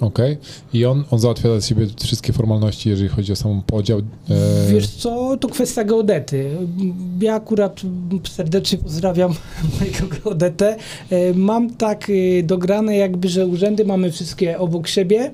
Okej. 0.00 0.36
I 0.72 0.84
on, 0.84 1.04
on 1.10 1.18
załatwia 1.18 1.48
dla 1.48 1.60
siebie 1.60 1.86
wszystkie 2.04 2.32
formalności, 2.32 2.88
jeżeli 2.88 3.08
chodzi 3.08 3.32
o 3.32 3.36
sam 3.36 3.62
podział. 3.66 3.98
E, 3.98 4.02
Wiesz 4.72 4.88
co, 4.88 5.36
to 5.36 5.48
kwestia 5.48 5.84
geodety. 5.84 6.50
Ja 7.20 7.34
akurat 7.34 7.80
serdecznie 8.28 8.78
pozdrawiam 8.78 9.34
mojego 9.80 10.06
geodetę. 10.06 10.76
E, 11.10 11.34
Mam 11.34 11.70
tak 11.70 12.10
e, 12.10 12.42
dograne 12.42 12.96
jakby, 12.96 13.28
że 13.28 13.46
urzędy 13.46 13.84
mamy 13.84 14.12
wszystkie 14.12 14.58
obok 14.58 14.88
siebie. 14.88 15.30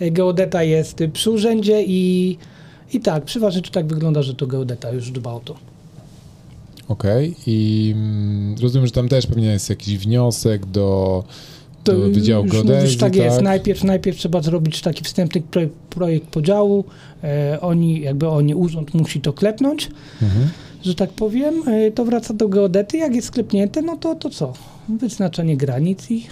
E, 0.00 0.10
Geodeta 0.10 0.62
jest 0.62 0.98
przy 1.12 1.30
urzędzie 1.30 1.82
i, 1.86 2.36
i 2.92 3.00
tak, 3.00 3.24
przeważnie 3.24 3.62
to 3.62 3.70
tak 3.70 3.86
wygląda, 3.86 4.22
że 4.22 4.34
to 4.34 4.46
geodeta 4.46 4.90
już 4.90 5.10
dba 5.10 5.32
o 5.32 5.40
to. 5.40 5.56
Okej. 6.88 7.34
I 7.46 7.92
mm, 7.96 8.54
rozumiem, 8.62 8.86
że 8.86 8.92
tam 8.92 9.08
też 9.08 9.26
pewnie 9.26 9.46
jest 9.46 9.70
jakiś 9.70 9.98
wniosek 9.98 10.66
do, 10.66 11.24
To 11.84 11.92
do 11.92 12.08
Wydziału 12.10 12.44
już 12.44 12.52
Geodezji, 12.52 12.82
mówisz, 12.82 12.96
tak, 12.96 13.12
tak? 13.12 13.22
jest. 13.22 13.42
Najpierw, 13.42 13.84
najpierw 13.84 14.18
trzeba 14.18 14.42
zrobić 14.42 14.80
taki 14.80 15.04
wstępny 15.04 15.40
projekt, 15.40 15.74
projekt 15.74 16.26
podziału. 16.26 16.84
E, 17.24 17.58
oni, 17.60 18.00
jakby 18.00 18.28
oni, 18.28 18.54
urząd 18.54 18.94
musi 18.94 19.20
to 19.20 19.32
klepnąć. 19.32 19.90
Mhm. 20.22 20.48
że 20.84 20.94
tak 20.94 21.10
powiem, 21.10 21.68
y, 21.68 21.92
to 21.92 22.04
wraca 22.04 22.34
do 22.34 22.48
geodety. 22.48 22.98
Jak 22.98 23.14
jest 23.14 23.28
sklepnięte, 23.28 23.82
no 23.82 23.96
to, 23.96 24.14
to 24.14 24.30
co? 24.30 24.52
Wyznaczenie 24.88 25.56
granic 25.56 26.10
i, 26.10 26.26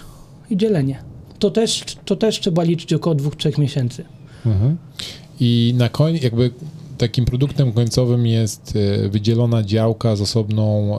i 0.49 0.57
dzielenie. 0.57 0.99
To 1.39 1.51
też, 1.51 1.83
to 2.05 2.15
też 2.15 2.39
trzeba 2.39 2.63
liczyć 2.63 2.93
około 2.93 3.15
dwóch, 3.15 3.35
trzech 3.35 3.57
miesięcy. 3.57 4.05
Mhm. 4.45 4.77
I 5.39 5.73
na 5.77 5.89
koń, 5.89 6.19
jakby 6.21 6.51
takim 6.97 7.25
produktem 7.25 7.71
końcowym 7.71 8.27
jest 8.27 8.73
e, 9.05 9.09
wydzielona 9.09 9.63
działka 9.63 10.15
z 10.15 10.21
osobną 10.21 10.97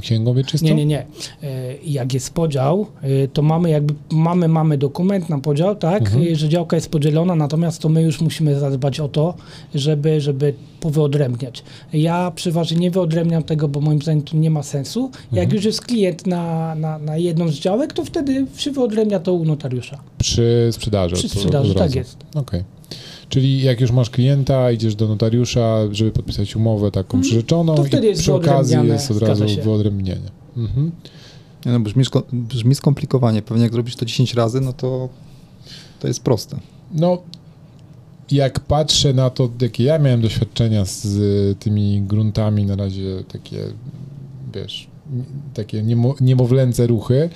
księgą 0.00 0.34
wieczystą? 0.34 0.66
Nie, 0.66 0.74
nie, 0.74 0.86
nie. 0.86 1.00
Y, 1.42 1.78
Jak 1.84 2.14
jest 2.14 2.34
podział, 2.34 2.86
y, 3.04 3.28
to 3.32 3.42
mamy 3.42 3.70
jakby, 3.70 3.94
mamy, 4.10 4.48
mamy 4.48 4.78
dokument 4.78 5.28
na 5.28 5.38
podział, 5.38 5.76
tak, 5.76 6.02
Mhm. 6.02 6.34
że 6.34 6.48
działka 6.48 6.76
jest 6.76 6.88
podzielona, 6.88 7.34
natomiast 7.34 7.82
to 7.82 7.88
my 7.88 8.02
już 8.02 8.20
musimy 8.20 8.58
zadbać 8.60 9.00
o 9.00 9.08
to, 9.08 9.34
żeby, 9.74 10.20
żeby 10.20 10.54
powyodrębniać. 10.80 11.62
Ja 11.92 12.30
przeważnie 12.34 12.76
nie 12.76 12.90
wyodrębniam 12.90 13.42
tego, 13.42 13.68
bo 13.68 13.80
moim 13.80 14.02
zdaniem 14.02 14.22
to 14.22 14.36
nie 14.36 14.50
ma 14.50 14.62
sensu. 14.62 15.10
Jak 15.32 15.42
Mhm. 15.44 15.56
już 15.56 15.64
jest 15.64 15.80
klient 15.80 16.26
na, 16.26 16.74
na, 16.74 16.98
na 16.98 17.16
jedną 17.16 17.48
z 17.48 17.54
działek, 17.54 17.92
to 17.92 18.04
wtedy 18.04 18.46
się 18.56 18.70
wyodrębnia 18.70 19.20
to 19.20 19.32
u 19.32 19.44
notariusza. 19.44 19.98
Przy 20.18 20.68
sprzedaży. 20.72 21.14
Przy 21.14 21.28
sprzedaży, 21.28 21.74
tak 21.74 21.94
jest. 21.94 22.16
Okej. 22.34 22.64
Czyli 23.32 23.62
jak 23.62 23.80
już 23.80 23.90
masz 23.90 24.10
klienta, 24.10 24.72
idziesz 24.72 24.94
do 24.94 25.08
notariusza, 25.08 25.78
żeby 25.90 26.10
podpisać 26.10 26.56
umowę 26.56 26.90
taką 26.90 27.06
Mhm. 27.18 27.22
przyrzeczoną 27.22 27.74
To 27.74 27.84
wtedy 27.84 28.06
i 28.06 28.10
jest 28.10 28.22
przy 28.22 28.34
okazji 28.34 28.76
jest 28.86 29.10
od 29.10 29.18
razu 29.22 29.48
się. 29.48 29.62
wyodrębnienie. 29.62 30.30
Mhm. 30.56 30.90
No, 31.64 31.80
brzmi, 31.80 32.04
brzmi 32.32 32.74
skomplikowanie. 32.74 33.42
Pewnie 33.42 33.62
jak 33.62 33.72
zrobisz 33.72 33.96
to 33.96 34.04
10 34.04 34.34
razy, 34.34 34.60
no 34.60 34.72
to 34.72 35.08
to 36.00 36.08
jest 36.08 36.22
proste. 36.22 36.56
No, 36.94 37.18
jak 38.30 38.60
patrzę 38.60 39.12
na 39.14 39.30
to, 39.30 39.48
jakie 39.60 39.84
ja 39.84 39.98
miałem 39.98 40.20
doświadczenia 40.20 40.84
z 40.84 41.08
tymi 41.58 42.02
gruntami, 42.02 42.66
na 42.66 42.76
razie 42.76 43.24
takie, 43.32 43.58
wiesz, 44.54 44.86
takie 45.54 45.82
niemo, 45.82 46.14
niemowlęce 46.20 46.86
ruchy, 46.86 47.30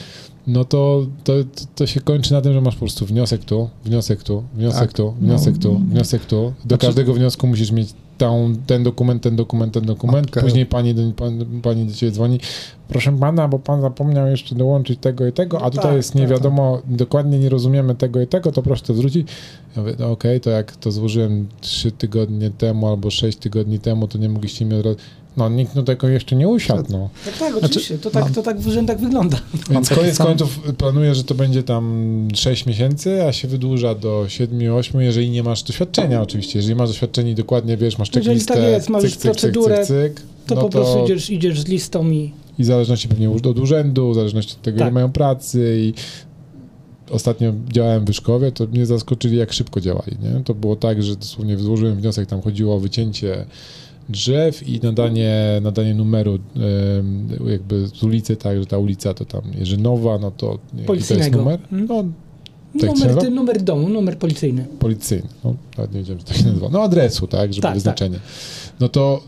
no 0.47 0.64
to, 0.64 1.07
to, 1.24 1.32
to 1.74 1.86
się 1.86 2.01
kończy 2.01 2.32
na 2.32 2.40
tym, 2.40 2.53
że 2.53 2.61
masz 2.61 2.74
po 2.74 2.80
prostu 2.80 3.07
wniosek 3.07 3.44
tu, 3.44 3.68
wniosek 3.84 4.22
tu, 4.22 4.42
wniosek 4.55 4.80
Tak. 4.80 4.92
tu, 4.92 5.12
wniosek 5.20 5.55
No. 5.55 5.61
tu, 5.62 5.78
wniosek 5.78 6.24
tu. 6.24 6.36
Do 6.36 6.68
Znaczy- 6.68 6.86
każdego 6.86 7.14
wniosku 7.14 7.47
musisz 7.47 7.70
mieć 7.72 7.94
tą, 8.18 8.55
ten 8.66 8.82
dokument, 8.82 9.22
ten 9.22 9.36
dokument, 9.36 9.74
ten 9.74 9.84
dokument. 9.86 10.26
Okej. 10.30 10.42
Później 10.42 10.66
pani 10.66 10.94
do, 10.94 11.03
pan, 11.16 11.44
pani 11.62 11.86
do 11.86 11.94
ciebie 11.94 12.12
dzwoni, 12.12 12.40
proszę 12.88 13.18
pana, 13.18 13.49
bo 13.49 13.59
pan 13.59 13.80
zapomniał 13.80 14.26
jeszcze 14.28 14.55
dołączyć 14.55 15.01
tego 15.01 15.26
i 15.26 15.32
tego, 15.32 15.59
a 15.61 15.64
No 15.64 15.70
tutaj 15.70 15.84
tak, 15.84 15.97
jest 15.97 16.14
nie 16.14 16.20
tak, 16.22 16.30
wiadomo, 16.30 16.82
dokładnie 16.86 17.38
nie 17.38 17.49
rozumiemy 17.49 17.94
tego 17.94 18.20
i 18.20 18.26
tego, 18.26 18.53
to 18.53 18.62
proszę 18.62 18.82
to 18.84 18.94
zwrócić. 18.94 19.28
Ja 19.76 19.82
mówię, 19.82 19.94
no 19.99 20.11
okej, 20.11 20.40
to 20.40 20.51
jak 20.51 20.76
to 20.76 20.92
złożyłem 20.92 21.47
trzy 21.61 21.92
tygodnie 21.92 22.51
temu 22.51 22.88
albo 22.88 23.11
sześć 23.11 23.38
tygodni 23.38 23.78
temu, 23.78 24.09
to 24.09 24.18
nie 24.18 24.28
mogliście 24.28 24.64
mi 24.64 24.74
od 24.74 24.84
razu... 24.86 24.97
No 25.37 25.49
nikt 25.49 25.74
do 25.74 25.82
tego 25.82 26.09
jeszcze 26.09 26.37
nie 26.37 26.49
usiadł, 26.49 26.93
no. 26.93 27.09
Tak, 27.24 27.39
tak, 27.39 27.64
oczywiście. 27.64 27.99
To 27.99 28.11
tak, 28.11 28.24
mam- 28.24 28.34
to 28.34 28.43
tak 28.43 28.61
w 28.61 28.66
urzędach 28.66 29.01
wygląda. 29.01 29.39
Więc 29.70 29.89
koniec 29.89 30.16
sam- 30.16 30.26
końców 30.26 30.61
planuję, 30.78 31.14
że 31.14 31.24
to 31.24 31.34
będzie 31.34 31.62
tam 31.62 32.28
6 32.34 32.66
miesięcy, 32.66 33.24
a 33.24 33.32
się 33.32 33.49
wydłuża 33.49 33.95
do 33.95 34.24
7-8, 34.28 35.01
jeżeli 35.01 35.30
nie 35.30 35.43
masz 35.43 35.62
doświadczenia 35.62 36.22
oczywiście. 36.22 36.59
Jeżeli 36.59 36.74
masz 36.74 36.89
doświadczenie 36.89 37.30
i 37.30 37.34
dokładnie 37.34 37.76
wiesz, 37.76 37.99
masz 37.99 38.09
Jeżeli 38.09 38.26
checklistę, 38.26 38.55
tak 38.55 38.62
jest, 38.62 38.89
masz 38.89 39.03
cyk, 39.03 39.11
już 39.11 39.18
cyk, 39.18 39.22
cyk, 39.22 39.32
procedurę, 39.32 39.87
cyk, 39.87 39.87
cyk, 39.87 40.22
To 40.47 40.55
no 40.55 40.61
po 40.61 40.68
prostu 40.68 41.05
idziesz, 41.05 41.30
idziesz 41.30 41.61
z 41.61 41.66
listą 41.68 42.11
i 42.11 42.32
I 42.59 42.62
w 42.62 42.66
zależności 42.66 43.09
pewnie 43.09 43.30
od 43.30 43.59
urzędu, 43.59 44.11
w 44.11 44.14
zależności 44.14 44.53
od 44.53 44.62
tego, 44.62 44.76
ile 44.76 44.84
Tak. 44.87 44.95
mają 44.95 45.12
pracy 45.12 45.76
i 45.80 45.95
ostatnio 47.11 47.53
działałem 47.72 48.05
w 48.05 48.07
Wyszkowie, 48.07 48.53
to 48.53 48.66
mnie 48.66 48.87
zaskoczyli, 48.87 49.37
jak 49.37 49.53
szybko 49.53 49.80
działali, 49.80 50.16
nie? 50.22 50.45
To 50.45 50.55
było 50.55 50.76
tak, 50.76 51.03
że 51.03 51.16
dosłownie 51.16 51.59
złożyłem 51.59 51.97
wniosek, 51.97 52.28
tam 52.28 52.43
chodziło 52.43 52.74
o 52.74 52.80
wycięcie 52.80 53.47
drzew 54.09 54.68
i 54.68 54.80
nadanie, 54.82 55.61
nadanie 55.62 55.94
numeru 55.94 56.38
jakby 57.46 57.86
z 57.86 58.02
ulicy, 58.02 58.36
tak, 58.36 58.59
że 58.59 58.66
ta 58.66 58.78
ulica 58.78 59.14
to 59.14 59.24
tam 59.24 59.42
Jerzynowa, 59.59 60.18
no 60.18 60.30
to 60.30 60.59
jaki 60.74 61.04
to 61.04 61.14
jest 61.14 61.32
numer? 61.32 61.59
Mm. 61.72 61.86
No, 61.86 62.04
Tak 62.80 62.90
numer, 62.98 63.30
numer 63.32 63.62
domu, 63.62 63.88
numer 63.88 64.18
policyjny. 64.18 64.64
policyjny. 64.78 65.28
No, 65.44 65.54
nawet 65.78 65.92
nie 65.92 65.98
wiedziałem, 66.00 66.20
że 66.20 66.26
tak 66.26 66.36
się 66.36 66.46
nazywa. 66.46 66.68
No 66.72 66.82
adresu, 66.82 67.26
tak, 67.26 67.54
żeby 67.54 67.62
Tak, 67.62 67.74
wyznaczenie. 67.74 68.18
No 68.80 68.88
to 68.88 69.22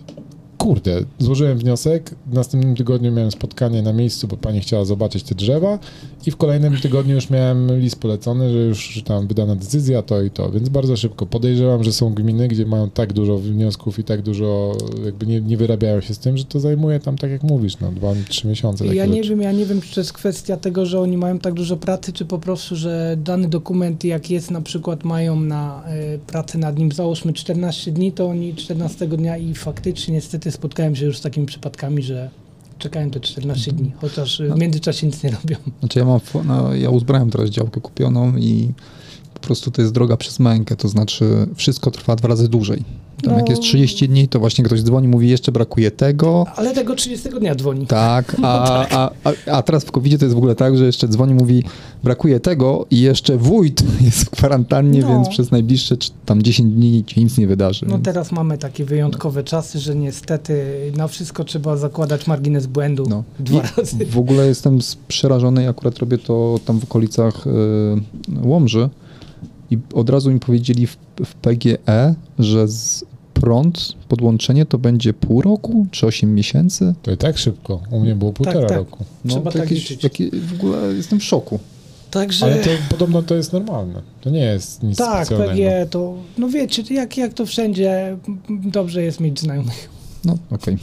kurde, 0.59 1.05
złożyłem 1.19 1.59
wniosek, 1.59 2.15
w 2.27 2.35
następnym 2.35 2.77
tygodniu 2.77 3.13
miałem 3.13 3.31
spotkanie 3.31 3.83
na 3.83 3.93
miejscu, 3.93 4.29
bo 4.29 4.37
pani 4.37 4.61
chciała 4.61 4.85
zobaczyć 4.85 5.23
te 5.23 5.35
drzewa 5.35 5.79
i 6.27 6.31
w 6.31 6.37
kolejnym 6.37 6.77
tygodniu 6.77 7.15
już 7.15 7.31
miałem 7.31 7.81
list 7.81 8.01
polecony, 8.01 8.53
że 8.53 8.59
już 8.59 9.03
tam 9.05 9.27
wydana 9.27 9.57
decyzja, 9.57 10.03
to 10.03 10.23
i 10.23 10.31
to, 10.31 10.51
więc 10.51 10.69
bardzo 10.69 10.97
szybko. 10.97 11.27
Podejrzewam, 11.27 11.85
że 11.85 11.93
są 11.93 12.15
gminy, 12.15 12.49
gdzie 12.49 12.67
mają 12.67 12.91
tak 12.91 13.13
dużo 13.13 13.39
wniosków 13.39 13.99
i 13.99 14.05
tak 14.05 14.23
dużo, 14.23 14.77
jakby 15.05 15.27
nie, 15.27 15.41
nie 15.41 15.57
wyrabiają 15.57 16.01
się 16.01 16.15
z 16.15 16.19
tym, 16.19 16.39
że 16.39 16.45
to 16.45 16.61
zajmuje 16.61 17.01
tam, 17.01 17.19
tak 17.19 17.31
jak 17.31 17.43
mówisz, 17.43 17.81
no 17.81 17.93
dwa, 17.93 18.13
trzy 18.29 18.49
miesiące. 18.49 18.87
Ja 18.87 19.07
nie 19.07 19.17
rzeczy. 19.17 19.29
wiem, 19.29 19.43
ja 19.43 19.53
nie 19.53 19.67
wiem, 19.67 19.81
czy 19.81 19.95
to 19.95 20.01
jest 20.01 20.13
kwestia 20.13 20.57
tego, 20.57 20.87
że 20.87 21.01
oni 21.01 21.17
mają 21.17 21.39
tak 21.39 21.55
dużo 21.55 21.77
pracy, 21.77 22.13
czy 22.13 22.25
po 22.25 22.39
prostu, 22.39 22.77
że 22.77 23.17
dany 23.25 23.49
dokument, 23.49 24.05
jak 24.05 24.31
jest 24.31 24.51
na 24.51 24.61
przykład, 24.61 25.05
mają 25.05 25.41
na 25.41 25.85
y, 26.15 26.19
pracę 26.27 26.59
nad 26.59 26.79
nim, 26.79 26.93
załóżmy 26.93 27.33
14 27.33 27.93
dni, 27.93 28.13
to 28.13 28.27
oni 28.27 28.55
14 28.55 29.07
dnia 29.07 29.37
i 29.37 29.55
faktycznie 29.55 30.15
niestety 30.15 30.48
spotkałem 30.53 30.97
się 30.97 31.07
już 31.07 31.19
z 31.19 31.21
takimi 31.21 31.47
przypadkami, 31.47 32.03
że 32.03 32.31
czekają 32.79 33.11
te 33.11 33.21
14 33.21 33.73
dni, 33.73 33.93
chociaż 34.01 34.43
w 34.43 34.59
międzyczasie 34.59 35.07
nic 35.07 35.23
nie 35.23 35.31
robią. 35.31 35.57
Znaczy 35.81 35.99
ja 35.99 36.05
mam, 36.05 36.21
no, 36.45 36.75
ja 36.75 36.91
uzbrałem 36.91 37.31
teraz 37.31 37.51
działkę 37.51 37.81
kupioną 37.81 38.37
i 38.37 38.73
po 39.41 39.47
prostu 39.47 39.71
to 39.71 39.83
jest 39.83 39.95
droga 39.95 40.17
przez 40.17 40.39
mękę, 40.39 40.77
to 40.77 40.89
znaczy 40.89 41.47
wszystko 41.55 41.91
trwa 41.91 42.17
dwa 42.17 42.29
razy 42.29 42.49
dłużej. 42.49 42.85
Tam 43.23 43.35
jak 43.35 43.43
No. 43.47 43.51
jest 43.51 43.63
30 43.63 44.09
dni, 44.09 44.29
to 44.29 44.39
właśnie 44.41 44.65
ktoś 44.65 44.83
dzwoni, 44.83 45.09
mówi 45.09 45.29
jeszcze 45.29 45.53
brakuje 45.53 45.91
tego, 45.91 46.47
Ale 46.57 46.75
tego 46.75 46.95
30 46.95 47.29
dnia 47.41 47.55
dzwoni. 47.55 47.87
tak, 47.87 48.37
a, 48.43 48.87
a, 48.91 49.11
a, 49.25 49.33
a 49.53 49.63
teraz 49.63 49.85
w 49.85 49.91
covid 49.91 50.19
to 50.19 50.25
jest 50.25 50.35
w 50.35 50.39
ogóle 50.39 50.55
tak, 50.55 50.79
że 50.79 50.85
jeszcze 50.87 51.09
dzwoni, 51.09 51.35
mówi 51.35 51.65
brakuje 52.05 52.41
tego 52.41 52.87
i 52.91 53.01
jeszcze 53.01 53.37
wójt 53.37 53.83
jest 54.07 54.25
w 54.25 54.31
kwarantannie, 54.31 55.01
No. 55.01 55.09
więc 55.09 55.29
przez 55.29 55.51
najbliższe 55.51 55.97
tam 56.27 56.43
10 56.43 56.75
dni 56.75 57.05
ci 57.07 57.25
nic 57.25 57.39
nie 57.39 57.47
wydarzy. 57.47 57.87
No 57.89 57.93
więc- 57.93 58.05
teraz 58.05 58.33
mamy 58.33 58.59
takie 58.59 58.85
wyjątkowe 58.85 59.45
czasy, 59.45 59.79
że 59.81 59.97
niestety 59.97 60.65
na 60.97 61.09
wszystko 61.09 61.45
trzeba 61.45 61.77
zakładać 61.77 62.27
margines 62.27 62.67
błędu 62.67 63.07
No. 63.09 63.25
dwa 63.41 63.59
I 63.59 63.63
razy. 63.77 64.07
W 64.07 64.19
ogóle 64.19 64.47
jestem 64.47 64.79
przerażony, 65.09 65.69
akurat 65.69 65.99
robię 65.99 66.19
to 66.19 66.61
tam 66.65 66.81
w 66.81 66.85
okolicach 66.85 67.47
y, 67.47 67.51
Łomży 68.49 68.89
i 69.71 69.79
od 69.95 70.11
razu 70.11 70.31
mi 70.31 70.41
powiedzieli 70.41 70.87
w, 70.87 70.97
w 71.25 71.35
PGE, 71.35 72.15
że 72.39 72.69
z 72.69 73.05
prąd, 73.35 73.93
podłączenie 74.09 74.67
to 74.67 74.79
będzie 74.79 75.13
pół 75.13 75.43
roku 75.43 75.87
czy 75.91 76.07
8 76.07 76.35
miesięcy. 76.35 76.95
To 77.03 77.11
i 77.13 77.17
tak 77.17 77.39
szybko. 77.39 77.81
U 77.91 78.01
mnie 78.01 78.15
było 78.15 78.33
półtora 78.33 78.69
tak. 78.69 78.77
roku. 78.79 79.05
Trzeba 79.29 79.51
to 79.51 79.59
tak 79.59 79.71
jakieś, 79.71 79.91
liczyć. 79.91 80.05
jakie- 80.05 80.31
w 80.41 80.53
ogóle 80.55 80.95
jestem 80.95 81.21
w 81.21 81.25
szoku. 81.25 81.59
Także 82.11 82.47
Ale 82.47 82.57
to 82.57 82.71
podobno 82.91 83.23
to 83.23 83.35
jest 83.35 83.53
normalne. 83.53 84.03
To 84.21 84.31
nie 84.31 84.41
jest 84.41 84.83
nic 84.83 84.99
tak, 84.99 85.27
specjalnego. 85.27 85.53
PG 85.53 85.87
to, 85.91 86.15
no 86.39 86.49
wiecie, 86.49 86.95
jak, 86.95 87.17
jak 87.17 87.35
to 87.35 87.47
wszędzie, 87.47 88.17
dobrze 88.49 89.03
jest 89.03 89.21
mieć 89.21 89.41
znajomych. 89.41 89.89
No 90.25 90.39
okej. 90.51 90.79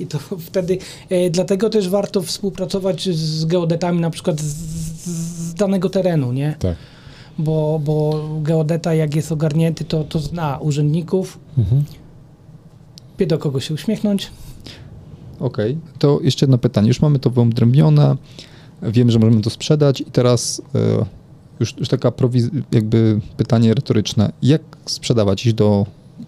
I 0.00 0.06
to 0.06 0.18
wtedy, 0.40 0.78
e, 1.10 1.30
dlatego 1.30 1.70
też 1.70 1.88
warto 1.88 2.22
współpracować 2.22 3.08
z 3.08 3.44
geodetami 3.44 4.00
na 4.00 4.10
przykład 4.10 4.40
z, 4.40 4.54
z 5.04 5.54
danego 5.54 5.90
terenu, 5.90 6.32
nie? 6.32 6.56
Tak. 6.58 6.76
Bo, 7.38 7.80
bo 7.84 8.24
geodeta 8.42 8.94
jak 8.94 9.16
jest 9.16 9.32
ogarnięty, 9.32 9.84
to, 9.84 10.04
to 10.04 10.18
zna 10.18 10.58
urzędników, 10.58 11.38
Mhm. 11.58 11.84
wie 13.18 13.26
do 13.26 13.38
kogo 13.38 13.60
się 13.60 13.74
uśmiechnąć. 13.74 14.30
Okej. 15.40 15.78
To 15.98 16.18
jeszcze 16.22 16.46
jedno 16.46 16.58
pytanie. 16.58 16.88
Już 16.88 17.00
mamy 17.00 17.18
to 17.18 17.30
wyodrębnione, 17.30 18.16
wiemy, 18.82 19.12
że 19.12 19.18
możemy 19.18 19.40
to 19.42 19.50
sprzedać 19.50 20.00
i 20.00 20.04
teraz 20.04 20.62
e, 20.74 21.04
już, 21.60 21.74
już 21.78 21.88
taka 21.88 22.08
prowiz- 22.10 22.50
jakby 22.72 23.20
pytanie 23.36 23.74
retoryczne. 23.74 24.32
Jak 24.42 24.62
sprzedawać? 24.86 25.46
Iść 25.46 25.54
do 25.54 25.86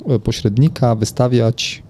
e, 0.09 0.19
pośrednika, 0.19 0.95
wystawiać? 0.95 1.83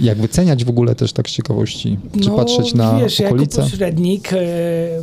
Jak 0.00 0.18
wyceniać 0.18 0.64
w 0.64 0.68
ogóle 0.68 0.94
też 0.94 1.12
tak 1.12 1.28
z 1.28 1.32
ciekawości? 1.32 1.98
Czy 2.22 2.30
patrzeć 2.30 2.74
na 2.74 2.92
No, 2.92 2.98
wiesz, 3.00 3.20
okolice? 3.20 3.60
jako 3.60 3.70
pośrednik 3.70 4.32
e, 4.32 4.38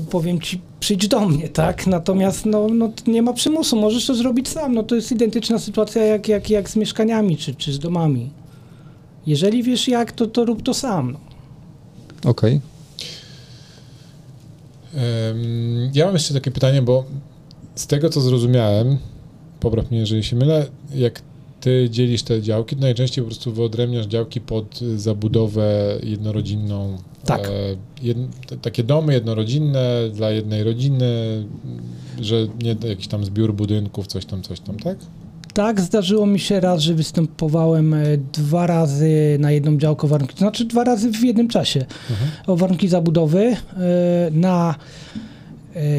powiem 0.09 0.39
ci, 0.41 0.61
przyjdź 0.81 1.07
do 1.07 1.19
mnie, 1.27 1.49
tak? 1.49 1.87
Natomiast 1.87 2.45
no, 2.45 2.67
no, 2.67 2.91
nie 3.07 3.21
ma 3.21 3.33
przymusu, 3.33 3.75
możesz 3.75 4.05
to 4.05 4.15
zrobić 4.15 4.49
sam. 4.49 4.73
No, 4.75 4.83
to 4.83 4.95
jest 4.95 5.11
identyczna 5.11 5.59
sytuacja 5.59 6.03
jak, 6.05 6.27
jak, 6.27 6.49
jak 6.49 6.69
z 6.69 6.75
mieszkaniami 6.75 7.37
czy, 7.37 7.55
czy 7.55 7.73
z 7.73 7.79
domami. 7.79 8.29
Jeżeli 9.27 9.63
wiesz 9.63 9.87
jak, 9.87 10.11
to, 10.11 10.27
to 10.27 10.45
rób 10.45 10.63
to 10.63 10.73
sam. 10.73 11.11
No. 12.23 12.29
Okej. 12.31 12.61
Em, 14.95 15.91
Ja 15.93 16.05
mam 16.05 16.13
jeszcze 16.13 16.33
takie 16.33 16.51
pytanie, 16.51 16.81
bo 16.81 17.05
z 17.75 17.87
tego 17.87 18.09
co 18.09 18.21
zrozumiałem, 18.21 18.97
popraw 19.59 19.91
mnie 19.91 19.99
jeżeli 19.99 20.23
się 20.23 20.35
mylę, 20.35 20.65
jak 20.95 21.21
ty 21.61 21.87
dzielisz 21.89 22.23
te 22.23 22.41
działki, 22.41 22.75
to 22.75 22.81
najczęściej 22.81 23.23
po 23.23 23.29
prostu 23.29 23.51
wyodrębniasz 23.53 24.05
działki 24.05 24.41
pod 24.41 24.81
y, 24.81 24.99
zabudowę 24.99 25.95
jednorodzinną. 26.03 26.97
Tak. 27.25 27.47
E, 27.47 27.51
jed, 28.03 28.17
takie 28.61 28.83
domy 28.83 29.13
jednorodzinne 29.13 30.09
dla 30.13 30.31
jednej 30.31 30.63
rodziny, 30.63 31.05
że 32.21 32.35
nie 32.63 32.89
jakiś 32.89 33.07
tam 33.07 33.25
zbiór 33.25 33.53
budynków, 33.53 34.07
coś 34.07 34.25
tam, 34.25 34.41
coś 34.41 34.59
tam, 34.59 34.77
tak? 34.79 34.97
Tak, 35.53 35.81
zdarzyło 35.81 36.25
mi 36.25 36.39
się 36.39 36.59
raz, 36.59 36.81
że 36.81 36.93
występowałem 36.93 37.93
e, 37.93 38.17
dwa 38.33 38.67
razy 38.67 39.37
na 39.39 39.51
jedną 39.51 39.77
działkę 39.77 40.07
warunki, 40.07 40.33
to 40.33 40.39
znaczy 40.39 40.65
dwa 40.65 40.83
razy 40.83 41.11
w 41.11 41.23
jednym 41.23 41.47
czasie 41.47 41.85
Mhm. 42.09 42.29
o 42.47 42.55
warunki 42.55 42.87
zabudowy 42.87 43.39
e, 43.43 43.55
na 44.31 44.75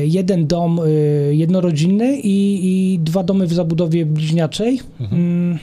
jeden 0.04 0.46
dom 0.46 0.80
e, 0.80 0.88
jednorodzinny 1.34 2.16
i, 2.16 2.60
i 2.94 2.98
dwa 2.98 3.22
domy 3.22 3.46
w 3.46 3.52
zabudowie 3.52 4.06
bliźniaczej. 4.06 4.80
Mhm. 5.00 5.20
Mm, 5.22 5.58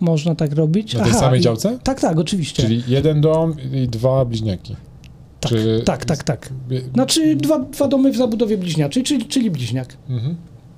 można 0.00 0.34
tak 0.34 0.52
robić. 0.52 0.94
Na 0.94 1.00
tej 1.00 1.10
Aha, 1.10 1.20
samej 1.20 1.40
i- 1.40 1.42
działce? 1.42 1.78
Tak, 1.82 2.00
tak, 2.00 2.18
oczywiście. 2.18 2.62
Czyli 2.62 2.82
jeden 2.88 3.20
dom 3.20 3.54
i 3.72 3.88
dwa 3.88 4.24
bliźniaki. 4.24 4.76
tak, 5.40 5.52
czy- 5.52 5.82
tak, 5.84 6.04
tak, 6.04 6.24
tak. 6.24 6.50
Znaczy 6.94 7.36
dwa, 7.36 7.58
dwa 7.58 7.88
domy 7.88 8.12
w 8.12 8.16
zabudowie 8.16 8.58
bliźniaczej, 8.58 9.02
czyli, 9.02 9.24
czyli 9.24 9.50
bliźniak. 9.50 9.96
Mhm. 10.08 10.36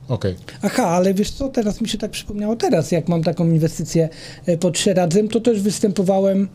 Okej. 0.08 0.34
Aha, 0.62 0.86
ale 0.86 1.14
wiesz 1.14 1.30
co, 1.30 1.48
teraz 1.48 1.80
mi 1.80 1.88
się 1.88 1.98
tak 1.98 2.10
przypomniało, 2.10 2.56
teraz 2.56 2.92
jak 2.92 3.08
mam 3.08 3.22
taką 3.22 3.44
inwestycję 3.48 4.08
e, 4.46 4.56
pod 4.56 4.78
Sieradzem, 4.78 5.28
to 5.28 5.40
też 5.40 5.60
występowałem 5.60 6.48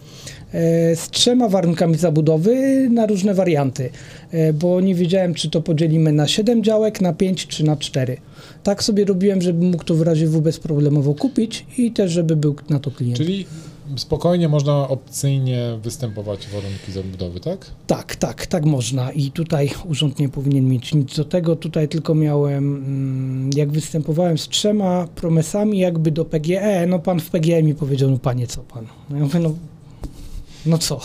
e, 0.53 0.95
z 0.95 1.09
trzema 1.09 1.49
warunkami 1.49 1.95
zabudowy 1.97 2.87
na 2.89 3.05
różne 3.05 3.33
warianty, 3.33 3.83
e, 3.85 3.89
bo 4.53 4.81
nie 4.81 4.95
wiedziałem, 4.95 5.33
czy 5.33 5.49
to 5.49 5.61
podzielimy 5.61 6.11
na 6.11 6.27
7 6.27 6.63
działek, 6.63 7.01
na 7.01 7.13
5 7.13 7.47
czy 7.47 7.63
na 7.63 7.77
4. 7.77 8.17
Tak 8.63 8.83
sobie 8.83 9.05
robiłem, 9.05 9.41
żeby 9.41 9.65
mógł 9.65 9.83
to 9.83 9.95
w 9.95 10.01
razie 10.01 10.27
W 10.27 10.41
bezproblemowo 10.41 11.13
kupić 11.13 11.65
i 11.77 11.91
też, 11.91 12.11
żeby 12.11 12.35
był 12.35 12.55
na 12.69 12.79
to 12.79 12.91
klient. 12.91 13.17
Czyli 13.17 13.45
spokojnie 13.95 14.49
można 14.49 14.87
opcyjnie 14.87 15.79
występować 15.83 16.47
w 16.47 16.51
warunki 16.51 16.91
zabudowy, 16.91 17.39
tak? 17.39 17.65
Tak, 17.87 18.15
tak, 18.15 18.45
tak 18.47 18.65
można 18.65 19.11
i 19.11 19.31
tutaj 19.31 19.71
urząd 19.85 20.19
nie 20.19 20.29
powinien 20.29 20.69
mieć 20.69 20.93
nic 20.93 21.15
do 21.15 21.25
tego. 21.25 21.55
Tutaj 21.55 21.87
tylko 21.87 22.15
miałem, 22.15 22.75
mm, 22.75 23.49
jak 23.55 23.71
występowałem 23.71 24.37
z 24.37 24.47
trzema 24.47 25.07
promesami 25.15 25.79
jakby 25.79 26.11
do 26.11 26.25
PGE, 26.25 26.87
no 26.87 26.99
pan 26.99 27.19
w 27.19 27.29
PGE 27.29 27.63
mi 27.63 27.75
powiedział, 27.75 28.11
no 28.11 28.17
panie, 28.17 28.47
co 28.47 28.61
pan? 28.61 28.85
No 29.09 29.17
ja 29.17 29.23
mówię, 29.23 29.39
no, 29.39 29.53
no 30.65 30.77
co? 30.77 31.01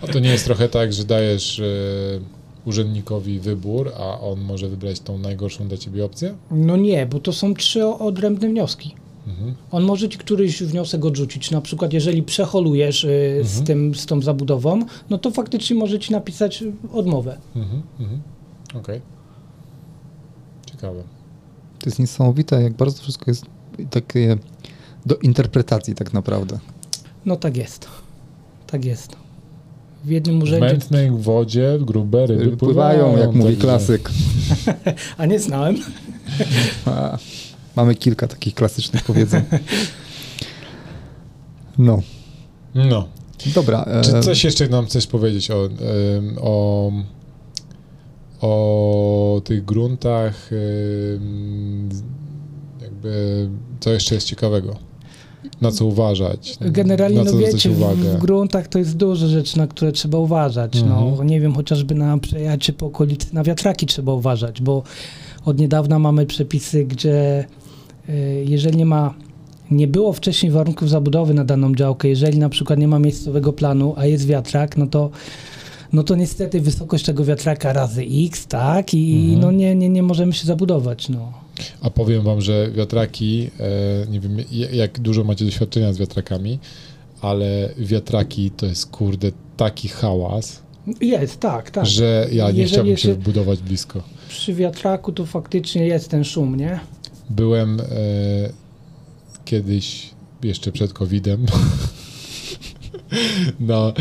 A 0.00 0.06
to 0.06 0.18
nie 0.18 0.30
jest 0.30 0.44
trochę 0.44 0.68
tak, 0.68 0.92
że 0.92 1.04
dajesz 1.04 1.60
e, 1.60 2.35
urzędnikowi 2.66 3.40
wybór, 3.40 3.92
a 3.98 4.20
on 4.20 4.40
może 4.40 4.68
wybrać 4.68 5.00
tą 5.00 5.18
najgorszą 5.18 5.68
dla 5.68 5.76
ciebie 5.78 6.04
opcję? 6.04 6.34
No 6.50 6.76
nie, 6.76 7.06
bo 7.06 7.20
to 7.20 7.32
są 7.32 7.54
trzy 7.54 7.86
odrębne 7.86 8.48
wnioski. 8.48 8.94
Mhm. 9.26 9.54
On 9.70 9.82
może 9.84 10.08
ci 10.08 10.18
któryś 10.18 10.62
wniosek 10.62 11.04
odrzucić. 11.04 11.50
Na 11.50 11.60
przykład, 11.60 11.92
jeżeli 11.92 12.22
przeholujesz 12.22 13.04
y, 13.04 13.40
z, 13.44 13.46
Mhm. 13.58 13.66
tym, 13.66 13.94
z 13.94 14.06
tą 14.06 14.22
zabudową, 14.22 14.80
no 15.10 15.18
to 15.18 15.30
faktycznie 15.30 15.76
może 15.76 15.98
ci 15.98 16.12
napisać 16.12 16.64
odmowę. 16.92 17.38
Mhm. 17.56 17.82
Mhm. 18.00 18.20
Okej. 18.74 19.00
Ciekawe. 20.72 21.02
To 21.78 21.86
jest 21.90 21.98
niesamowite, 21.98 22.62
jak 22.62 22.72
bardzo 22.72 23.02
wszystko 23.02 23.30
jest 23.30 23.44
takie 23.90 24.36
do 25.06 25.16
interpretacji 25.16 25.94
tak 25.94 26.12
naprawdę. 26.12 26.58
No 27.24 27.36
tak 27.36 27.56
jest. 27.56 27.88
Tak 28.66 28.84
jest. 28.84 29.16
W 30.04 30.10
jednym 30.10 30.40
W 30.40 30.42
urzędzie, 30.42 30.66
mętnej 30.66 31.10
wodzie 31.10 31.78
grube 31.80 32.26
ryby 32.26 32.44
Ryby 32.44 32.56
pływają, 32.56 33.16
jak 33.18 33.32
mówi 33.32 33.56
klasyk. 33.56 34.10
a 35.18 35.26
nie 35.26 35.38
znałem. 35.38 35.76
A, 36.86 37.18
mamy 37.76 37.94
kilka 37.94 38.28
takich 38.28 38.54
klasycznych 38.54 39.04
powiedzeń. 39.04 39.42
No, 41.78 42.02
No. 42.74 43.08
dobra. 43.54 43.82
e, 43.84 44.02
Czy 44.02 44.20
coś 44.20 44.44
jeszcze 44.44 44.68
nam 44.68 44.86
chcesz 44.86 45.06
powiedzieć 45.06 45.50
o, 45.50 45.68
o, 46.40 46.92
o 48.40 49.40
tych 49.44 49.64
gruntach? 49.64 50.50
Jakby, 52.82 53.48
co 53.80 53.90
jeszcze 53.90 54.14
jest 54.14 54.26
ciekawego? 54.26 54.76
Na 55.60 55.70
co 55.72 55.86
uważać? 55.86 56.56
Generalnie, 56.60 57.22
no 57.24 57.32
wiecie, 57.38 57.70
w, 57.70 57.78
uwagę? 57.82 57.96
w 57.96 58.16
gruntach 58.20 58.68
to 58.68 58.78
jest 58.78 58.96
dużo 58.96 59.26
rzeczy, 59.26 59.58
na 59.58 59.66
które 59.66 59.92
trzeba 59.92 60.18
uważać. 60.18 60.82
No, 60.82 61.08
Mhm. 61.08 61.28
nie 61.28 61.40
wiem, 61.40 61.54
chociażby 61.54 61.94
na 61.94 62.18
przejacie 62.18 62.72
po 62.72 62.86
okolicy, 62.86 63.26
na 63.34 63.42
wiatraki 63.44 63.86
trzeba 63.86 64.12
uważać, 64.12 64.62
bo 64.62 64.82
od 65.44 65.58
niedawna 65.58 65.98
mamy 65.98 66.26
przepisy, 66.26 66.84
gdzie 66.84 67.44
y, 68.08 68.44
jeżeli 68.48 68.76
nie 68.76 68.86
ma, 68.86 69.14
nie 69.70 69.86
było 69.86 70.12
wcześniej 70.12 70.52
warunków 70.52 70.90
zabudowy 70.90 71.34
na 71.34 71.44
daną 71.44 71.74
działkę, 71.74 72.08
jeżeli 72.08 72.38
na 72.38 72.48
przykład 72.48 72.78
nie 72.78 72.88
ma 72.88 72.98
miejscowego 72.98 73.52
planu, 73.52 73.94
a 73.96 74.06
jest 74.06 74.26
wiatrak, 74.26 74.76
no 74.76 74.86
to 74.86 75.10
no 75.92 76.02
to 76.02 76.16
niestety 76.16 76.60
wysokość 76.60 77.04
tego 77.04 77.24
wiatraka 77.24 77.72
razy 77.72 78.04
x, 78.26 78.46
tak? 78.46 78.94
I 78.94 79.14
Mhm. 79.24 79.40
no 79.40 79.52
nie, 79.52 79.74
nie, 79.74 79.88
nie 79.88 80.02
możemy 80.02 80.32
się 80.32 80.46
zabudować, 80.46 81.08
no. 81.08 81.32
A 81.80 81.90
powiem 81.90 82.22
wam, 82.22 82.40
że 82.40 82.70
wiatraki, 82.70 83.50
e, 83.60 84.06
nie 84.10 84.20
wiem 84.20 84.36
jak 84.72 85.00
dużo 85.00 85.24
macie 85.24 85.44
doświadczenia 85.44 85.92
z 85.92 85.98
wiatrakami, 85.98 86.58
ale 87.20 87.68
wiatraki 87.78 88.50
to 88.50 88.66
jest 88.66 88.86
kurde 88.86 89.32
taki 89.56 89.88
hałas, 89.88 90.62
Jest, 91.00 91.40
tak, 91.40 91.70
tak. 91.70 91.86
że 91.86 92.28
ja 92.32 92.50
nie 92.50 92.58
Jeżeli 92.58 92.72
chciałbym 92.72 92.96
się 92.96 93.14
wbudować 93.14 93.62
blisko. 93.62 94.02
Przy 94.28 94.54
wiatraku 94.54 95.12
to 95.12 95.26
faktycznie 95.26 95.86
jest 95.86 96.08
ten 96.08 96.24
szum, 96.24 96.56
nie? 96.56 96.80
Byłem 97.30 97.80
e, 97.80 97.84
kiedyś 99.44 100.10
jeszcze 100.42 100.72
przed 100.72 100.92
COVID-em 100.92 101.46
No, 103.60 103.92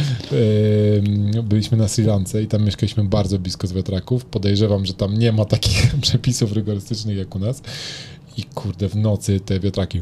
yy, 1.33 1.43
byliśmy 1.43 1.77
na 1.77 1.87
Sri 1.87 2.03
Lance 2.03 2.43
i 2.43 2.47
tam 2.47 2.65
mieszkaliśmy 2.65 3.03
bardzo 3.03 3.39
blisko 3.39 3.67
z 3.67 3.73
wiatraków. 3.73 4.25
Podejrzewam, 4.25 4.85
że 4.85 4.93
tam 4.93 5.17
nie 5.17 5.31
ma 5.31 5.45
takich 5.45 5.95
przepisów 6.01 6.51
rygorystycznych 6.51 7.17
jak 7.17 7.35
u 7.35 7.39
nas. 7.39 7.61
I 8.37 8.43
kurde, 8.43 8.89
w 8.89 8.95
nocy 8.95 9.39
te 9.39 9.59
wiatraki. 9.59 10.01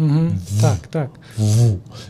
Mhm. 0.00 0.38
Tak, 0.60 0.86
tak. 0.86 1.10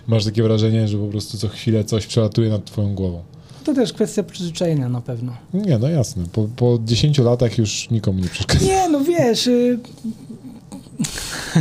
Masz 0.07 0.25
takie 0.25 0.43
wrażenie, 0.43 0.89
że 0.89 0.99
po 0.99 1.07
prostu 1.07 1.39
co 1.39 1.49
chwilę 1.49 1.85
coś 1.85 2.07
przelatuje 2.07 2.51
nad 2.51 2.65
twoją 2.65 2.95
głową. 2.95 3.23
To 3.65 3.75
też 3.75 3.93
kwestia 3.93 4.23
przyzwyczajenia 4.23 4.89
na 4.89 5.01
pewno. 5.01 5.37
Nie, 5.55 5.79
no 5.79 5.89
jasne. 5.89 6.25
Po, 6.33 6.49
po 6.57 6.79
10 6.85 7.19
latach 7.19 7.59
już 7.59 7.91
nikomu 7.91 8.21
nie 8.21 8.29
przeszkadza. 8.29 8.65
Nie, 8.65 8.89
no 8.89 9.01
wiesz. 9.01 9.49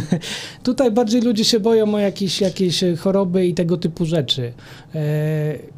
Tutaj 0.64 0.92
bardziej 0.92 1.22
ludzie 1.22 1.46
się 1.46 1.60
boją 1.60 1.96
o 1.96 2.00
jakieś, 2.00 2.42
jakieś 2.42 2.84
choroby 3.00 3.48
i 3.48 3.54
tego 3.54 3.78
typu 3.78 4.06
rzeczy. 4.06 4.54
E... 4.96 5.74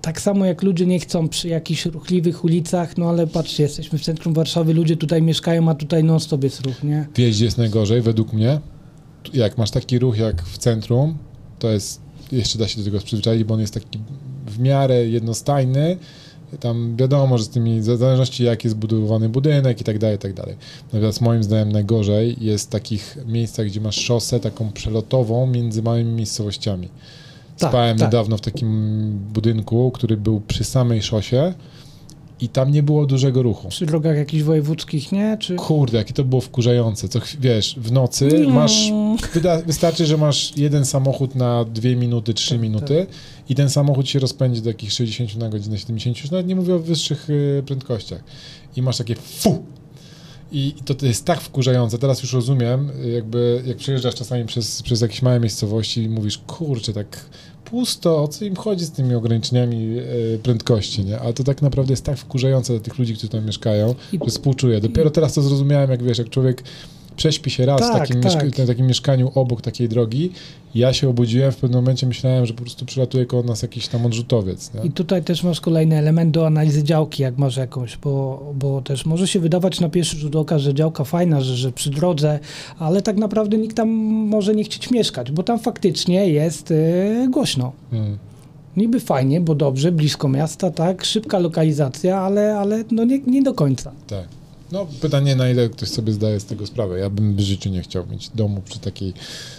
Tak 0.00 0.20
samo 0.20 0.44
jak 0.44 0.62
ludzie 0.62 0.86
nie 0.86 1.00
chcą 1.00 1.28
przy 1.28 1.48
jakichś 1.48 1.86
ruchliwych 1.86 2.44
ulicach, 2.44 2.96
no 2.96 3.08
ale 3.08 3.26
patrzcie, 3.26 3.62
jesteśmy 3.62 3.98
w 3.98 4.02
centrum 4.02 4.34
Warszawy, 4.34 4.74
ludzie 4.74 4.96
tutaj 4.96 5.22
mieszkają, 5.22 5.68
a 5.68 5.74
tutaj 5.74 6.04
non-stop 6.04 6.44
jest 6.44 6.60
ruch, 6.60 6.82
nie? 6.82 7.06
Gdzie 7.14 7.44
jest 7.44 7.58
najgorzej, 7.58 8.02
według 8.02 8.32
mnie? 8.32 8.60
Jak 9.34 9.58
masz 9.58 9.70
taki 9.70 9.98
ruch 9.98 10.18
jak 10.18 10.42
w 10.42 10.58
centrum, 10.58 11.18
to 11.58 11.70
jest, 11.70 12.00
jeszcze 12.32 12.58
da 12.58 12.68
się 12.68 12.78
do 12.78 12.84
tego 12.84 12.98
przyzwyczaić, 12.98 13.44
bo 13.44 13.54
on 13.54 13.60
jest 13.60 13.74
taki 13.74 13.98
w 14.46 14.58
miarę 14.58 15.06
jednostajny, 15.06 15.96
tam 16.60 16.96
wiadomo, 16.96 17.38
że 17.38 17.44
z 17.44 17.48
tymi, 17.48 17.80
w 17.80 17.84
zależności 17.84 18.44
jak 18.44 18.64
jest 18.64 18.76
budowany 18.76 19.28
budynek 19.28 19.80
i 19.80 19.84
tak 19.84 19.98
dalej, 19.98 20.16
i 20.16 20.18
tak 20.18 20.32
dalej. 20.32 20.56
Natomiast 20.92 21.20
moim 21.20 21.42
zdaniem 21.42 21.72
najgorzej 21.72 22.36
jest 22.40 22.66
w 22.66 22.70
takich 22.70 23.18
miejscach, 23.26 23.66
gdzie 23.66 23.80
masz 23.80 23.96
szosę 23.96 24.40
taką 24.40 24.72
przelotową 24.72 25.46
między 25.46 25.82
małymi 25.82 26.12
miejscowościami. 26.12 26.88
Tak, 27.58 27.70
Spałem 27.70 27.98
tak. 27.98 28.06
niedawno 28.06 28.36
w 28.36 28.40
takim 28.40 29.10
budynku, 29.34 29.90
który 29.90 30.16
był 30.16 30.40
przy 30.40 30.64
samej 30.64 31.02
szosie 31.02 31.54
i 32.40 32.48
tam 32.48 32.70
nie 32.70 32.82
było 32.82 33.06
dużego 33.06 33.42
ruchu. 33.42 33.68
Przy 33.68 33.86
drogach 33.86 34.16
jakichś 34.16 34.42
wojewódzkich, 34.42 35.12
nie? 35.12 35.36
Czy... 35.40 35.54
Kurde, 35.54 35.98
jakie 35.98 36.14
to 36.14 36.24
było 36.24 36.40
wkurzające. 36.40 37.08
Co, 37.08 37.20
wiesz, 37.40 37.74
w 37.78 37.92
nocy 37.92 38.46
masz, 38.48 38.92
wyda, 39.34 39.62
wystarczy, 39.62 40.06
że 40.06 40.16
masz 40.16 40.56
jeden 40.56 40.84
samochód 40.84 41.34
na 41.34 41.64
dwie 41.64 41.96
minuty, 41.96 42.34
trzy 42.34 42.50
Tak, 42.50 42.60
minuty 42.60 43.06
i 43.48 43.54
ten 43.54 43.70
samochód 43.70 44.08
się 44.08 44.18
rozpędzi 44.18 44.62
do 44.62 44.70
jakich 44.70 44.92
60 44.92 45.36
na 45.36 45.48
godzinę, 45.48 45.78
70, 45.78 46.18
już 46.18 46.30
nawet 46.30 46.46
nie 46.46 46.56
mówię 46.56 46.74
o 46.74 46.78
wyższych 46.78 47.30
y, 47.30 47.62
prędkościach. 47.66 48.24
I 48.76 48.82
masz 48.82 48.96
takie 48.98 49.14
fu! 49.14 49.62
I 50.52 50.74
to, 50.84 50.94
to 50.94 51.06
jest 51.06 51.24
tak 51.24 51.40
wkurzające. 51.40 51.98
Teraz 51.98 52.22
już 52.22 52.32
rozumiem, 52.32 52.90
y, 53.04 53.08
jakby 53.10 53.62
jak 53.66 53.76
przejeżdżasz 53.76 54.14
czasami 54.14 54.44
przez, 54.44 54.82
przez 54.82 55.00
jakieś 55.00 55.22
małe 55.22 55.40
miejscowości 55.40 56.02
i 56.02 56.08
mówisz, 56.08 56.38
kurczę, 56.38 56.92
tak 56.92 57.24
pusto, 57.64 58.22
o 58.22 58.28
co 58.28 58.44
im 58.44 58.56
chodzi 58.56 58.84
z 58.84 58.90
tymi 58.90 59.14
ograniczeniami 59.14 59.98
y, 59.98 60.40
prędkości, 60.42 61.04
nie? 61.04 61.18
A 61.20 61.32
to 61.32 61.44
tak 61.44 61.62
naprawdę 61.62 61.92
jest 61.92 62.04
tak 62.04 62.18
wkurzające 62.18 62.72
dla 62.72 62.82
tych 62.82 62.98
ludzi, 62.98 63.12
którzy 63.14 63.28
tam 63.28 63.46
mieszkają, 63.46 63.94
I- 64.12 64.18
że 64.24 64.30
współczuję. 64.30 64.80
Dopiero 64.80 65.10
teraz 65.10 65.34
to 65.34 65.42
zrozumiałem, 65.42 65.90
jak 65.90 66.02
wiesz, 66.02 66.18
jak 66.18 66.30
człowiek 66.30 66.62
prześpi 67.18 67.50
się 67.50 67.66
raz 67.66 67.80
w 67.80 67.84
Tak, 67.84 67.98
takim, 67.98 68.20
tak. 68.20 68.32
mieszka- 68.44 68.66
takim 68.66 68.86
mieszkaniu 68.86 69.30
obok 69.34 69.62
takiej 69.62 69.88
drogi. 69.88 70.30
Ja 70.74 70.92
się 70.92 71.08
obudziłem, 71.08 71.52
w 71.52 71.56
pewnym 71.56 71.80
momencie 71.80 72.06
myślałem, 72.06 72.46
że 72.46 72.54
po 72.54 72.62
prostu 72.62 72.84
przylatuje 72.86 73.26
koło 73.26 73.42
nas 73.42 73.62
jakiś 73.62 73.88
tam 73.88 74.06
odrzutowiec. 74.06 74.74
Nie? 74.74 74.80
I 74.88 74.90
tutaj 74.90 75.22
też 75.24 75.42
masz 75.44 75.60
kolejny 75.60 75.96
element 75.96 76.30
do 76.30 76.46
analizy 76.46 76.84
działki, 76.84 77.22
jak 77.22 77.38
masz 77.38 77.56
jakąś, 77.56 77.96
bo, 77.96 78.42
bo 78.54 78.82
też 78.82 79.06
może 79.06 79.28
się 79.28 79.40
wydawać 79.40 79.80
na 79.80 79.88
pierwszy 79.88 80.16
rzut 80.16 80.36
oka, 80.36 80.58
że 80.58 80.74
działka 80.74 81.04
fajna, 81.04 81.40
że, 81.40 81.56
że 81.56 81.72
przy 81.72 81.90
drodze, 81.90 82.38
ale 82.78 83.02
tak 83.02 83.16
naprawdę 83.16 83.58
nikt 83.58 83.76
tam 83.76 83.88
może 84.28 84.54
nie 84.54 84.64
chcieć 84.64 84.90
mieszkać, 84.90 85.30
bo 85.32 85.42
tam 85.42 85.58
faktycznie 85.58 86.28
jest 86.28 86.70
y, 86.70 87.28
głośno. 87.30 87.72
Mm. 87.92 88.18
Niby 88.76 89.00
fajnie, 89.00 89.40
bo 89.40 89.54
dobrze, 89.54 89.92
blisko 89.92 90.28
miasta, 90.28 90.70
tak, 90.70 91.04
szybka 91.04 91.38
lokalizacja, 91.38 92.20
ale, 92.20 92.58
ale 92.58 92.84
no 92.90 93.04
nie, 93.04 93.18
nie 93.18 93.42
do 93.42 93.54
końca. 93.54 93.92
Tak. 94.06 94.28
No 94.72 94.86
pytanie, 95.00 95.36
na 95.36 95.50
ile 95.50 95.68
ktoś 95.68 95.88
sobie 95.88 96.12
zdaje 96.12 96.40
z 96.40 96.44
tego 96.44 96.66
sprawę. 96.66 96.98
Ja 96.98 97.10
bym 97.10 97.36
w 97.36 97.40
życiu 97.40 97.70
nie 97.70 97.82
chciał 97.82 98.06
mieć 98.06 98.28
domu 98.28 98.62
przy 98.64 98.78
takiej, 98.78 99.12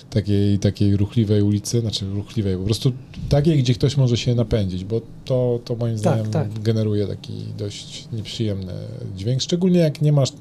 takiej, 0.10 0.60
takiej 0.60 0.98
ruchliwej 0.98 1.42
ulicy, 1.42 1.82
znaczy 1.82 2.06
ruchliwej, 2.06 2.58
po 2.58 2.64
prostu 2.64 2.92
takiej, 3.30 3.64
gdzie 3.64 3.74
ktoś 3.74 3.98
może 3.98 4.18
się 4.18 4.36
napędzić, 4.36 4.84
bo 4.86 5.02
to, 5.26 5.60
to 5.66 5.76
moim 5.76 5.98
zdaniem 5.98 6.32
tak. 6.32 6.60
generuje 6.60 7.08
taki 7.08 7.34
dość 7.58 8.08
nieprzyjemny 8.14 8.74
dźwięk, 9.18 9.42
szczególnie 9.42 9.80
jak 9.80 10.02
nie 10.02 10.12
masz 10.12 10.32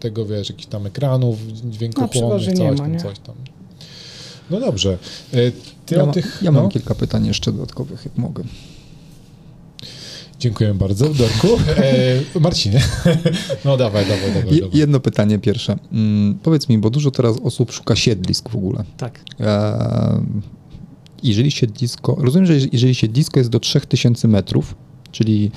tego, 0.00 0.26
wiesz, 0.26 0.48
jakichś 0.48 0.68
tam 0.68 0.86
ekranów 0.86 1.38
dźwiękochłonnych, 1.70 2.48
nie 2.48 2.54
coś 2.54 2.70
ma, 2.70 2.76
tam, 2.76 2.92
nie? 2.92 2.98
coś 2.98 3.18
tam. 3.18 3.34
No 4.50 4.60
dobrze. 4.60 4.98
E, 5.34 5.52
Ty 5.86 5.94
Ja, 5.94 6.02
o 6.02 6.06
ma, 6.06 6.12
tych... 6.12 6.38
ja 6.42 6.50
no, 6.50 6.60
mam 6.60 6.70
kilka 6.70 6.94
pytań 6.94 7.26
jeszcze 7.26 7.52
dodatkowych, 7.52 8.04
jak 8.04 8.18
mogę. 8.18 8.44
Dziękuję 10.38 10.74
bardzo, 10.74 11.08
Dorku. 11.08 11.48
E, 12.36 12.40
Marcinie. 12.40 12.80
no 13.64 13.76
dawaj, 13.76 14.04
dawaj, 14.06 14.34
dawaj. 14.34 14.60
Dawaj. 14.60 14.78
jedno 14.78 15.00
pytanie 15.00 15.38
pierwsze. 15.38 15.78
Mm, 15.92 16.38
powiedz 16.42 16.68
mi, 16.68 16.78
bo 16.78 16.90
dużo 16.90 17.10
teraz 17.10 17.36
osób 17.42 17.72
szuka 17.72 17.96
siedlisk 17.96 18.48
w 18.48 18.56
ogóle. 18.56 18.84
Tak. 18.96 19.20
Eee, 19.40 19.46
jeżeli 21.22 21.50
siedlisko, 21.50 22.16
rozumiem, 22.20 22.46
że 22.46 22.54
jeżeli 22.72 22.94
siedlisko 22.94 23.40
jest 23.40 23.50
do 23.50 23.60
3000 23.60 24.28
metrów, 24.28 24.74
czyli 25.12 25.50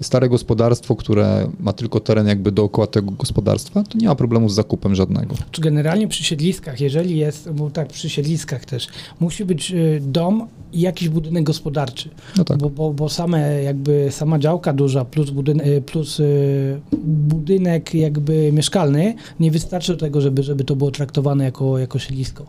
stare 0.00 0.28
gospodarstwo, 0.28 0.96
które 0.96 1.50
ma 1.60 1.72
tylko 1.72 2.00
teren 2.00 2.26
jakby 2.26 2.52
dookoła 2.52 2.86
tego 2.86 3.10
gospodarstwa, 3.10 3.82
to 3.82 3.98
nie 3.98 4.08
ma 4.08 4.14
problemu 4.14 4.48
z 4.48 4.54
zakupem 4.54 4.94
żadnego. 4.94 5.34
Czy 5.50 5.60
generalnie 5.60 6.08
przy 6.08 6.24
siedliskach, 6.24 6.80
jeżeli 6.80 7.18
jest, 7.18 7.50
bo 7.50 7.70
tak 7.70 7.88
przy 7.88 8.10
siedliskach 8.10 8.64
też, 8.64 8.88
musi 9.20 9.44
być 9.44 9.70
y, 9.70 10.00
dom 10.02 10.46
i 10.72 10.80
jakiś 10.80 11.08
budynek 11.08 11.44
gospodarczy. 11.44 12.08
No 12.36 12.44
tak. 12.44 12.58
Bo, 12.58 12.70
bo, 12.70 12.92
bo 12.92 13.08
same 13.08 13.62
jakby 13.62 14.08
sama 14.10 14.38
działka 14.38 14.72
duża 14.72 15.04
plus, 15.04 15.30
budyn, 15.30 15.60
y, 15.60 15.82
plus 15.82 16.20
y, 16.20 16.80
budynek 17.04 17.94
jakby 17.94 18.52
mieszkalny 18.52 19.14
nie 19.40 19.50
wystarczy 19.50 19.92
do 19.92 19.98
tego, 19.98 20.20
żeby, 20.20 20.42
żeby 20.42 20.64
to 20.64 20.76
było 20.76 20.90
traktowane 20.90 21.44
jako, 21.44 21.78
jako 21.78 21.98
siedlisko. 21.98 22.46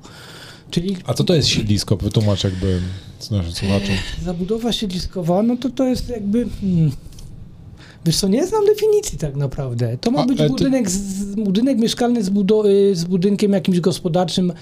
Czyli 0.71 0.97
A 1.05 1.13
co 1.13 1.23
to 1.23 1.33
jest 1.33 1.47
siedlisko? 1.47 1.97
Wytłumacz 1.97 2.43
jakby 2.43 2.81
naszym 3.31 3.51
słuchaczom. 3.51 3.95
zabudowa 4.23 4.71
siedliskowa, 4.71 5.43
no 5.43 5.57
to 5.57 5.69
to 5.69 5.87
jest 5.87 6.09
jakby... 6.09 6.47
Hmm, 6.61 6.91
Wiesz 8.05 8.17
co, 8.17 8.27
nie 8.27 8.47
znam 8.47 8.65
definicji 8.65 9.17
tak 9.17 9.35
naprawdę. 9.35 9.97
To 10.01 10.11
ma 10.11 10.19
A, 10.19 10.25
być 10.25 10.37
ty- 10.37 10.47
budynek, 10.47 10.89
z, 10.89 11.23
budynek 11.35 11.77
mieszkalny 11.77 12.23
z, 12.23 12.29
budo- 12.29 12.67
y, 12.91 12.95
z 12.95 13.03
budynkiem 13.03 13.51
jakimś 13.53 13.79
gospodarczym 13.79 14.53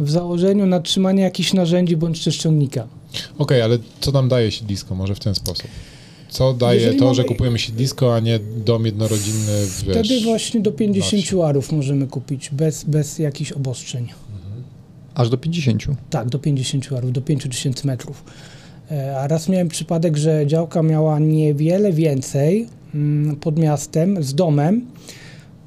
w 0.00 0.10
założeniu 0.10 0.66
na 0.66 0.80
trzymanie 0.80 1.22
jakichś 1.22 1.52
narzędzi 1.52 1.96
bądź 1.96 2.24
też 2.24 2.36
ciągnika. 2.36 2.86
Okej, 3.38 3.62
ale 3.62 3.78
co 4.00 4.12
nam 4.12 4.28
daje 4.28 4.50
siedlisko? 4.50 4.94
Może 4.94 5.14
w 5.14 5.20
ten 5.20 5.34
sposób. 5.34 5.66
Co 6.28 6.52
daje 6.54 6.80
Jeżeli 6.80 6.98
to, 6.98 7.04
mamy- 7.04 7.14
że 7.14 7.24
kupujemy 7.24 7.58
siedlisko, 7.58 8.14
a 8.14 8.20
nie 8.20 8.40
dom 8.64 8.86
jednorodzinny, 8.86 9.52
wiesz? 9.86 9.96
Wtedy 10.06 10.20
właśnie 10.24 10.60
do 10.60 10.72
50 10.72 11.22
wsi. 11.24 11.40
arów 11.42 11.72
możemy 11.72 12.06
kupić 12.06 12.50
bez, 12.52 12.84
bez 12.84 13.18
jakichś 13.18 13.52
obostrzeń. 13.52 14.08
Aż 15.14 15.28
do 15.30 15.36
50. 15.38 15.82
Tak, 16.10 16.28
do 16.28 16.38
50 16.38 16.92
arów, 16.92 17.12
do 17.12 17.20
5000 17.20 17.86
metrów. 17.86 18.24
E, 18.90 19.18
A 19.20 19.28
raz 19.28 19.48
miałem 19.48 19.68
przypadek, 19.68 20.16
że 20.16 20.46
działka 20.46 20.82
miała 20.82 21.18
niewiele 21.18 21.92
więcej 21.92 22.66
mm, 22.94 23.36
pod 23.36 23.58
miastem 23.58 24.22
z 24.22 24.34
domem. 24.34 24.86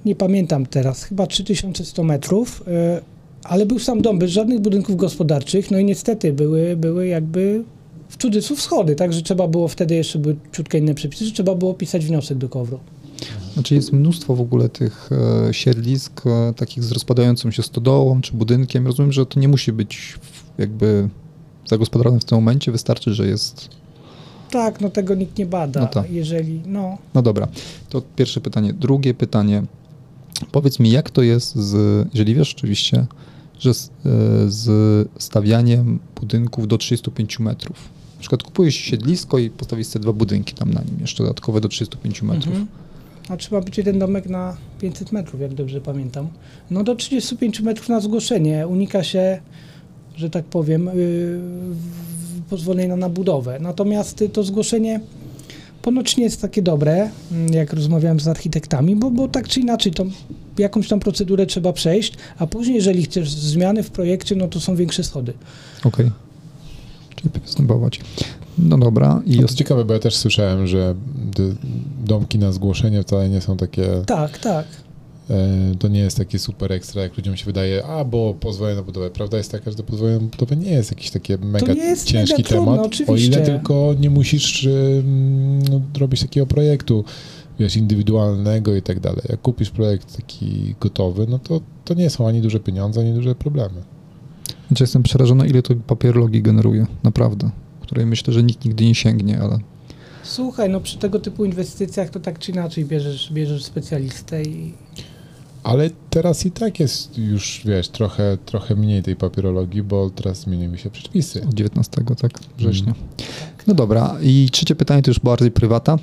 Nie 0.05 0.15
pamiętam 0.15 0.65
teraz, 0.65 1.03
chyba 1.03 1.27
3100 1.27 2.03
metrów, 2.03 2.63
e, 2.67 3.01
ale 3.43 3.65
był 3.65 3.79
sam 3.79 4.01
dom, 4.01 4.19
bez 4.19 4.31
żadnych 4.31 4.59
budynków 4.59 4.95
gospodarczych. 4.95 5.71
No 5.71 5.79
i 5.79 5.85
niestety 5.85 6.33
były, 6.33 6.75
były 6.77 7.07
jakby 7.07 7.63
w 8.09 8.17
cudzysłów 8.17 8.61
schody, 8.61 8.95
także 8.95 9.21
trzeba 9.21 9.47
było 9.47 9.67
wtedy 9.67 9.95
jeszcze 9.95 10.19
były 10.19 10.35
ciutkę 10.51 10.77
inne 10.77 10.93
przepisy, 10.93 11.25
że 11.25 11.31
trzeba 11.31 11.55
było 11.55 11.73
pisać 11.73 12.05
wniosek 12.05 12.37
do 12.37 12.49
KOWRu. 12.49 12.79
Znaczy 13.53 13.75
jest 13.75 13.93
mnóstwo 13.93 14.35
w 14.35 14.41
ogóle 14.41 14.69
tych 14.69 15.09
e, 15.47 15.53
siedlisk, 15.53 16.21
takich 16.55 16.83
z 16.83 16.91
rozpadającą 16.91 17.51
się 17.51 17.63
stodołą 17.63 18.21
czy 18.21 18.33
budynkiem. 18.33 18.87
Rozumiem, 18.87 19.11
że 19.11 19.25
to 19.25 19.39
nie 19.39 19.47
musi 19.47 19.71
być 19.73 20.19
jakby 20.57 21.09
zagospodarowane 21.65 22.19
w 22.19 22.25
tym 22.25 22.37
momencie, 22.37 22.71
wystarczy, 22.71 23.13
że 23.13 23.27
jest... 23.27 23.69
Tak, 24.51 24.81
no 24.81 24.89
tego 24.89 25.15
nikt 25.15 25.37
nie 25.37 25.45
bada. 25.45 25.79
No 25.81 25.87
tak. 25.87 26.11
Jeżeli, 26.11 26.61
no, 26.65 26.97
No 27.13 27.21
dobra, 27.21 27.47
to 27.89 28.01
pierwsze 28.15 28.41
pytanie. 28.41 28.73
Drugie 28.73 29.13
pytanie. 29.13 29.63
Powiedz 30.51 30.79
mi, 30.79 30.91
jak 30.91 31.09
to 31.09 31.21
jest 31.21 31.55
z, 31.55 32.07
jeżeli 32.13 32.35
wiesz 32.35 32.53
oczywiście, 32.53 33.05
że 33.59 33.73
z, 33.73 33.87
e, 33.87 33.89
z 34.47 35.09
stawianiem 35.17 35.99
budynków 36.21 36.67
do 36.67 36.77
35 36.77 37.39
metrów. 37.39 37.77
Na 38.15 38.19
przykład 38.19 38.43
kupujesz 38.43 38.75
siedlisko 38.75 39.39
i 39.39 39.49
postawisz 39.49 39.87
sobie 39.87 40.03
dwa 40.03 40.13
budynki 40.13 40.55
tam 40.55 40.73
na 40.73 40.81
nim, 40.81 40.97
jeszcze 41.01 41.23
dodatkowe 41.23 41.61
do 41.61 41.69
35 41.69 42.21
metrów. 42.21 42.47
Mhm. 42.47 42.67
A 43.29 43.37
trzeba 43.37 43.61
być 43.61 43.77
jeden 43.77 43.99
domek 43.99 44.29
na 44.29 44.57
500 44.81 45.11
metrów, 45.11 45.41
jak 45.41 45.53
dobrze 45.53 45.81
pamiętam. 45.81 46.27
No 46.71 46.83
do 46.83 46.95
35 46.95 47.59
metrów 47.59 47.89
na 47.89 47.99
zgłoszenie 47.99 48.67
unika 48.67 49.03
się, 49.03 49.41
że 50.15 50.29
tak 50.29 50.45
powiem, 50.45 50.89
w- 50.93 52.41
pozwolenia 52.49 52.95
na 52.95 53.09
budowę. 53.09 53.57
Natomiast 53.61 54.21
y, 54.21 54.29
to 54.29 54.43
zgłoszenie 54.43 54.99
ponoć 55.81 56.17
nie 56.17 56.23
jest 56.23 56.41
takie 56.41 56.61
dobre, 56.61 57.09
mm, 57.31 57.53
jak 57.53 57.73
rozmawiałem 57.73 58.19
z 58.19 58.27
architektami, 58.27 58.95
bo, 58.95 59.11
bo 59.11 59.27
tak 59.27 59.47
czy 59.47 59.59
inaczej 59.59 59.91
to 59.91 60.05
jakąś 60.57 60.87
tam 60.87 60.99
procedurę 60.99 61.45
trzeba 61.45 61.73
przejść, 61.73 62.13
a 62.37 62.47
później 62.47 62.75
jeżeli 62.75 63.03
chcesz 63.03 63.29
zmiany 63.31 63.83
w 63.83 63.89
projekcie, 63.91 64.35
no 64.35 64.47
to 64.47 64.59
są 64.59 64.75
większe 64.75 65.03
schody. 65.03 65.33
Okej. 65.83 66.11
lepiej 67.25 67.41
występować. 67.41 67.99
No 68.57 68.77
dobra. 68.77 69.21
I 69.25 69.39
to 69.39 69.47
ciekawe, 69.47 69.85
bo 69.85 69.93
ja 69.93 69.99
też 69.99 70.15
słyszałem, 70.15 70.67
że 70.67 70.95
te 71.35 71.43
domki 72.05 72.39
na 72.39 72.51
zgłoszenie 72.51 73.03
wcale 73.03 73.29
nie 73.29 73.41
są 73.41 73.57
takie, 73.57 73.87
Tak, 74.05 74.37
tak. 74.39 74.65
E, 75.29 75.75
to 75.79 75.87
nie 75.87 75.99
jest 75.99 76.17
takie 76.17 76.39
super 76.39 76.71
ekstra, 76.71 77.01
jak 77.01 77.17
ludziom 77.17 77.37
się 77.37 77.45
wydaje, 77.45 77.85
a 77.85 78.03
bo 78.03 78.33
pozwolenie 78.33 78.75
na 78.75 78.83
budowę. 78.83 79.09
Prawda 79.09 79.37
jest 79.37 79.51
taka, 79.51 79.71
że 79.71 79.77
to 79.77 79.83
pozwolenie 79.83 80.19
na 80.19 80.27
budowę 80.27 80.55
nie 80.55 80.71
jest 80.71 80.91
jakiś 80.91 81.11
taki 81.11 81.33
mega 81.37 81.75
ciężki 82.05 82.15
mega 82.15 82.49
trudne, 82.49 82.65
temat, 82.65 82.79
o 82.79 82.83
oczywiście. 82.83 83.27
ile 83.27 83.41
tylko 83.41 83.95
nie 83.99 84.09
musisz 84.09 84.67
no, 85.71 85.81
robić 85.99 86.21
takiego 86.21 86.45
projektu, 86.45 87.03
wiesz, 87.59 87.75
indywidualnego 87.75 88.75
i 88.75 88.81
tak 88.81 88.99
dalej. 88.99 89.21
Jak 89.29 89.41
kupisz 89.41 89.69
projekt 89.69 90.15
taki 90.17 90.75
gotowy, 90.79 91.27
no 91.29 91.39
to, 91.39 91.61
to 91.85 91.93
nie 91.93 92.09
są 92.09 92.27
ani 92.27 92.41
duże 92.41 92.59
pieniądze, 92.59 93.01
ani 93.01 93.13
duże 93.13 93.35
problemy. 93.35 93.81
Znaczy 94.67 94.83
jestem 94.83 95.03
przerażony, 95.03 95.47
ile 95.47 95.61
to 95.61 95.75
papierologii 95.75 96.41
generuje, 96.41 96.85
naprawdę. 97.03 97.49
Której 97.81 98.05
myślę, 98.05 98.33
że 98.33 98.43
nikt 98.43 98.65
nigdy 98.65 98.85
nie 98.85 98.95
sięgnie, 98.95 99.39
ale 99.41 99.59
Słuchaj, 100.23 100.69
no 100.69 100.81
przy 100.81 100.97
tego 100.97 101.19
typu 101.19 101.45
inwestycjach 101.45 102.09
to 102.09 102.19
tak 102.19 102.39
czy 102.39 102.51
inaczej 102.51 102.85
bierzesz, 102.85 103.33
bierzesz 103.33 103.63
specjalistę 103.63 104.43
i 104.43 104.73
Ale 105.63 105.89
teraz 106.09 106.45
i 106.45 106.51
tak 106.51 106.79
jest 106.79 107.17
już, 107.17 107.61
wiesz, 107.65 107.89
trochę, 107.89 108.37
trochę 108.45 108.75
mniej 108.75 109.03
tej 109.03 109.15
papierologii, 109.15 109.83
bo 109.83 110.09
teraz 110.09 110.39
zmieniły 110.39 110.77
się 110.77 110.89
przepisy. 110.89 111.43
od 111.43 111.53
19, 111.53 112.03
tak, 112.21 112.31
września. 112.57 112.93
Mm. 112.93 113.03
No 113.67 113.73
dobra, 113.73 114.15
i 114.21 114.49
trzecie 114.51 114.75
pytanie 114.75 115.01
to 115.01 115.11
już 115.11 115.19
bardziej 115.19 115.51
prywata. 115.51 115.97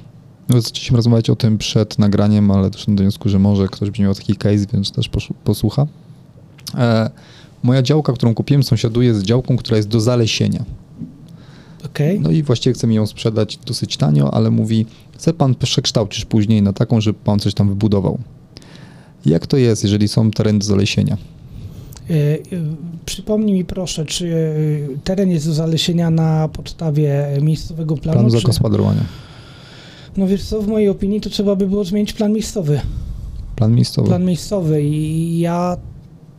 No, 0.48 0.60
Zaczęliśmy 0.60 0.96
rozmawiać 0.96 1.30
o 1.30 1.36
tym 1.36 1.58
przed 1.58 1.98
nagraniem, 1.98 2.50
ale 2.50 2.70
doszedłem 2.70 2.96
do 2.96 3.02
wniosku, 3.02 3.28
że 3.28 3.38
może 3.38 3.68
ktoś 3.68 3.90
będzie 3.90 4.02
miał 4.02 4.14
taki 4.14 4.36
case, 4.36 4.66
więc 4.72 4.92
też 4.92 5.10
posłucha. 5.44 5.86
E, 6.74 7.10
moja 7.62 7.82
działka, 7.82 8.12
którą 8.12 8.34
kupiłem, 8.34 8.62
sąsiaduje 8.62 9.14
z 9.14 9.22
działką, 9.22 9.56
która 9.56 9.76
jest 9.76 9.88
do 9.88 10.00
zalesienia. 10.00 10.64
okej. 11.86 12.20
No 12.20 12.30
i 12.30 12.42
właściwie 12.42 12.74
chce 12.74 12.86
mi 12.86 12.94
ją 12.94 13.06
sprzedać 13.06 13.56
dosyć 13.66 13.96
tanio, 13.96 14.34
ale 14.34 14.50
mówi, 14.50 14.86
chce 15.14 15.32
pan 15.32 15.54
przekształcić 15.54 16.24
później 16.24 16.62
na 16.62 16.72
taką, 16.72 17.00
żeby 17.00 17.18
pan 17.24 17.38
coś 17.38 17.54
tam 17.54 17.68
wybudował. 17.68 18.18
Jak 19.26 19.46
to 19.46 19.56
jest, 19.56 19.82
jeżeli 19.82 20.08
są 20.08 20.30
tereny 20.30 20.58
do 20.58 20.64
zalesienia? 20.64 21.16
Y, 22.10 22.14
y, 22.14 22.40
Przypomnij 23.04 23.54
mi 23.54 23.64
proszę, 23.64 24.04
czy 24.04 24.26
y, 24.26 24.98
teren 25.04 25.30
jest 25.30 25.46
do 25.46 25.54
zalesienia 25.54 26.10
na 26.10 26.48
podstawie 26.48 27.26
miejscowego 27.42 27.96
planu? 27.96 28.18
Planu 28.18 28.30
zagospodarowania. 28.30 29.04
No 30.16 30.26
wiesz 30.26 30.44
co, 30.44 30.62
w 30.62 30.68
mojej 30.68 30.88
opinii 30.88 31.20
to 31.20 31.30
trzeba 31.30 31.56
by 31.56 31.66
było 31.66 31.84
zmienić 31.84 32.12
plan 32.12 32.32
miejscowy. 32.32 32.80
Plan 33.56 33.74
miejscowy. 33.74 34.08
Plan 34.08 34.24
miejscowy 34.24 34.82
i 34.82 35.38
ja 35.40 35.76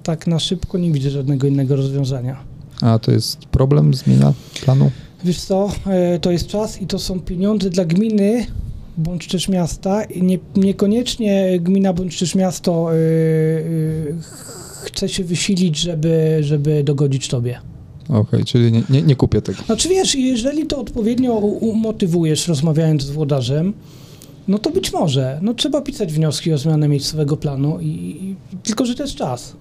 tak 0.04 0.28
na 0.28 0.40
szybko 0.40 0.78
nie 0.78 0.92
widzę 0.92 1.10
żadnego 1.10 1.48
innego 1.48 1.76
rozwiązania. 1.76 2.38
A 2.82 3.00
to 3.00 3.12
jest 3.12 3.46
problem 3.46 3.94
zmienia 3.94 4.34
planu? 4.66 4.92
Wiesz 5.24 5.42
co, 5.42 5.70
e, 5.86 6.20
to 6.20 6.32
jest 6.32 6.48
czas 6.48 6.82
i 6.82 6.88
to 6.88 7.00
są 7.00 7.20
pieniądze 7.20 7.70
dla 7.70 7.86
gminy 7.86 8.46
bądź 9.02 9.28
też 9.28 9.50
miasta. 9.50 10.04
I 10.04 10.24
Nie, 10.24 10.40
niekoniecznie 10.56 11.60
gmina 11.60 11.94
bądź 11.94 12.20
też 12.20 12.36
miasto 12.36 12.94
e, 12.94 12.96
e, 12.96 13.00
chce 14.84 15.10
się 15.10 15.24
wysilić, 15.24 15.78
żeby, 15.78 16.38
żeby 16.42 16.84
dogodzić 16.84 17.28
tobie. 17.28 17.60
Okej, 18.10 18.46
czyli 18.46 18.72
nie, 18.72 18.84
nie, 18.90 19.02
nie 19.02 19.16
kupię 19.16 19.42
tego. 19.42 19.64
Znaczy 19.64 19.90
wiesz, 19.90 20.16
jeżeli 20.16 20.66
to 20.66 20.80
odpowiednio 20.80 21.34
umotywujesz 21.34 22.48
rozmawiając 22.48 23.04
z 23.04 23.10
włodarzem, 23.10 23.74
no 24.48 24.60
to 24.60 24.70
być 24.70 24.94
może. 24.94 25.40
No 25.42 25.54
trzeba 25.54 25.82
pisać 25.82 26.14
wnioski 26.14 26.54
o 26.54 26.58
zmianę 26.58 26.88
miejscowego 26.88 27.38
planu 27.38 27.80
i, 27.80 27.86
i 27.88 28.36
tylko, 28.64 28.86
że 28.86 28.96
to 28.96 29.04
jest 29.04 29.16
czas. 29.16 29.56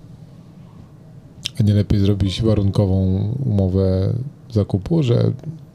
A 1.60 1.62
nie 1.62 1.74
lepiej 1.74 2.00
zrobić 2.00 2.42
warunkową 2.42 3.28
umowę 3.46 4.14
zakupu, 4.50 5.02
że 5.02 5.32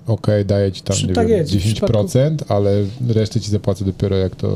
okej, 0.07 0.45
daję 0.45 0.71
ci 0.71 0.81
tam 0.81 0.97
Czy 0.97 1.07
nie 1.07 1.13
tak 1.13 1.27
wiem, 1.27 1.37
jest, 1.37 1.51
w 1.55 1.55
10%, 1.55 2.35
ale 2.47 2.83
resztę 3.07 3.39
ci 3.41 3.51
zapłacę 3.51 3.85
dopiero 3.85 4.15
jak 4.17 4.35
to, 4.35 4.47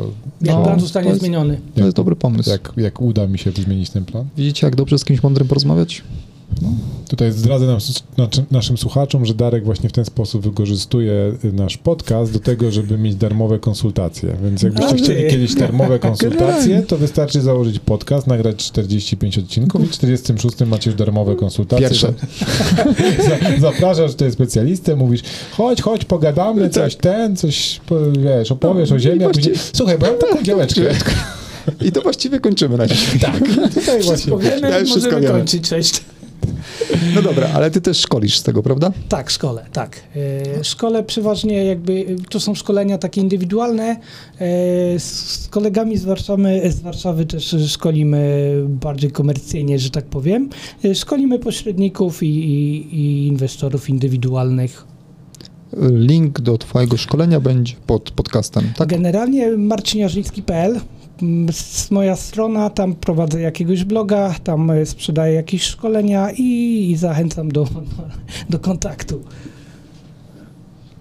Jak 0.41 0.55
No, 0.55 0.63
plan 0.63 0.75
to 0.75 0.81
zostanie 0.81 1.07
jest- 1.09 1.19
zmieniony. 1.19 1.59
To 1.75 1.81
jest 1.83 1.95
dobry 1.95 2.15
pomysł. 2.15 2.49
jak, 2.49 2.73
jak 2.77 3.01
uda 3.01 3.27
mi 3.27 3.37
się 3.39 3.51
zmienić 3.51 3.89
ten 3.89 4.05
plan. 4.05 4.25
Widzicie, 4.37 4.67
jak 4.67 4.75
dobrze 4.75 4.99
z 4.99 5.05
kimś 5.05 5.23
mądrym 5.23 5.47
porozmawiać? 5.47 6.01
Tutaj 7.09 7.31
zdradzę 7.31 7.65
nam, 7.67 7.77
naszym 8.51 8.77
słuchaczom, 8.77 9.25
że 9.25 9.33
Darek 9.33 9.65
właśnie 9.65 9.89
w 9.89 9.91
ten 9.91 10.05
sposób 10.05 10.43
wykorzystuje 10.43 11.33
y, 11.45 11.53
nasz 11.53 11.77
podcast 11.77 12.33
do 12.33 12.39
tego, 12.39 12.71
żeby 12.71 12.97
mieć 12.97 13.15
darmowe 13.15 13.59
konsultacje. 13.59 14.35
Więc 14.43 14.63
jakbyście 14.63 14.95
chcieli 14.95 15.29
kiedyś 15.31 15.55
darmowe 15.55 15.99
konsultacje, 16.09 16.81
to 16.87 16.97
wystarczy 16.97 17.41
założyć 17.41 17.79
podcast, 17.79 18.27
nagrać 18.27 18.57
45 18.57 19.37
odcinków 19.37 19.83
i 19.83 19.87
w 19.87 19.91
46 19.91 20.55
macie 20.65 20.89
już 20.89 20.99
darmowe 20.99 21.35
konsultacje. 21.35 21.89
Pierwsze. 21.89 22.13
Za- 23.27 23.59
Zapraszasz 23.71 24.11
tutaj 24.11 24.31
specjalistę, 24.31 24.95
mówisz, 24.95 25.21
chodź, 25.51 25.81
chodź, 25.81 26.05
pogadamy, 26.05 26.69
coś 26.69 26.95
ten, 26.95 27.35
coś, 27.35 27.81
wiesz, 28.19 28.51
opowiesz 28.51 28.89
No, 28.89 28.95
o 28.95 28.99
ziemi, 28.99 29.23
a 29.23 29.29
później, 29.29 29.55
słuchaj, 29.73 29.97
bo 29.97 30.05
ja 30.05 30.11
mam 30.11 30.21
taką 30.21 30.43
działeczkę. 30.43 30.81
I 31.81 31.91
to 31.91 32.01
właściwie 32.01 32.39
kończymy 32.39 32.77
na 32.77 32.87
dzisiaj. 32.87 33.19
Tak, 33.19 33.39
tutaj 33.75 34.01
właśnie. 34.01 34.13
Wszystko 34.15 34.37
wiemy, 34.37 34.69
Ja 34.69 34.79
już 34.79 34.89
wszystko 34.89 35.11
możemy 35.11 35.27
wiemy. 35.27 35.39
kończyć. 35.39 35.69
Cześć. 35.69 36.01
No 37.15 37.21
dobra, 37.21 37.47
ale 37.53 37.71
ty 37.71 37.81
też 37.81 37.97
szkolisz 37.97 38.37
z 38.37 38.43
tego, 38.43 38.63
prawda? 38.63 38.91
Tak, 39.09 39.29
szkole, 39.29 39.65
tak. 39.73 40.01
E, 40.59 40.63
Szkole 40.63 41.03
przeważnie 41.03 41.63
jakby, 41.63 42.05
e, 42.19 42.29
to 42.29 42.39
są 42.39 42.55
szkolenia 42.55 42.97
takie 42.97 43.21
indywidualne. 43.21 43.83
E, 44.39 44.99
Z 44.99 45.47
kolegami 45.49 45.97
z 45.97 46.05
Warszawy, 46.05 46.71
z 46.71 46.79
Warszawy 46.79 47.25
też 47.25 47.55
szkolimy 47.67 48.53
bardziej 48.67 49.11
komercyjnie, 49.11 49.79
że 49.79 49.89
tak 49.89 50.05
powiem. 50.05 50.49
Szkolimy 50.93 51.39
pośredników 51.39 52.23
i, 52.23 52.27
i, 52.27 52.95
i 52.95 53.27
inwestorów 53.27 53.89
indywidualnych. 53.89 54.85
Link 55.91 56.41
do 56.41 56.57
twojego 56.57 56.97
szkolenia 56.97 57.39
będzie 57.39 57.75
pod 57.87 58.11
podcastem, 58.11 58.71
tak? 58.77 58.89
Generalnie 58.89 59.57
marciniarzyński.pl 59.57 60.79
moja 61.91 62.15
strona, 62.15 62.69
tam 62.69 62.95
prowadzę 62.95 63.41
jakiegoś 63.41 63.83
bloga, 63.83 64.35
tam 64.43 64.71
e, 64.71 64.85
sprzedaję 64.85 65.33
jakieś 65.33 65.63
szkolenia 65.63 66.31
i, 66.31 66.89
i 66.91 66.95
zachęcam 66.95 67.51
do, 67.51 67.67
do 68.49 68.59
kontaktu. 68.59 69.23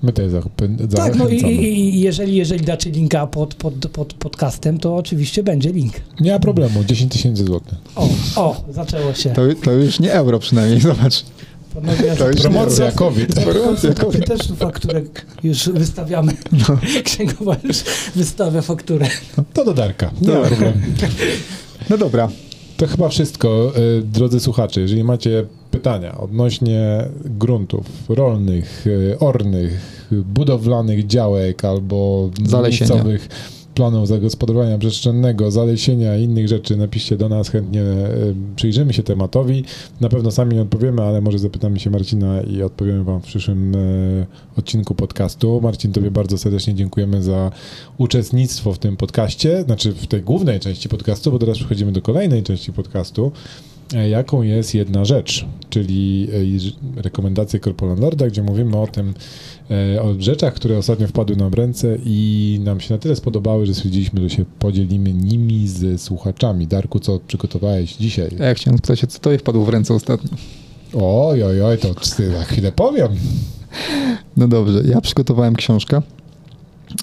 My 0.02 0.12
też 0.12 0.30
zachęcamy. 0.30 0.88
Tak, 0.88 1.16
no 1.16 1.28
i, 1.28 1.36
i, 1.36 1.78
i 1.96 2.00
jeżeli, 2.00 2.36
jeżeli 2.36 2.64
dacie 2.64 2.90
linka 2.90 3.26
pod, 3.26 3.54
pod, 3.54 3.74
pod 3.74 4.14
podcastem, 4.14 4.78
to 4.78 4.96
oczywiście 4.96 5.42
będzie 5.42 5.72
link. 5.72 5.92
Nie 6.20 6.32
ma 6.32 6.38
problemu, 6.38 6.84
10 6.84 7.12
tysięcy 7.12 7.44
złotych. 7.44 7.78
O, 7.96 8.08
o, 8.36 8.64
zaczęło 8.70 9.14
się. 9.14 9.30
To, 9.30 9.42
to 9.64 9.72
już 9.72 10.00
nie 10.00 10.12
euro 10.12 10.38
przynajmniej, 10.38 10.80
zobacz. 10.90 11.24
Panowie, 11.80 12.16
to 12.16 12.28
już 12.28 12.40
Promocja. 12.40 12.92
COVID. 12.92 13.34
Promocja 13.34 13.90
Faktury 13.94 14.18
też 14.20 14.40
fakturę 14.58 15.02
już 15.42 15.68
wystawiamy. 15.68 16.32
No. 16.52 16.76
Księgowa 17.04 17.56
już 17.64 17.76
wystawia 18.16 18.62
fakturę. 18.62 19.06
To 19.54 19.64
do 19.64 19.74
Darka, 19.74 20.10
nie 20.20 20.28
ma 20.28 20.34
Dobra. 20.34 20.48
problemu. 20.50 20.74
No 21.90 21.98
dobra, 21.98 22.28
To 22.76 22.86
chyba 22.86 23.08
wszystko, 23.08 23.72
y, 23.98 24.02
drodzy 24.02 24.40
słuchacze. 24.40 24.80
Jeżeli 24.80 25.04
macie 25.04 25.46
pytania 25.70 26.18
odnośnie 26.18 27.04
gruntów 27.24 27.86
rolnych, 28.08 28.86
y, 28.86 29.16
ornych, 29.20 29.98
budowlanych 30.10 31.06
działek 31.06 31.64
albo 31.64 32.30
Zalesienia. 32.46 33.04
Planów 33.78 34.08
zagospodarowania 34.08 34.78
przestrzennego, 34.78 35.50
zalesienia 35.50 36.16
i 36.16 36.22
innych 36.22 36.48
rzeczy, 36.48 36.76
napiszcie 36.76 37.16
do 37.16 37.28
nas, 37.28 37.48
chętnie 37.48 37.82
y, 37.82 38.34
przyjrzymy 38.56 38.92
się 38.92 39.02
tematowi. 39.02 39.64
Na 40.00 40.08
pewno 40.08 40.30
sami 40.30 40.54
nie 40.54 40.62
odpowiemy, 40.62 41.02
ale 41.02 41.20
może 41.20 41.38
zapytamy 41.38 41.80
się 41.80 41.90
Marcina 41.90 42.42
i 42.42 42.62
odpowiemy 42.62 43.04
Wam 43.04 43.20
w 43.20 43.24
przyszłym 43.24 43.74
y, 43.74 44.26
odcinku 44.56 44.94
podcastu. 44.94 45.60
Marcin, 45.60 45.92
Tobie 45.92 46.10
bardzo 46.10 46.38
serdecznie 46.38 46.74
dziękujemy 46.74 47.22
za 47.22 47.50
uczestnictwo 47.98 48.72
w 48.72 48.78
tym 48.78 48.96
podcaście, 48.96 49.62
znaczy 49.62 49.92
w 49.92 50.06
tej 50.06 50.22
głównej 50.22 50.60
części 50.60 50.88
podcastu, 50.88 51.32
bo 51.32 51.38
teraz 51.38 51.56
przechodzimy 51.56 51.92
do 51.92 52.02
kolejnej 52.02 52.42
części 52.42 52.72
podcastu, 52.72 53.32
e, 53.94 54.08
jaką 54.08 54.42
jest 54.42 54.74
jedna 54.74 55.04
rzecz, 55.04 55.46
czyli 55.70 56.28
e, 56.96 57.02
rekomendacje 57.02 57.60
Korpolandlorda, 57.60 58.26
gdzie 58.26 58.42
mówimy 58.42 58.76
o 58.76 58.86
tym, 58.86 59.08
e, 59.08 59.14
o 60.02 60.14
rzeczach, 60.18 60.54
które 60.54 60.78
ostatnio 60.78 61.08
wpadły 61.08 61.36
nam 61.36 61.50
w 61.50 61.54
ręce 61.54 61.98
i 62.04 62.60
nam 62.64 62.80
się 62.80 62.94
na 62.94 62.98
tyle 62.98 63.16
spodobały, 63.16 63.66
że 63.66 63.74
stwierdziliśmy, 63.74 64.20
że 64.20 64.30
się 64.30 64.44
podzielimy 64.58 65.12
nimi 65.12 65.68
z 65.68 66.00
słuchaczami. 66.00 66.66
Darku, 66.66 67.00
co 67.00 67.20
przygotowałeś 67.26 67.96
dzisiaj? 67.96 68.30
ja 68.38 68.54
chciałem 68.54 68.78
spytać 68.78 69.00
się, 69.00 69.06
co 69.06 69.18
tobie 69.18 69.38
wpadło 69.38 69.64
w 69.64 69.68
ręce 69.68 69.94
ostatnio. 69.94 70.30
Oj, 70.94 71.42
oj, 71.42 71.62
oj, 71.62 71.78
to 71.78 71.94
za 72.32 72.44
chwilę 72.44 72.72
powiem. 72.72 73.08
No 74.36 74.48
dobrze, 74.48 74.82
ja 74.84 75.00
przygotowałem 75.00 75.56
książkę. 75.56 76.02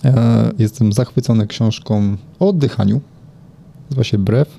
E, 0.05 0.51
jestem 0.59 0.93
zachwycony 0.93 1.47
książką 1.47 2.17
o 2.39 2.49
oddychaniu. 2.49 3.01
Nazywa 3.89 4.03
się 4.03 4.17
Breath. 4.17 4.51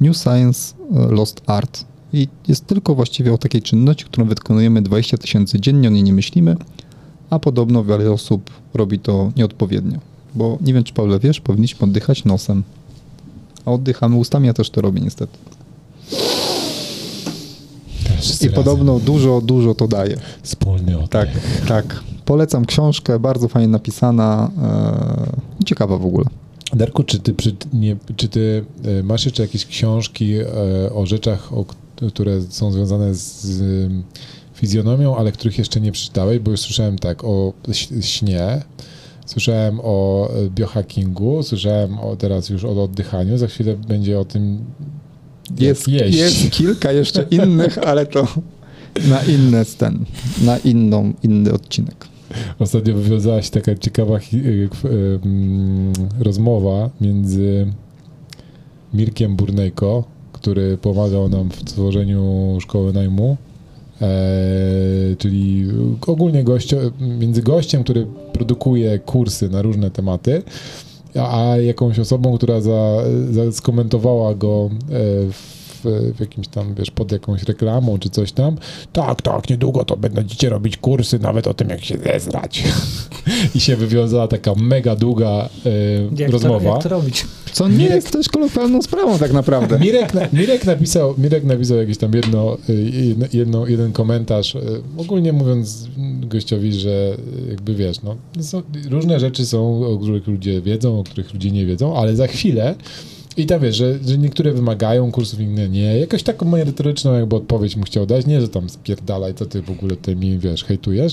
New 0.00 0.16
Science 0.16 0.74
e, 0.94 1.14
Lost 1.14 1.42
Art. 1.46 1.84
I 2.12 2.28
jest 2.48 2.66
tylko 2.66 2.94
właściwie 2.94 3.32
o 3.32 3.38
takiej 3.38 3.62
czynności, 3.62 4.04
którą 4.04 4.26
wykonujemy 4.26 4.82
20 4.82 5.18
tysięcy 5.18 5.60
dziennie, 5.60 5.88
o 5.88 5.90
niej 5.90 6.02
nie 6.02 6.12
myślimy, 6.12 6.56
a 7.32 7.38
podobno 7.38 7.84
wiele 7.84 8.12
osób 8.12 8.50
robi 8.74 8.98
to 8.98 9.32
nieodpowiednio. 9.36 9.98
Bo 10.34 10.58
nie 10.60 10.74
wiem, 10.74 10.84
czy 10.84 10.92
Paweł 10.92 11.18
wiesz, 11.18 11.40
powinniśmy 11.40 11.84
oddychać 11.84 12.24
nosem. 12.24 12.62
A 13.64 13.70
oddychamy 13.70 14.16
ustami, 14.16 14.46
ja 14.46 14.52
też 14.52 14.70
to 14.70 14.80
robię 14.80 15.00
niestety. 15.00 15.38
I 18.20 18.24
razem. 18.24 18.52
podobno 18.52 18.98
dużo, 18.98 19.40
dużo 19.40 19.74
to 19.74 19.88
daje. 19.88 20.16
Wspólny 20.42 20.98
o 20.98 21.08
Tak, 21.08 21.28
tak. 21.68 22.02
Polecam 22.24 22.64
książkę, 22.64 23.18
bardzo 23.18 23.48
fajnie 23.48 23.68
napisana, 23.68 24.50
e, 25.58 25.64
ciekawa 25.64 25.98
w 25.98 26.06
ogóle. 26.06 26.24
Darku, 26.72 27.04
czy 27.04 27.18
ty, 27.18 27.34
przy, 27.34 27.56
nie, 27.72 27.96
czy 28.16 28.28
ty 28.28 28.64
e, 28.84 29.02
masz 29.02 29.24
jeszcze 29.24 29.42
jakieś 29.42 29.66
książki 29.66 30.34
e, 30.34 30.46
o 30.94 31.06
rzeczach, 31.06 31.52
o, 31.52 31.64
które 32.08 32.42
są 32.42 32.72
związane 32.72 33.14
z 33.14 33.46
fizjonomią, 34.66 35.16
ale 35.16 35.32
których 35.32 35.58
jeszcze 35.58 35.80
nie 35.80 35.92
przeczytałeś? 35.92 36.38
Bo 36.38 36.50
już 36.50 36.60
słyszałem 36.60 36.98
tak 36.98 37.24
o 37.24 37.52
śnie, 38.00 38.62
słyszałem 39.26 39.80
o 39.82 40.28
e, 40.30 40.50
biohackingu, 40.50 41.42
słyszałem 41.42 41.98
o, 41.98 42.16
teraz 42.16 42.48
już 42.48 42.64
o 42.64 42.82
oddychaniu, 42.84 43.38
za 43.38 43.46
chwilę 43.46 43.76
będzie 43.88 44.18
o 44.20 44.24
tym, 44.24 44.64
Jest, 45.58 45.88
jeść. 45.88 46.18
jest 46.18 46.50
kilka 46.50 46.92
jeszcze 46.92 47.22
innych, 47.38 47.78
ale 47.78 48.06
to 48.06 48.26
na 49.08 49.22
inny 49.22 49.64
ten, 49.78 50.04
na 50.44 50.58
inną, 50.58 51.12
inny 51.22 51.52
odcinek. 51.52 52.08
Ostatnio 52.58 52.94
wywiązała 52.94 53.42
się 53.42 53.50
taka 53.50 53.74
ciekawa 53.74 54.18
kw- 54.18 54.84
y, 54.86 55.18
mm, 55.24 55.92
rozmowa 56.20 56.90
między 57.00 57.72
Mirkiem 58.94 59.36
Burnejko, 59.36 60.04
który 60.32 60.78
pomagał 60.78 61.28
nam 61.28 61.50
w 61.50 61.64
tworzeniu 61.64 62.58
szkoły 62.60 62.92
najmu, 62.92 63.36
e, 63.36 63.51
czyli 65.18 65.68
ogólnie 66.06 66.44
gościo, 66.44 66.76
między 67.00 67.42
gościem, 67.42 67.84
który 67.84 68.06
produkuje 68.32 68.98
kursy 68.98 69.48
na 69.48 69.62
różne 69.62 69.90
tematy, 69.90 70.42
a, 71.14 71.56
jakąś 71.56 71.98
osobą, 71.98 72.36
która 72.36 72.60
za, 72.60 72.96
za 73.30 73.52
skomentowała 73.52 74.34
go 74.34 74.70
e, 74.90 75.61
w, 75.84 76.12
w 76.16 76.20
jakimś 76.20 76.48
tam, 76.48 76.74
wiesz, 76.74 76.90
pod 76.90 77.12
jakąś 77.12 77.42
reklamą 77.42 77.98
czy 77.98 78.10
coś 78.10 78.32
tam. 78.32 78.56
Tak, 78.92 79.22
tak, 79.22 79.50
niedługo 79.50 79.84
to 79.84 79.96
będziecie 79.96 80.48
robić 80.48 80.76
kursy 80.76 81.18
nawet 81.18 81.46
o 81.46 81.54
tym, 81.54 81.68
jak 81.68 81.84
się 81.84 81.98
zezrać. 81.98 82.64
I 83.54 83.60
się 83.60 83.76
wywiązała 83.76 84.28
taka 84.28 84.54
mega 84.54 84.96
długa 84.96 85.48
e, 85.66 86.20
Jak 86.22 86.30
rozmowa. 86.30 86.68
To, 86.68 86.74
jak 86.74 86.82
to 86.82 86.88
robić? 86.88 87.26
Co 87.52 87.68
nie 87.68 87.76
Mirek- 87.76 87.94
jest 87.94 88.10
też 88.10 88.28
kolokwialną 88.28 88.82
sprawą 88.82 89.18
tak 89.18 89.32
naprawdę. 89.32 89.78
Mirek, 89.78 90.14
na, 90.14 90.20
Mirek, 90.32 90.64
napisał, 90.64 91.14
Mirek 91.18 91.44
napisał 91.44 91.76
jakieś 91.76 91.98
tam 91.98 92.14
jedno, 92.14 92.56
y, 92.68 92.90
jedno, 92.92 93.26
jedno, 93.32 93.66
jeden 93.66 93.92
komentarz, 93.92 94.54
y, 94.54 94.60
ogólnie 94.96 95.32
mówiąc 95.32 95.88
gościowi, 96.22 96.72
że 96.72 97.16
jakby 97.48 97.74
wiesz, 97.74 98.02
no, 98.02 98.16
są, 98.40 98.62
różne 98.90 99.20
rzeczy 99.20 99.46
są, 99.46 99.86
o 99.86 99.98
których 99.98 100.26
ludzie 100.26 100.60
wiedzą, 100.60 101.00
o 101.00 101.04
których 101.04 101.34
ludzie 101.34 101.50
nie 101.50 101.66
wiedzą, 101.66 101.96
ale 101.96 102.16
za 102.16 102.26
chwilę 102.26 102.74
i 103.36 103.46
tam 103.46 103.60
wiesz, 103.60 103.76
że, 103.76 103.98
że 104.06 104.18
niektóre 104.18 104.52
wymagają 104.52 105.12
kursów, 105.12 105.40
inne 105.40 105.68
nie. 105.68 105.98
Jakoś 105.98 106.22
taką 106.22 106.46
merytoryczną 106.48 107.12
jakby 107.14 107.36
odpowiedź 107.36 107.76
mu 107.76 107.82
chciał 107.84 108.06
dać. 108.06 108.26
Nie, 108.26 108.40
że 108.40 108.48
tam 108.48 108.70
spierdalaj, 108.70 109.34
co 109.34 109.46
ty 109.46 109.62
w 109.62 109.70
ogóle 109.70 109.96
tutaj 109.96 110.16
mi, 110.16 110.38
wiesz, 110.38 110.64
hejtujesz, 110.64 111.12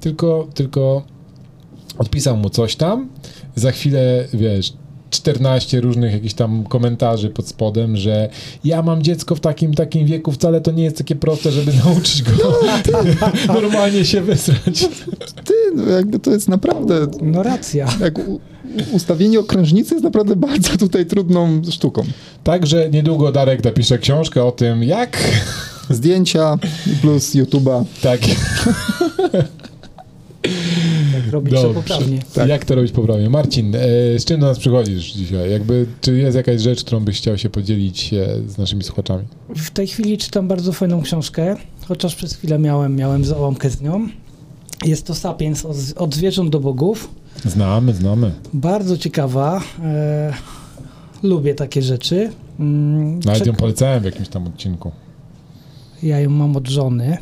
tylko, 0.00 0.48
tylko 0.54 1.02
odpisał 1.98 2.36
mu 2.36 2.50
coś 2.50 2.76
tam, 2.76 3.08
za 3.54 3.72
chwilę, 3.72 4.28
wiesz, 4.34 4.72
14 5.10 5.80
różnych 5.80 6.12
jakichś 6.12 6.34
tam 6.34 6.64
komentarzy 6.64 7.30
pod 7.30 7.48
spodem, 7.48 7.96
że 7.96 8.28
ja 8.64 8.82
mam 8.82 9.02
dziecko 9.02 9.34
w 9.34 9.40
takim, 9.40 9.74
takim 9.74 10.06
wieku, 10.06 10.32
wcale 10.32 10.60
to 10.60 10.72
nie 10.72 10.84
jest 10.84 10.98
takie 10.98 11.16
proste, 11.16 11.50
żeby 11.50 11.72
nauczyć 11.84 12.22
go 12.22 12.32
normalnie 13.60 14.04
się 14.04 14.20
wysrać. 14.20 14.88
Ty, 15.44 15.54
no 15.74 15.82
jakby 15.82 16.18
to 16.18 16.30
jest 16.30 16.48
naprawdę, 16.48 17.06
No 17.22 17.42
racja. 17.42 17.88
jak 18.00 18.18
u, 18.18 18.40
ustawienie 18.92 19.40
okrężnicy 19.40 19.94
jest 19.94 20.04
naprawdę 20.04 20.36
bardzo 20.36 20.76
tutaj 20.76 21.06
trudną 21.06 21.62
sztuką. 21.70 22.02
Także 22.44 22.90
niedługo 22.90 23.32
Darek 23.32 23.64
napisze 23.64 23.98
książkę 23.98 24.44
o 24.44 24.52
tym, 24.52 24.82
jak 24.82 25.18
Zdjęcia 25.90 26.58
plus 27.00 27.34
YouTube'a. 27.34 27.84
tak, 28.02 28.20
Jak 31.14 31.32
robić 31.32 31.54
to 31.54 31.62
Dobrze. 31.62 31.74
poprawnie. 31.80 32.18
Tak. 32.34 32.48
jak 32.48 32.64
to 32.64 32.74
robić 32.74 32.92
poprawnie. 32.92 33.30
Marcin, 33.30 33.74
e, 33.76 33.78
z 34.18 34.24
czym 34.24 34.40
do 34.40 34.46
nas 34.46 34.58
przychodzisz 34.58 35.12
dzisiaj? 35.12 35.50
Jakby, 35.50 35.86
czy 36.00 36.18
jest 36.18 36.36
jakaś 36.36 36.60
rzecz, 36.60 36.84
którą 36.84 37.00
byś 37.00 37.16
chciał 37.18 37.38
się 37.38 37.50
podzielić 37.50 38.14
e, 38.14 38.26
z 38.48 38.58
naszymi 38.58 38.82
słuchaczami? 38.84 39.24
W 39.56 39.70
tej 39.70 39.86
chwili 39.86 40.18
czytam 40.18 40.48
bardzo 40.48 40.72
fajną 40.72 41.02
książkę, 41.02 41.56
chociaż 41.88 42.14
przez 42.14 42.34
chwilę 42.34 42.58
miałem, 42.58 42.96
miałem 42.96 43.24
załamkę 43.24 43.70
z 43.70 43.80
nią. 43.80 44.08
Jest 44.84 45.06
to 45.06 45.14
Sapiens 45.14 45.64
od, 45.64 45.76
od 45.96 46.14
zwierząt 46.14 46.50
do 46.50 46.60
bogów. 46.60 47.10
Znamy, 47.44 47.94
znamy. 47.94 48.32
Bardzo 48.54 48.98
ciekawa. 48.98 49.60
E, 49.82 50.32
lubię 51.22 51.54
takie 51.54 51.82
rzeczy. 51.82 52.30
Mm, 52.60 53.18
Nawet 53.18 53.38
czek- 53.38 53.46
ją 53.46 53.54
polecałem 53.54 54.02
w 54.02 54.04
jakimś 54.04 54.28
tam 54.28 54.46
odcinku. 54.46 54.92
Ja 56.02 56.20
ją 56.20 56.30
mam 56.30 56.56
od 56.56 56.68
żony. 56.68 57.18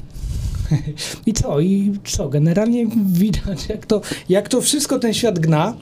I 1.27 1.33
co? 1.33 1.61
I 1.61 1.93
co? 2.05 2.29
Generalnie 2.29 2.87
widać, 3.07 3.69
jak 3.69 3.87
to, 3.87 4.01
jak 4.29 4.49
to 4.49 4.61
wszystko 4.61 4.99
ten 4.99 5.15
świat 5.15 5.39
gna. 5.39 5.75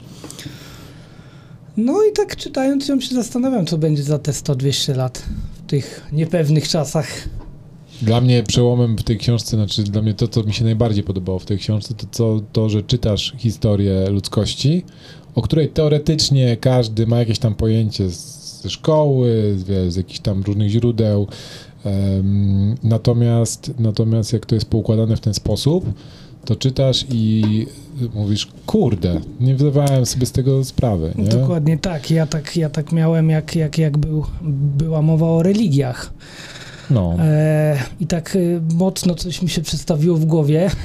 No 1.77 1.93
i 2.03 2.13
tak 2.13 2.35
czytając 2.35 2.87
ją 2.87 3.01
się 3.01 3.15
zastanawiam, 3.15 3.65
co 3.65 3.77
będzie 3.77 4.03
za 4.03 4.19
te 4.19 4.31
100-200 4.31 4.95
lat 4.95 5.23
w 5.53 5.69
tych 5.69 6.07
niepewnych 6.11 6.67
czasach. 6.67 7.07
Dla 8.01 8.21
mnie 8.21 8.43
przełomem 8.43 8.97
w 8.97 9.03
tej 9.03 9.17
książce, 9.17 9.57
znaczy 9.57 9.83
dla 9.83 10.01
mnie 10.01 10.13
to, 10.13 10.27
co 10.27 10.43
mi 10.43 10.53
się 10.53 10.63
najbardziej 10.63 11.03
podobało 11.03 11.39
w 11.39 11.45
tej 11.45 11.57
książce, 11.57 11.93
to 11.93 12.05
co, 12.11 12.41
to, 12.51 12.69
że 12.69 12.83
czytasz 12.83 13.33
historię 13.37 14.09
ludzkości, 14.09 14.83
o 15.35 15.41
której 15.41 15.69
teoretycznie 15.69 16.57
każdy 16.57 17.07
ma 17.07 17.19
jakieś 17.19 17.39
tam 17.39 17.55
pojęcie 17.55 18.09
z, 18.09 18.41
ze 18.61 18.69
szkoły, 18.69 19.55
z, 19.57 19.93
z 19.93 19.95
jakichś 19.95 20.19
tam 20.19 20.43
różnych 20.43 20.69
źródeł. 20.69 21.27
Em, 21.85 22.75
natomiast, 22.83 23.71
natomiast 23.79 24.33
jak 24.33 24.45
to 24.45 24.55
jest 24.55 24.69
poukładane 24.69 25.15
w 25.15 25.19
ten 25.19 25.33
sposób, 25.33 25.85
to 26.45 26.55
czytasz 26.55 27.05
i 27.09 27.67
mówisz, 28.13 28.47
kurde, 28.65 29.21
nie 29.39 29.57
zdawałem 29.57 30.05
sobie 30.05 30.25
z 30.25 30.31
tego 30.31 30.63
sprawy. 30.63 31.13
Nie? 31.15 31.29
Dokładnie 31.29 31.77
tak. 31.77 32.11
Ja 32.11 32.25
tak, 32.25 32.55
ja 32.55 32.69
tak 32.69 32.91
miałem, 32.91 33.29
jak, 33.29 33.55
jak, 33.55 33.77
jak 33.77 33.97
był, 33.97 34.25
była 34.77 35.01
mowa 35.01 35.27
o 35.27 35.43
religiach. 35.43 36.13
No. 36.91 37.15
E, 37.19 37.77
I 37.99 38.07
tak 38.07 38.35
e, 38.35 38.39
mocno 38.75 39.15
coś 39.15 39.41
mi 39.41 39.49
się 39.49 39.61
przedstawiło 39.61 40.17
w 40.17 40.25
głowie. 40.25 40.69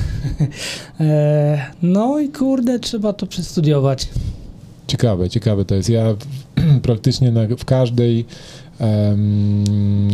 E, 1.01 1.67
no 1.83 2.19
i 2.19 2.29
kurde, 2.29 2.79
trzeba 2.79 3.13
to 3.13 3.27
przestudiować. 3.27 4.09
Ciekawe, 4.87 5.31
ciekawe 5.31 5.65
to 5.65 5.75
jest. 5.75 5.89
Ja 5.89 6.15
praktycznie 6.83 7.33
na, 7.33 7.41
w 7.59 7.65
każdej 7.65 8.25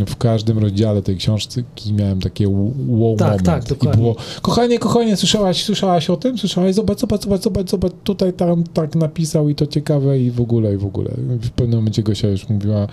w 0.07 0.15
każdym 0.17 0.57
rozdziale 0.59 1.01
tej 1.01 1.17
książki 1.17 1.63
miałem 1.97 2.19
takie 2.21 2.47
wow 2.87 3.15
Tak, 3.17 3.27
moment. 3.27 3.45
tak, 3.45 3.65
I 3.65 3.69
dokładnie. 3.69 4.01
było, 4.01 4.15
kochanie, 4.41 4.79
kochanie, 4.79 5.17
słyszałaś, 5.17 5.63
słyszałaś 5.63 6.09
o 6.09 6.17
tym? 6.17 6.37
Słyszałaś? 6.37 6.75
Zobacz, 6.75 6.99
zobacz, 6.99 7.21
zobacz, 7.23 7.41
zobacz, 7.43 7.69
zobacz, 7.69 7.91
tutaj 8.03 8.33
tam 8.33 8.63
tak 8.63 8.95
napisał 8.95 9.49
i 9.49 9.55
to 9.55 9.67
ciekawe 9.67 10.19
i 10.19 10.31
w 10.31 10.41
ogóle, 10.41 10.73
i 10.73 10.77
w 10.77 10.85
ogóle. 10.85 11.11
W 11.41 11.49
pewnym 11.49 11.79
momencie 11.79 12.03
Gosia 12.03 12.27
już 12.27 12.49
mówiła, 12.49 12.87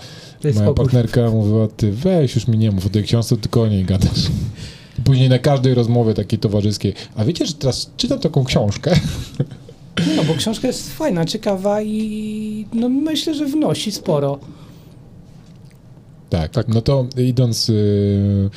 moja 0.44 0.54
spokój. 0.54 0.74
partnerka 0.74 1.30
mówiła, 1.30 1.68
ty 1.76 1.92
weź 1.92 2.34
już 2.34 2.48
mi 2.48 2.58
nie 2.58 2.70
mów 2.70 2.86
o 2.86 2.90
tej 2.90 3.02
książce, 3.04 3.36
tylko 3.36 3.62
o 3.62 3.66
niej 3.66 3.84
gadasz. 3.84 4.26
I 4.98 5.02
Później 5.02 5.28
na 5.28 5.38
każdej 5.38 5.74
rozmowie 5.74 6.14
takiej 6.14 6.38
towarzyskiej, 6.38 6.94
a 7.16 7.24
wiecie, 7.24 7.46
że 7.46 7.52
teraz 7.54 7.90
czytam 7.96 8.18
taką 8.18 8.44
książkę? 8.44 8.90
No, 10.16 10.24
bo 10.24 10.34
książka 10.34 10.66
jest 10.66 10.92
fajna, 10.92 11.24
ciekawa 11.24 11.82
i 11.82 12.66
no, 12.72 12.88
myślę, 12.88 13.34
że 13.34 13.46
wnosi 13.46 13.92
sporo. 13.92 14.38
Tak, 16.30 16.68
no 16.68 16.82
to 16.82 17.06
idąc 17.16 17.68
y, 17.68 18.50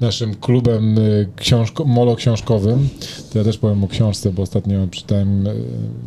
naszym 0.00 0.34
klubem 0.34 0.98
y, 0.98 1.28
książko, 1.36 1.84
molo 1.84 2.16
książkowym, 2.16 2.88
to 3.32 3.38
ja 3.38 3.44
też 3.44 3.58
powiem 3.58 3.84
o 3.84 3.88
książce, 3.88 4.32
bo 4.32 4.42
ostatnio 4.42 4.86
czytałem, 4.90 5.46
y, 5.46 5.54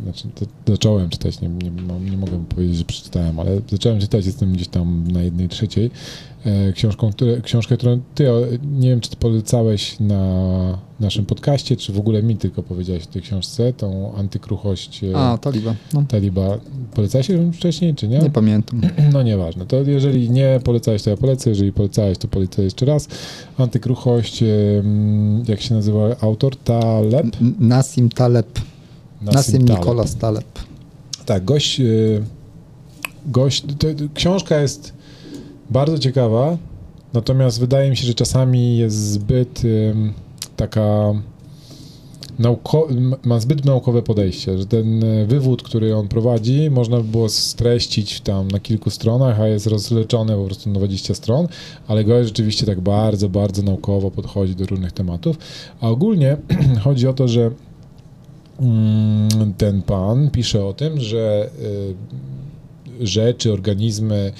znaczy 0.02 0.28
to, 0.34 0.72
zacząłem 0.72 1.10
czytać, 1.10 1.40
nie, 1.40 1.48
nie, 1.48 1.70
nie 2.10 2.16
mogę 2.16 2.44
powiedzieć, 2.44 2.76
że 2.76 2.84
przeczytałem, 2.84 3.40
ale 3.40 3.60
zacząłem 3.70 4.00
czytać, 4.00 4.26
jestem 4.26 4.52
gdzieś 4.52 4.68
tam 4.68 5.04
na 5.12 5.22
jednej 5.22 5.48
trzeciej, 5.48 5.90
e, 6.44 6.72
książką, 6.72 7.12
które, 7.12 7.40
książkę, 7.40 7.76
którą 7.76 8.00
ty, 8.14 8.28
nie 8.72 8.88
wiem, 8.88 9.00
czy 9.00 9.10
ty 9.10 9.16
polecałeś 9.16 10.00
na 10.00 10.78
naszym 11.00 11.26
podcaście, 11.26 11.76
czy 11.76 11.92
w 11.92 11.98
ogóle 11.98 12.22
mi 12.22 12.36
tylko 12.36 12.62
powiedziałeś 12.62 13.04
o 13.04 13.06
tej 13.06 13.22
książce, 13.22 13.72
tą 13.72 14.14
antykruchość 14.14 15.04
e, 15.04 15.16
A, 15.16 15.38
Taliba. 15.38 15.74
No, 15.92 16.04
Taliba. 16.08 16.58
Polecałeś 16.94 17.28
ją 17.28 17.52
wcześniej, 17.52 17.94
czy 17.94 18.08
nie? 18.08 18.18
nie 18.18 18.30
pamiętam. 18.30 18.80
No 19.12 19.22
nieważne. 19.22 19.66
To 19.66 19.76
jeżeli 19.82 20.30
nie 20.30 20.60
polecałeś, 20.64 21.02
to 21.02 21.10
ja 21.10 21.16
polecę. 21.16 21.50
Jeżeli 21.50 21.72
polecałeś, 21.72 22.18
to 22.18 22.28
polecę 22.28 22.62
jeszcze 22.62 22.86
raz. 22.86 23.08
Antykruchość, 23.58 24.42
em, 24.42 25.44
jak 25.48 25.60
się 25.60 25.74
nazywa 25.74 26.16
autor? 26.20 26.56
Taleb? 26.56 27.26
N- 27.40 27.54
Nassim 27.58 28.08
Taleb. 28.08 28.60
Nassim 29.22 29.66
Taleb. 29.66 29.78
Nicholas 29.78 30.16
Taleb. 30.16 30.44
Tak, 31.26 31.44
gość, 31.44 31.80
y, 31.80 32.22
gość 33.26 33.64
to, 33.78 33.88
książka 34.14 34.60
jest 34.60 34.92
bardzo 35.70 35.98
ciekawa, 35.98 36.56
natomiast 37.12 37.60
wydaje 37.60 37.90
mi 37.90 37.96
się, 37.96 38.06
że 38.06 38.14
czasami 38.14 38.76
jest 38.76 38.96
zbyt 38.96 39.62
taka 40.56 41.14
nauko- 42.38 42.88
ma 43.24 43.40
zbyt 43.40 43.64
naukowe 43.64 44.02
podejście, 44.02 44.58
że 44.58 44.66
ten 44.66 45.04
e, 45.04 45.26
wywód, 45.26 45.62
który 45.62 45.96
on 45.96 46.08
prowadzi, 46.08 46.70
można 46.70 46.96
by 46.96 47.04
było 47.04 47.28
streścić 47.28 48.20
tam 48.20 48.48
na 48.48 48.60
kilku 48.60 48.90
stronach, 48.90 49.40
a 49.40 49.48
jest 49.48 49.66
rozleczony 49.66 50.36
po 50.36 50.44
prostu 50.44 50.70
na 50.70 50.78
20 50.78 51.14
stron, 51.14 51.48
ale 51.88 52.04
go 52.04 52.24
rzeczywiście 52.24 52.66
tak 52.66 52.80
bardzo, 52.80 53.28
bardzo 53.28 53.62
naukowo 53.62 54.10
podchodzi 54.10 54.54
do 54.56 54.66
różnych 54.66 54.92
tematów. 54.92 55.38
A 55.80 55.88
ogólnie 55.88 56.36
chodzi 56.84 57.08
o 57.08 57.12
to, 57.12 57.28
że 57.28 57.50
mm, 58.60 59.54
ten 59.58 59.82
pan 59.82 60.30
pisze 60.30 60.66
o 60.66 60.72
tym, 60.72 61.00
że 61.00 61.50
y, 63.00 63.06
rzeczy, 63.06 63.52
organizmy, 63.52 64.14
e, 64.14 64.32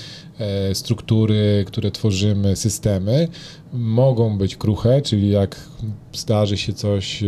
struktury, 0.72 1.64
które 1.66 1.90
tworzymy, 1.90 2.56
systemy, 2.56 3.28
mogą 3.72 4.38
być 4.38 4.56
kruche, 4.56 5.02
czyli 5.02 5.30
jak 5.30 5.68
zdarzy 6.12 6.56
się 6.56 6.72
coś 6.72 7.22
e, 7.22 7.26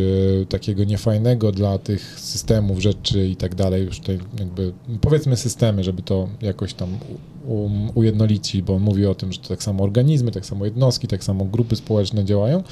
takiego 0.49 0.85
niefajnego 0.85 1.53
dla 1.53 1.79
tych 1.79 2.21
systemów, 2.21 2.79
rzeczy 2.79 3.29
i 3.29 3.37
tak 3.37 3.55
dalej, 3.55 3.85
już 3.85 4.01
tutaj 4.01 4.19
jakby 4.39 4.73
powiedzmy 5.01 5.37
systemy, 5.37 5.85
żeby 5.85 6.03
to 6.03 6.29
jakoś 6.43 6.75
tam 6.75 6.99
um, 7.47 7.91
ujednolicić, 7.95 8.63
bo 8.63 8.75
on 8.75 8.83
mówi 8.83 9.07
o 9.07 9.15
tym, 9.15 9.33
że 9.33 9.39
to 9.39 9.49
tak 9.49 9.63
samo 9.63 9.85
organizmy, 9.85 10.31
tak 10.31 10.47
samo 10.47 10.65
jednostki, 10.65 11.09
tak 11.09 11.25
samo 11.25 11.45
grupy 11.45 11.77
społeczne 11.77 12.25
działają, 12.25 12.63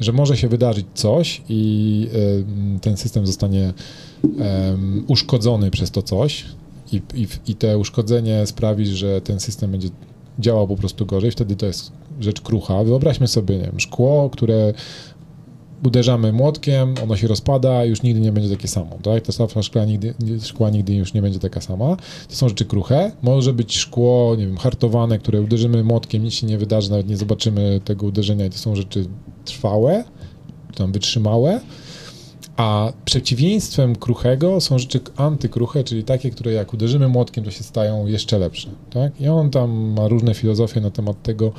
że 0.00 0.12
może 0.12 0.36
się 0.36 0.48
wydarzyć 0.48 0.86
coś 0.94 1.42
i 1.48 2.08
e, 2.76 2.80
ten 2.80 2.96
system 2.96 3.26
zostanie 3.26 3.72
uszkodzony 5.06 5.70
przez 5.70 5.90
to 5.90 6.02
coś 6.02 6.44
i, 6.92 7.02
i, 7.14 7.26
i 7.46 7.54
te 7.54 7.78
uszkodzenie 7.78 8.46
sprawi, 8.46 8.86
że 8.86 9.20
ten 9.20 9.40
system 9.40 9.70
będzie 9.70 9.88
działał 10.38 10.68
po 10.68 10.76
prostu 10.76 11.06
gorzej, 11.06 11.30
wtedy 11.30 11.56
to 11.56 11.66
jest 11.66 11.92
rzecz 12.20 12.40
krucha. 12.40 12.84
Wyobraźmy 12.84 13.28
sobie, 13.28 13.58
nie 13.58 13.64
wiem, 13.64 13.80
szkło, 13.80 14.30
które 14.30 14.74
uderzamy 15.84 16.32
młotkiem, 16.32 16.94
ono 17.02 17.16
się 17.16 17.28
rozpada, 17.28 17.84
już 17.84 18.02
nigdy 18.02 18.20
nie 18.20 18.32
będzie 18.32 18.50
takie 18.50 18.68
samo, 18.68 18.98
tak? 19.02 19.22
Ta 19.22 19.32
szafla 19.32 19.62
szkła 19.62 19.84
nigdy, 19.84 20.14
szkła 20.42 20.70
nigdy 20.70 20.94
już 20.94 21.14
nie 21.14 21.22
będzie 21.22 21.38
taka 21.38 21.60
sama. 21.60 21.96
To 22.28 22.36
są 22.36 22.48
rzeczy 22.48 22.64
kruche. 22.64 23.12
Może 23.22 23.52
być 23.52 23.76
szkło, 23.76 24.36
nie 24.38 24.46
wiem, 24.46 24.56
hartowane, 24.56 25.18
które 25.18 25.40
uderzymy 25.40 25.84
młotkiem, 25.84 26.22
nic 26.22 26.34
się 26.34 26.46
nie 26.46 26.58
wydarzy, 26.58 26.90
nawet 26.90 27.08
nie 27.08 27.16
zobaczymy 27.16 27.80
tego 27.84 28.06
uderzenia 28.06 28.46
i 28.46 28.50
to 28.50 28.58
są 28.58 28.76
rzeczy 28.76 29.06
trwałe, 29.44 30.04
tam 30.74 30.92
wytrzymałe. 30.92 31.60
A 32.56 32.92
przeciwieństwem 33.04 33.96
kruchego 33.96 34.60
są 34.60 34.78
rzeczy 34.78 35.00
antykruche, 35.16 35.84
czyli 35.84 36.04
takie, 36.04 36.30
które 36.30 36.52
jak 36.52 36.74
uderzymy 36.74 37.08
młotkiem, 37.08 37.44
to 37.44 37.50
się 37.50 37.62
stają 37.62 38.06
jeszcze 38.06 38.38
lepsze. 38.38 38.68
Tak? 38.90 39.20
I 39.20 39.28
on 39.28 39.50
tam 39.50 39.70
ma 39.70 40.08
różne 40.08 40.34
filozofie 40.34 40.80
na 40.80 40.90
temat 40.90 41.22
tego, 41.22 41.52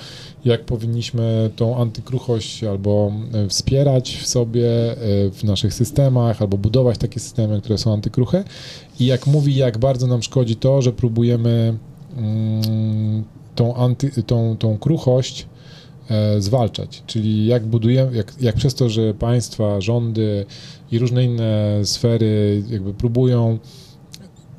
jak 0.46 0.66
powinniśmy 0.66 1.50
tą 1.56 1.78
antykruchość 1.78 2.64
albo 2.64 3.12
e, 3.34 3.48
wspierać 3.48 4.18
w 4.18 4.28
sobie, 4.28 4.92
e, 4.92 4.96
w 5.32 5.44
naszych 5.44 5.74
systemach, 5.74 6.42
albo 6.42 6.58
budować 6.58 6.98
takie 6.98 7.20
systemy, 7.20 7.62
które 7.62 7.78
są 7.78 7.94
antykruche. 7.94 8.44
I 9.00 9.06
jak 9.06 9.28
mówi, 9.28 9.56
jak 9.56 9.78
bardzo 9.78 10.08
nam 10.08 10.24
szkodzi 10.24 10.56
to, 10.56 10.82
że 10.82 10.94
próbujemy 10.94 11.78
mm, 12.18 13.24
tą, 13.56 13.76
anty, 13.76 14.24
tą, 14.24 14.58
tą 14.58 14.78
kruchość 14.78 15.48
zwalczać. 16.40 17.04
Czyli 17.08 17.46
jak 17.46 17.66
budujemy, 17.66 18.18
jak, 18.18 18.34
jak 18.42 18.56
przez 18.56 18.76
to, 18.76 18.90
że 18.90 19.14
państwa, 19.14 19.82
rządy 19.82 20.46
i 20.92 21.00
różne 21.00 21.24
inne 21.24 21.80
sfery 21.84 22.64
jakby 22.70 22.94
próbują 22.94 23.60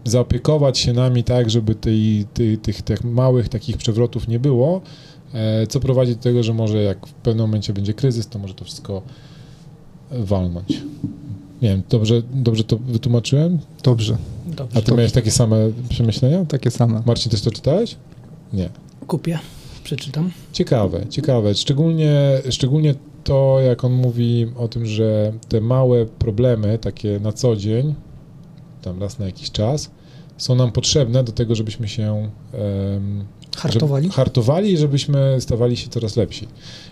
zaopiekować 0.05 0.79
się 0.79 0.93
nami 0.93 1.25
tak, 1.25 1.51
żeby 1.51 1.75
tej, 1.75 2.27
tej, 2.35 2.59
tych, 2.59 2.83
tych 2.83 3.05
małych 3.05 3.49
takich 3.49 3.77
przewrotów 3.77 4.29
nie 4.29 4.39
było, 4.39 4.81
e, 5.35 5.67
co 5.67 5.81
prowadzi 5.81 6.17
do 6.17 6.23
tego, 6.23 6.43
że 6.43 6.55
może 6.55 6.83
jak 6.83 7.07
w 7.07 7.13
pewnym 7.13 7.47
momencie 7.47 7.73
będzie 7.73 7.95
kryzys, 7.95 8.29
to 8.29 8.39
może 8.39 8.55
to 8.55 8.65
wszystko 8.65 9.03
walnąć. 10.11 10.83
Nie 11.63 11.69
wiem, 11.69 11.83
dobrze, 11.89 12.23
dobrze 12.31 12.65
to 12.65 12.77
wytłumaczyłem? 12.79 13.59
Dobrze, 13.83 14.17
Dobrze, 14.47 14.79
A 14.79 14.83
ty 14.83 14.93
miałeś 14.93 15.13
takie 15.13 15.31
same 15.31 15.57
przemyślenia? 15.89 16.45
takie 16.45 16.71
same. 16.71 17.03
Marcin, 17.07 17.31
też 17.31 17.41
to 17.41 17.51
czytałeś? 17.51 17.97
Nie. 18.53 18.69
kupię, 19.07 19.39
przeczytam. 19.87 20.31
Ciekawe, 20.53 21.07
ciekawe. 21.11 21.55
Szczególnie, 21.55 22.43
szczególnie 22.51 22.95
to, 23.25 23.61
jak 23.61 23.85
on 23.85 23.93
mówi 23.93 24.47
o 24.57 24.69
tym, 24.69 24.87
że 24.87 25.33
te 25.49 25.61
małe 25.61 26.07
problemy, 26.07 26.79
takie 26.79 27.21
na 27.21 27.33
co 27.33 27.57
dzień, 27.57 27.95
tam 28.83 29.01
raz 29.01 29.19
na 29.19 29.27
jakiś 29.27 29.51
czas, 29.51 29.91
są 30.37 30.55
nam 30.55 30.73
potrzebne 30.73 31.25
do 31.25 31.33
tego, 31.33 31.55
żebyśmy 31.55 31.89
się 31.89 32.31
em, 32.53 33.25
Hartowali? 33.57 34.05
Żeby, 34.05 34.15
hartowali 34.15 34.73
i 34.73 34.77
żebyśmy 34.77 35.37
stawali 35.41 35.77
się 35.77 35.89
coraz 35.89 36.17
lepsi. 36.17 36.49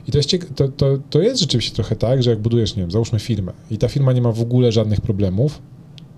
I 0.08 0.12
to 0.12 0.18
jest, 0.18 0.30
to, 0.56 0.68
to, 0.68 0.98
to 1.10 1.22
jest 1.22 1.40
rzeczywiście 1.40 1.74
trochę 1.74 1.96
tak, 1.96 2.22
że 2.22 2.30
jak 2.30 2.40
budujesz, 2.40 2.76
nie 2.76 2.82
wiem, 2.82 2.90
załóżmy 2.90 3.18
firmę 3.18 3.52
i 3.70 3.78
ta 3.78 3.88
firma 3.88 4.12
nie 4.12 4.22
ma 4.22 4.32
w 4.32 4.40
ogóle 4.40 4.72
żadnych 4.72 5.00
problemów, 5.00 5.62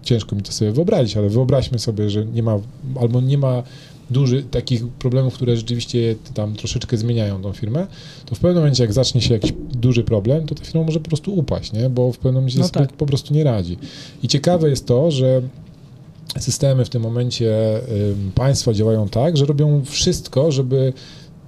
ciężko 0.03 0.37
mi 0.37 0.43
to 0.43 0.53
sobie 0.53 0.73
wyobrazić, 0.73 1.17
ale 1.17 1.29
wyobraźmy 1.29 1.79
sobie, 1.79 2.11
że 2.11 2.27
nie 2.27 2.43
ma, 2.43 2.59
albo 3.01 3.21
nie 3.21 3.39
ma 3.39 3.63
dużych 4.11 4.51
takich 4.51 4.89
problemów, 4.89 5.35
które 5.35 5.57
rzeczywiście 5.57 6.15
tam 6.35 6.55
troszeczkę 6.55 6.97
zmieniają 6.97 7.43
tą 7.43 7.53
firmę, 7.53 7.87
to 8.27 8.35
w 8.35 8.39
pewnym 8.39 8.63
momencie, 8.63 8.83
jak 8.85 8.93
zacznie 8.93 9.21
się 9.21 9.35
jakiś 9.35 9.53
duży 9.75 10.05
problem, 10.05 10.47
to 10.47 10.55
ta 10.55 10.65
firma 10.65 10.83
może 10.87 11.01
po 11.01 11.09
prostu 11.09 11.35
upaść, 11.35 11.73
nie? 11.73 11.91
bo 11.91 12.13
w 12.13 12.17
pewnym 12.19 12.35
momencie 12.35 12.59
No 12.59 12.65
sobie 12.69 12.87
tak. 12.87 12.93
po 12.97 13.07
prostu 13.07 13.35
nie 13.35 13.45
radzi. 13.45 13.79
I 14.23 14.29
ciekawe 14.29 14.71
jest 14.71 14.87
to, 14.87 15.11
że 15.11 15.43
systemy 16.39 16.85
w 16.85 16.89
tym 16.89 17.03
momencie 17.03 17.81
ym, 18.11 18.31
państwa 18.35 18.73
działają 18.73 19.09
tak, 19.09 19.37
że 19.37 19.45
robią 19.47 19.85
wszystko, 19.85 20.53
żeby 20.53 20.93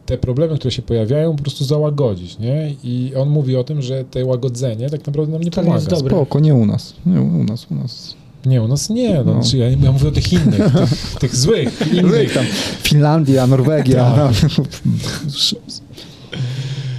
te 0.06 0.18
problemy, 0.18 0.56
które 0.58 0.70
się 0.70 0.82
pojawiają, 0.82 1.36
po 1.36 1.42
prostu 1.42 1.64
załagodzić, 1.64 2.38
nie? 2.38 2.74
I 2.84 3.12
on 3.16 3.28
mówi 3.28 3.56
o 3.56 3.64
tym, 3.64 3.82
że 3.82 4.04
te 4.04 4.24
łagodzenie 4.24 4.90
tak 4.90 5.06
naprawdę 5.06 5.32
nam 5.32 5.42
nie 5.42 5.50
To 5.50 5.60
pomaga. 5.60 5.74
jest 5.76 5.90
dobre. 5.90 6.10
Spoko, 6.16 6.40
nie 6.40 6.54
u 6.54 6.66
nas. 6.66 6.94
Nie, 7.06 7.20
u 7.20 7.44
nas, 7.44 7.66
u 7.70 7.74
nas. 7.74 8.14
Nie, 8.46 8.62
u 8.62 8.68
nas 8.68 8.90
nie, 8.90 9.14
no, 9.24 9.34
No. 9.34 9.42
Czy 9.42 9.56
ja, 9.58 9.70
ja 9.70 9.92
mówię 9.92 10.08
o 10.08 10.12
tych 10.12 10.32
innych, 10.32 10.72
tych, 10.74 11.18
tych 11.20 11.36
złych, 11.36 11.80
innych. 11.92 12.34
tam 12.34 12.44
Finlandia, 12.82 13.46
Norwegia, 13.46 14.10
Tak. 14.10 14.50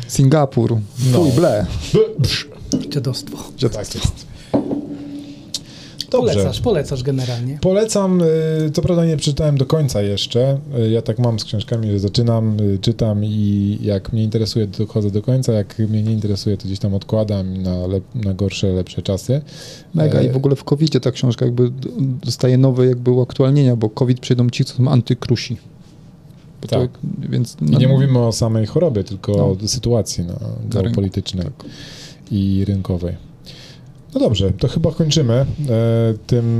Singapur, 0.08 0.78
No. 1.12 1.18
fuj, 1.24 1.32
ble. 1.32 1.66
Dziadostwo. 2.90 3.38
Tak 3.74 3.96
jest. 3.96 4.26
Dobrze. 6.12 6.34
Polecasz, 6.34 6.62
polecasz 6.62 7.03
generalnie. 7.03 7.57
Polecam, 7.62 8.22
y, 8.22 8.72
co 8.74 8.82
prawda 8.82 9.05
nie 9.05 9.18
przeczytałem 9.18 9.57
do 9.57 9.66
końca 9.66 10.01
jeszcze. 10.01 10.57
Y, 10.86 10.89
Ja 10.89 11.01
tak 11.01 11.20
mam 11.20 11.39
z 11.39 11.43
książkami, 11.43 11.91
że 11.91 11.99
zaczynam, 11.99 12.60
y, 12.60 12.80
czytam 12.82 13.26
i 13.26 13.78
jak 13.82 14.14
mnie 14.14 14.24
interesuje, 14.24 14.68
to 14.68 14.78
dochodzę 14.86 15.12
do 15.12 15.22
końca. 15.22 15.53
Jak 15.53 15.80
mnie 15.80 16.03
nie 16.03 16.12
interesuje, 16.12 16.57
to 16.57 16.66
gdzieś 16.66 16.80
tam 16.80 16.93
odkładam 16.93 17.64
na, 17.64 17.88
lep, 17.88 18.03
na 18.16 18.34
gorsze, 18.34 18.68
lepsze 18.68 19.01
czasy. 19.01 19.41
Mega 19.93 20.20
E, 20.20 20.26
i 20.26 20.30
w 20.30 20.36
ogóle 20.38 20.55
w 20.55 20.64
covid 20.64 21.03
ta 21.03 21.12
książka 21.12 21.45
jakby 21.45 21.72
dostaje 22.26 22.57
nowe 22.57 22.86
jakby 22.88 23.12
uaktualnienia, 23.12 23.76
bo 23.76 23.89
COVID 23.89 24.20
przyjdą 24.20 24.49
ci, 24.49 24.66
co 24.66 24.74
są 24.74 24.88
antykrusi. 24.88 25.57
Tak. 26.62 26.70
To, 26.72 26.88
więc 27.30 27.57
I 27.62 27.78
nie 27.78 27.88
mówimy 27.88 28.20
o 28.20 28.32
samej 28.32 28.66
chorobie, 28.66 29.03
tylko 29.03 29.32
No. 29.32 29.45
o 29.64 29.68
sytuacji 29.68 30.24
no, 30.28 30.34
geopolitycznej 30.82 31.45
Tak. 31.45 31.66
i 32.32 32.66
rynkowej. 32.68 33.29
No 34.14 34.20
dobrze, 34.20 34.51
to 34.51 34.68
chyba 34.68 34.91
kończymy 34.91 35.34
e, 35.34 35.45
tym, 36.28 36.60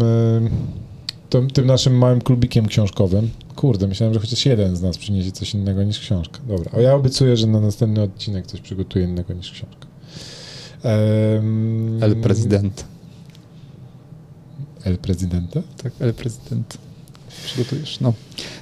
e, 1.30 1.50
tym, 1.54 1.66
naszym 1.66 1.98
małym 1.98 2.22
klubikiem 2.22 2.66
książkowym. 2.66 3.30
Kurde, 3.56 3.88
myślałem, 3.88 4.14
że 4.14 4.20
chociaż 4.20 4.46
jeden 4.46 4.76
z 4.76 4.82
nas 4.82 4.98
przyniesie 4.98 5.32
coś 5.32 5.54
innego 5.54 5.84
niż 5.84 6.00
książka. 6.00 6.40
Dobra, 6.48 6.72
a 6.78 6.82
ja 6.82 6.96
obiecuję, 6.96 7.38
że 7.38 7.48
na 7.48 7.60
następny 7.60 8.02
odcinek 8.02 8.48
coś 8.48 8.62
przygotuję 8.62 9.06
innego 9.06 9.34
niż 9.34 9.52
książka. 9.52 9.88
Em, 10.84 12.04
El 12.04 12.16
Prezydent. 12.16 12.86
El 14.84 14.98
Prezydenta? 14.98 15.62
Tak, 15.84 15.94
El 16.00 16.14
Prezydent. 16.14 16.89
Przygotujesz, 17.46 18.00
no. 18.00 18.14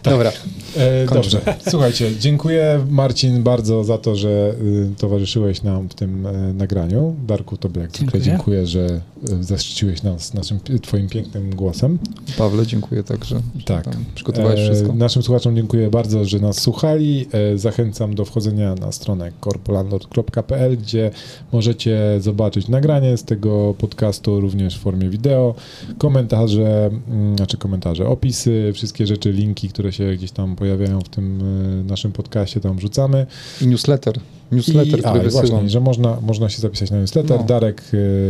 Dobra. 0.03 0.31
E, 0.77 1.05
dobrze, 1.05 1.41
słuchajcie, 1.69 2.11
dziękuję 2.19 2.85
Marcin 2.89 3.43
bardzo 3.43 3.83
za 3.83 3.97
to, 3.97 4.15
że 4.15 4.55
y, 4.61 4.89
towarzyszyłeś 4.97 5.63
nam 5.63 5.89
w 5.89 5.93
tym 5.93 6.25
e, 6.27 6.31
nagraniu. 6.53 7.15
Darku, 7.27 7.57
tobie 7.57 7.81
jak 7.81 7.91
zwykle 7.91 8.21
Dziękuję. 8.21 8.23
dziękuję, 8.23 8.67
że 8.67 9.01
e, 9.29 9.43
zaszczyciłeś 9.43 10.03
nas 10.03 10.33
naszym, 10.33 10.59
twoim 10.81 11.09
pięknym 11.09 11.55
głosem. 11.55 11.99
Pawle, 12.37 12.67
dziękuję 12.67 13.03
także. 13.03 13.35
że 13.57 13.63
Tak. 13.65 13.85
Przygotowałeś 14.15 14.59
wszystko. 14.59 14.91
E, 14.91 14.95
naszym 14.95 15.23
słuchaczom 15.23 15.55
dziękuję 15.55 15.89
bardzo, 15.89 16.25
że 16.25 16.39
nas 16.39 16.61
słuchali. 16.61 17.27
E, 17.53 17.57
zachęcam 17.57 18.15
do 18.15 18.25
wchodzenia 18.25 18.75
na 18.75 18.91
stronę 18.91 19.31
korpolandlord.pl, 19.39 20.77
gdzie 20.77 21.11
możecie 21.51 21.99
zobaczyć 22.19 22.67
nagranie 22.67 23.17
z 23.17 23.23
tego 23.23 23.73
podcastu 23.77 24.41
również 24.41 24.77
w 24.77 24.81
formie 24.81 25.09
wideo, 25.09 25.55
komentarze, 25.97 26.89
mm, 27.09 27.37
znaczy 27.37 27.57
komentarze, 27.57 28.07
opisy, 28.07 28.66
wszystkie 28.73 29.07
rzeczy, 29.07 29.31
linki, 29.31 29.69
które 29.69 29.91
się 29.91 30.13
gdzieś 30.15 30.31
tam 30.31 30.55
pojawiają 30.55 31.01
w 31.01 31.09
tym 31.09 31.39
e, 31.41 31.83
naszym 31.83 32.11
podcaście, 32.11 32.59
tam 32.59 32.77
wrzucamy. 32.77 33.25
I 33.61 33.67
newsletter. 33.67 34.19
Newsletter, 34.51 34.99
I, 34.99 35.05
a, 35.05 35.09
który 35.09 35.23
wysyłam. 35.23 35.47
właśnie, 35.47 35.69
że 35.69 35.79
można, 35.79 36.17
można 36.21 36.49
się 36.49 36.61
zapisać 36.61 36.91
na 36.91 36.99
newsletter. 36.99 37.39
No. 37.39 37.45
Darek 37.45 37.81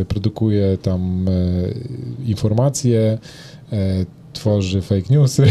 e, 0.01 0.05
produkuje 0.05 0.77
tam 0.77 1.25
e, 1.27 1.31
informacje. 2.29 3.17
Tworzy 4.37 4.81
fake 4.81 5.09
newsy, 5.09 5.45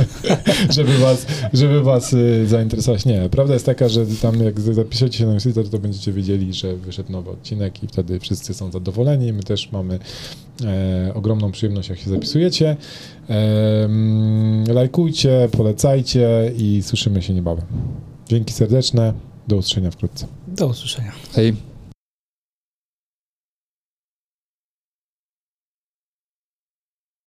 żeby 0.76 0.98
was, 0.98 1.26
żeby 1.52 1.82
was 1.82 2.12
y, 2.12 2.46
zainteresować. 2.46 3.04
Nie, 3.04 3.28
prawda 3.30 3.54
jest 3.54 3.66
taka, 3.66 3.88
że 3.88 4.06
tam 4.06 4.42
jak 4.42 4.60
zapiszecie 4.60 5.18
się 5.18 5.26
na 5.26 5.32
newsletter, 5.32 5.68
to 5.68 5.78
będziecie 5.78 6.12
wiedzieli, 6.12 6.54
że 6.54 6.76
wyszedł 6.76 7.12
nowy 7.12 7.30
odcinek 7.30 7.82
i 7.82 7.86
wtedy 7.86 8.20
wszyscy 8.20 8.54
są 8.54 8.70
zadowoleni. 8.70 9.32
My 9.32 9.42
też 9.42 9.72
mamy 9.72 9.98
e, 10.64 11.14
ogromną 11.14 11.52
przyjemność, 11.52 11.88
jak 11.88 11.98
się 11.98 12.10
zapisujecie. 12.10 12.76
E, 13.30 13.88
lajkujcie, 14.72 15.48
polecajcie 15.52 16.52
i 16.56 16.82
słyszymy 16.82 17.22
się 17.22 17.34
niebawem. 17.34 17.66
Dzięki 18.28 18.52
serdeczne, 18.52 19.12
do 19.48 19.56
usłyszenia 19.56 19.90
wkrótce. 19.90 20.26
Do 20.48 20.66
usłyszenia. 20.66 21.12
Hej. 21.34 21.73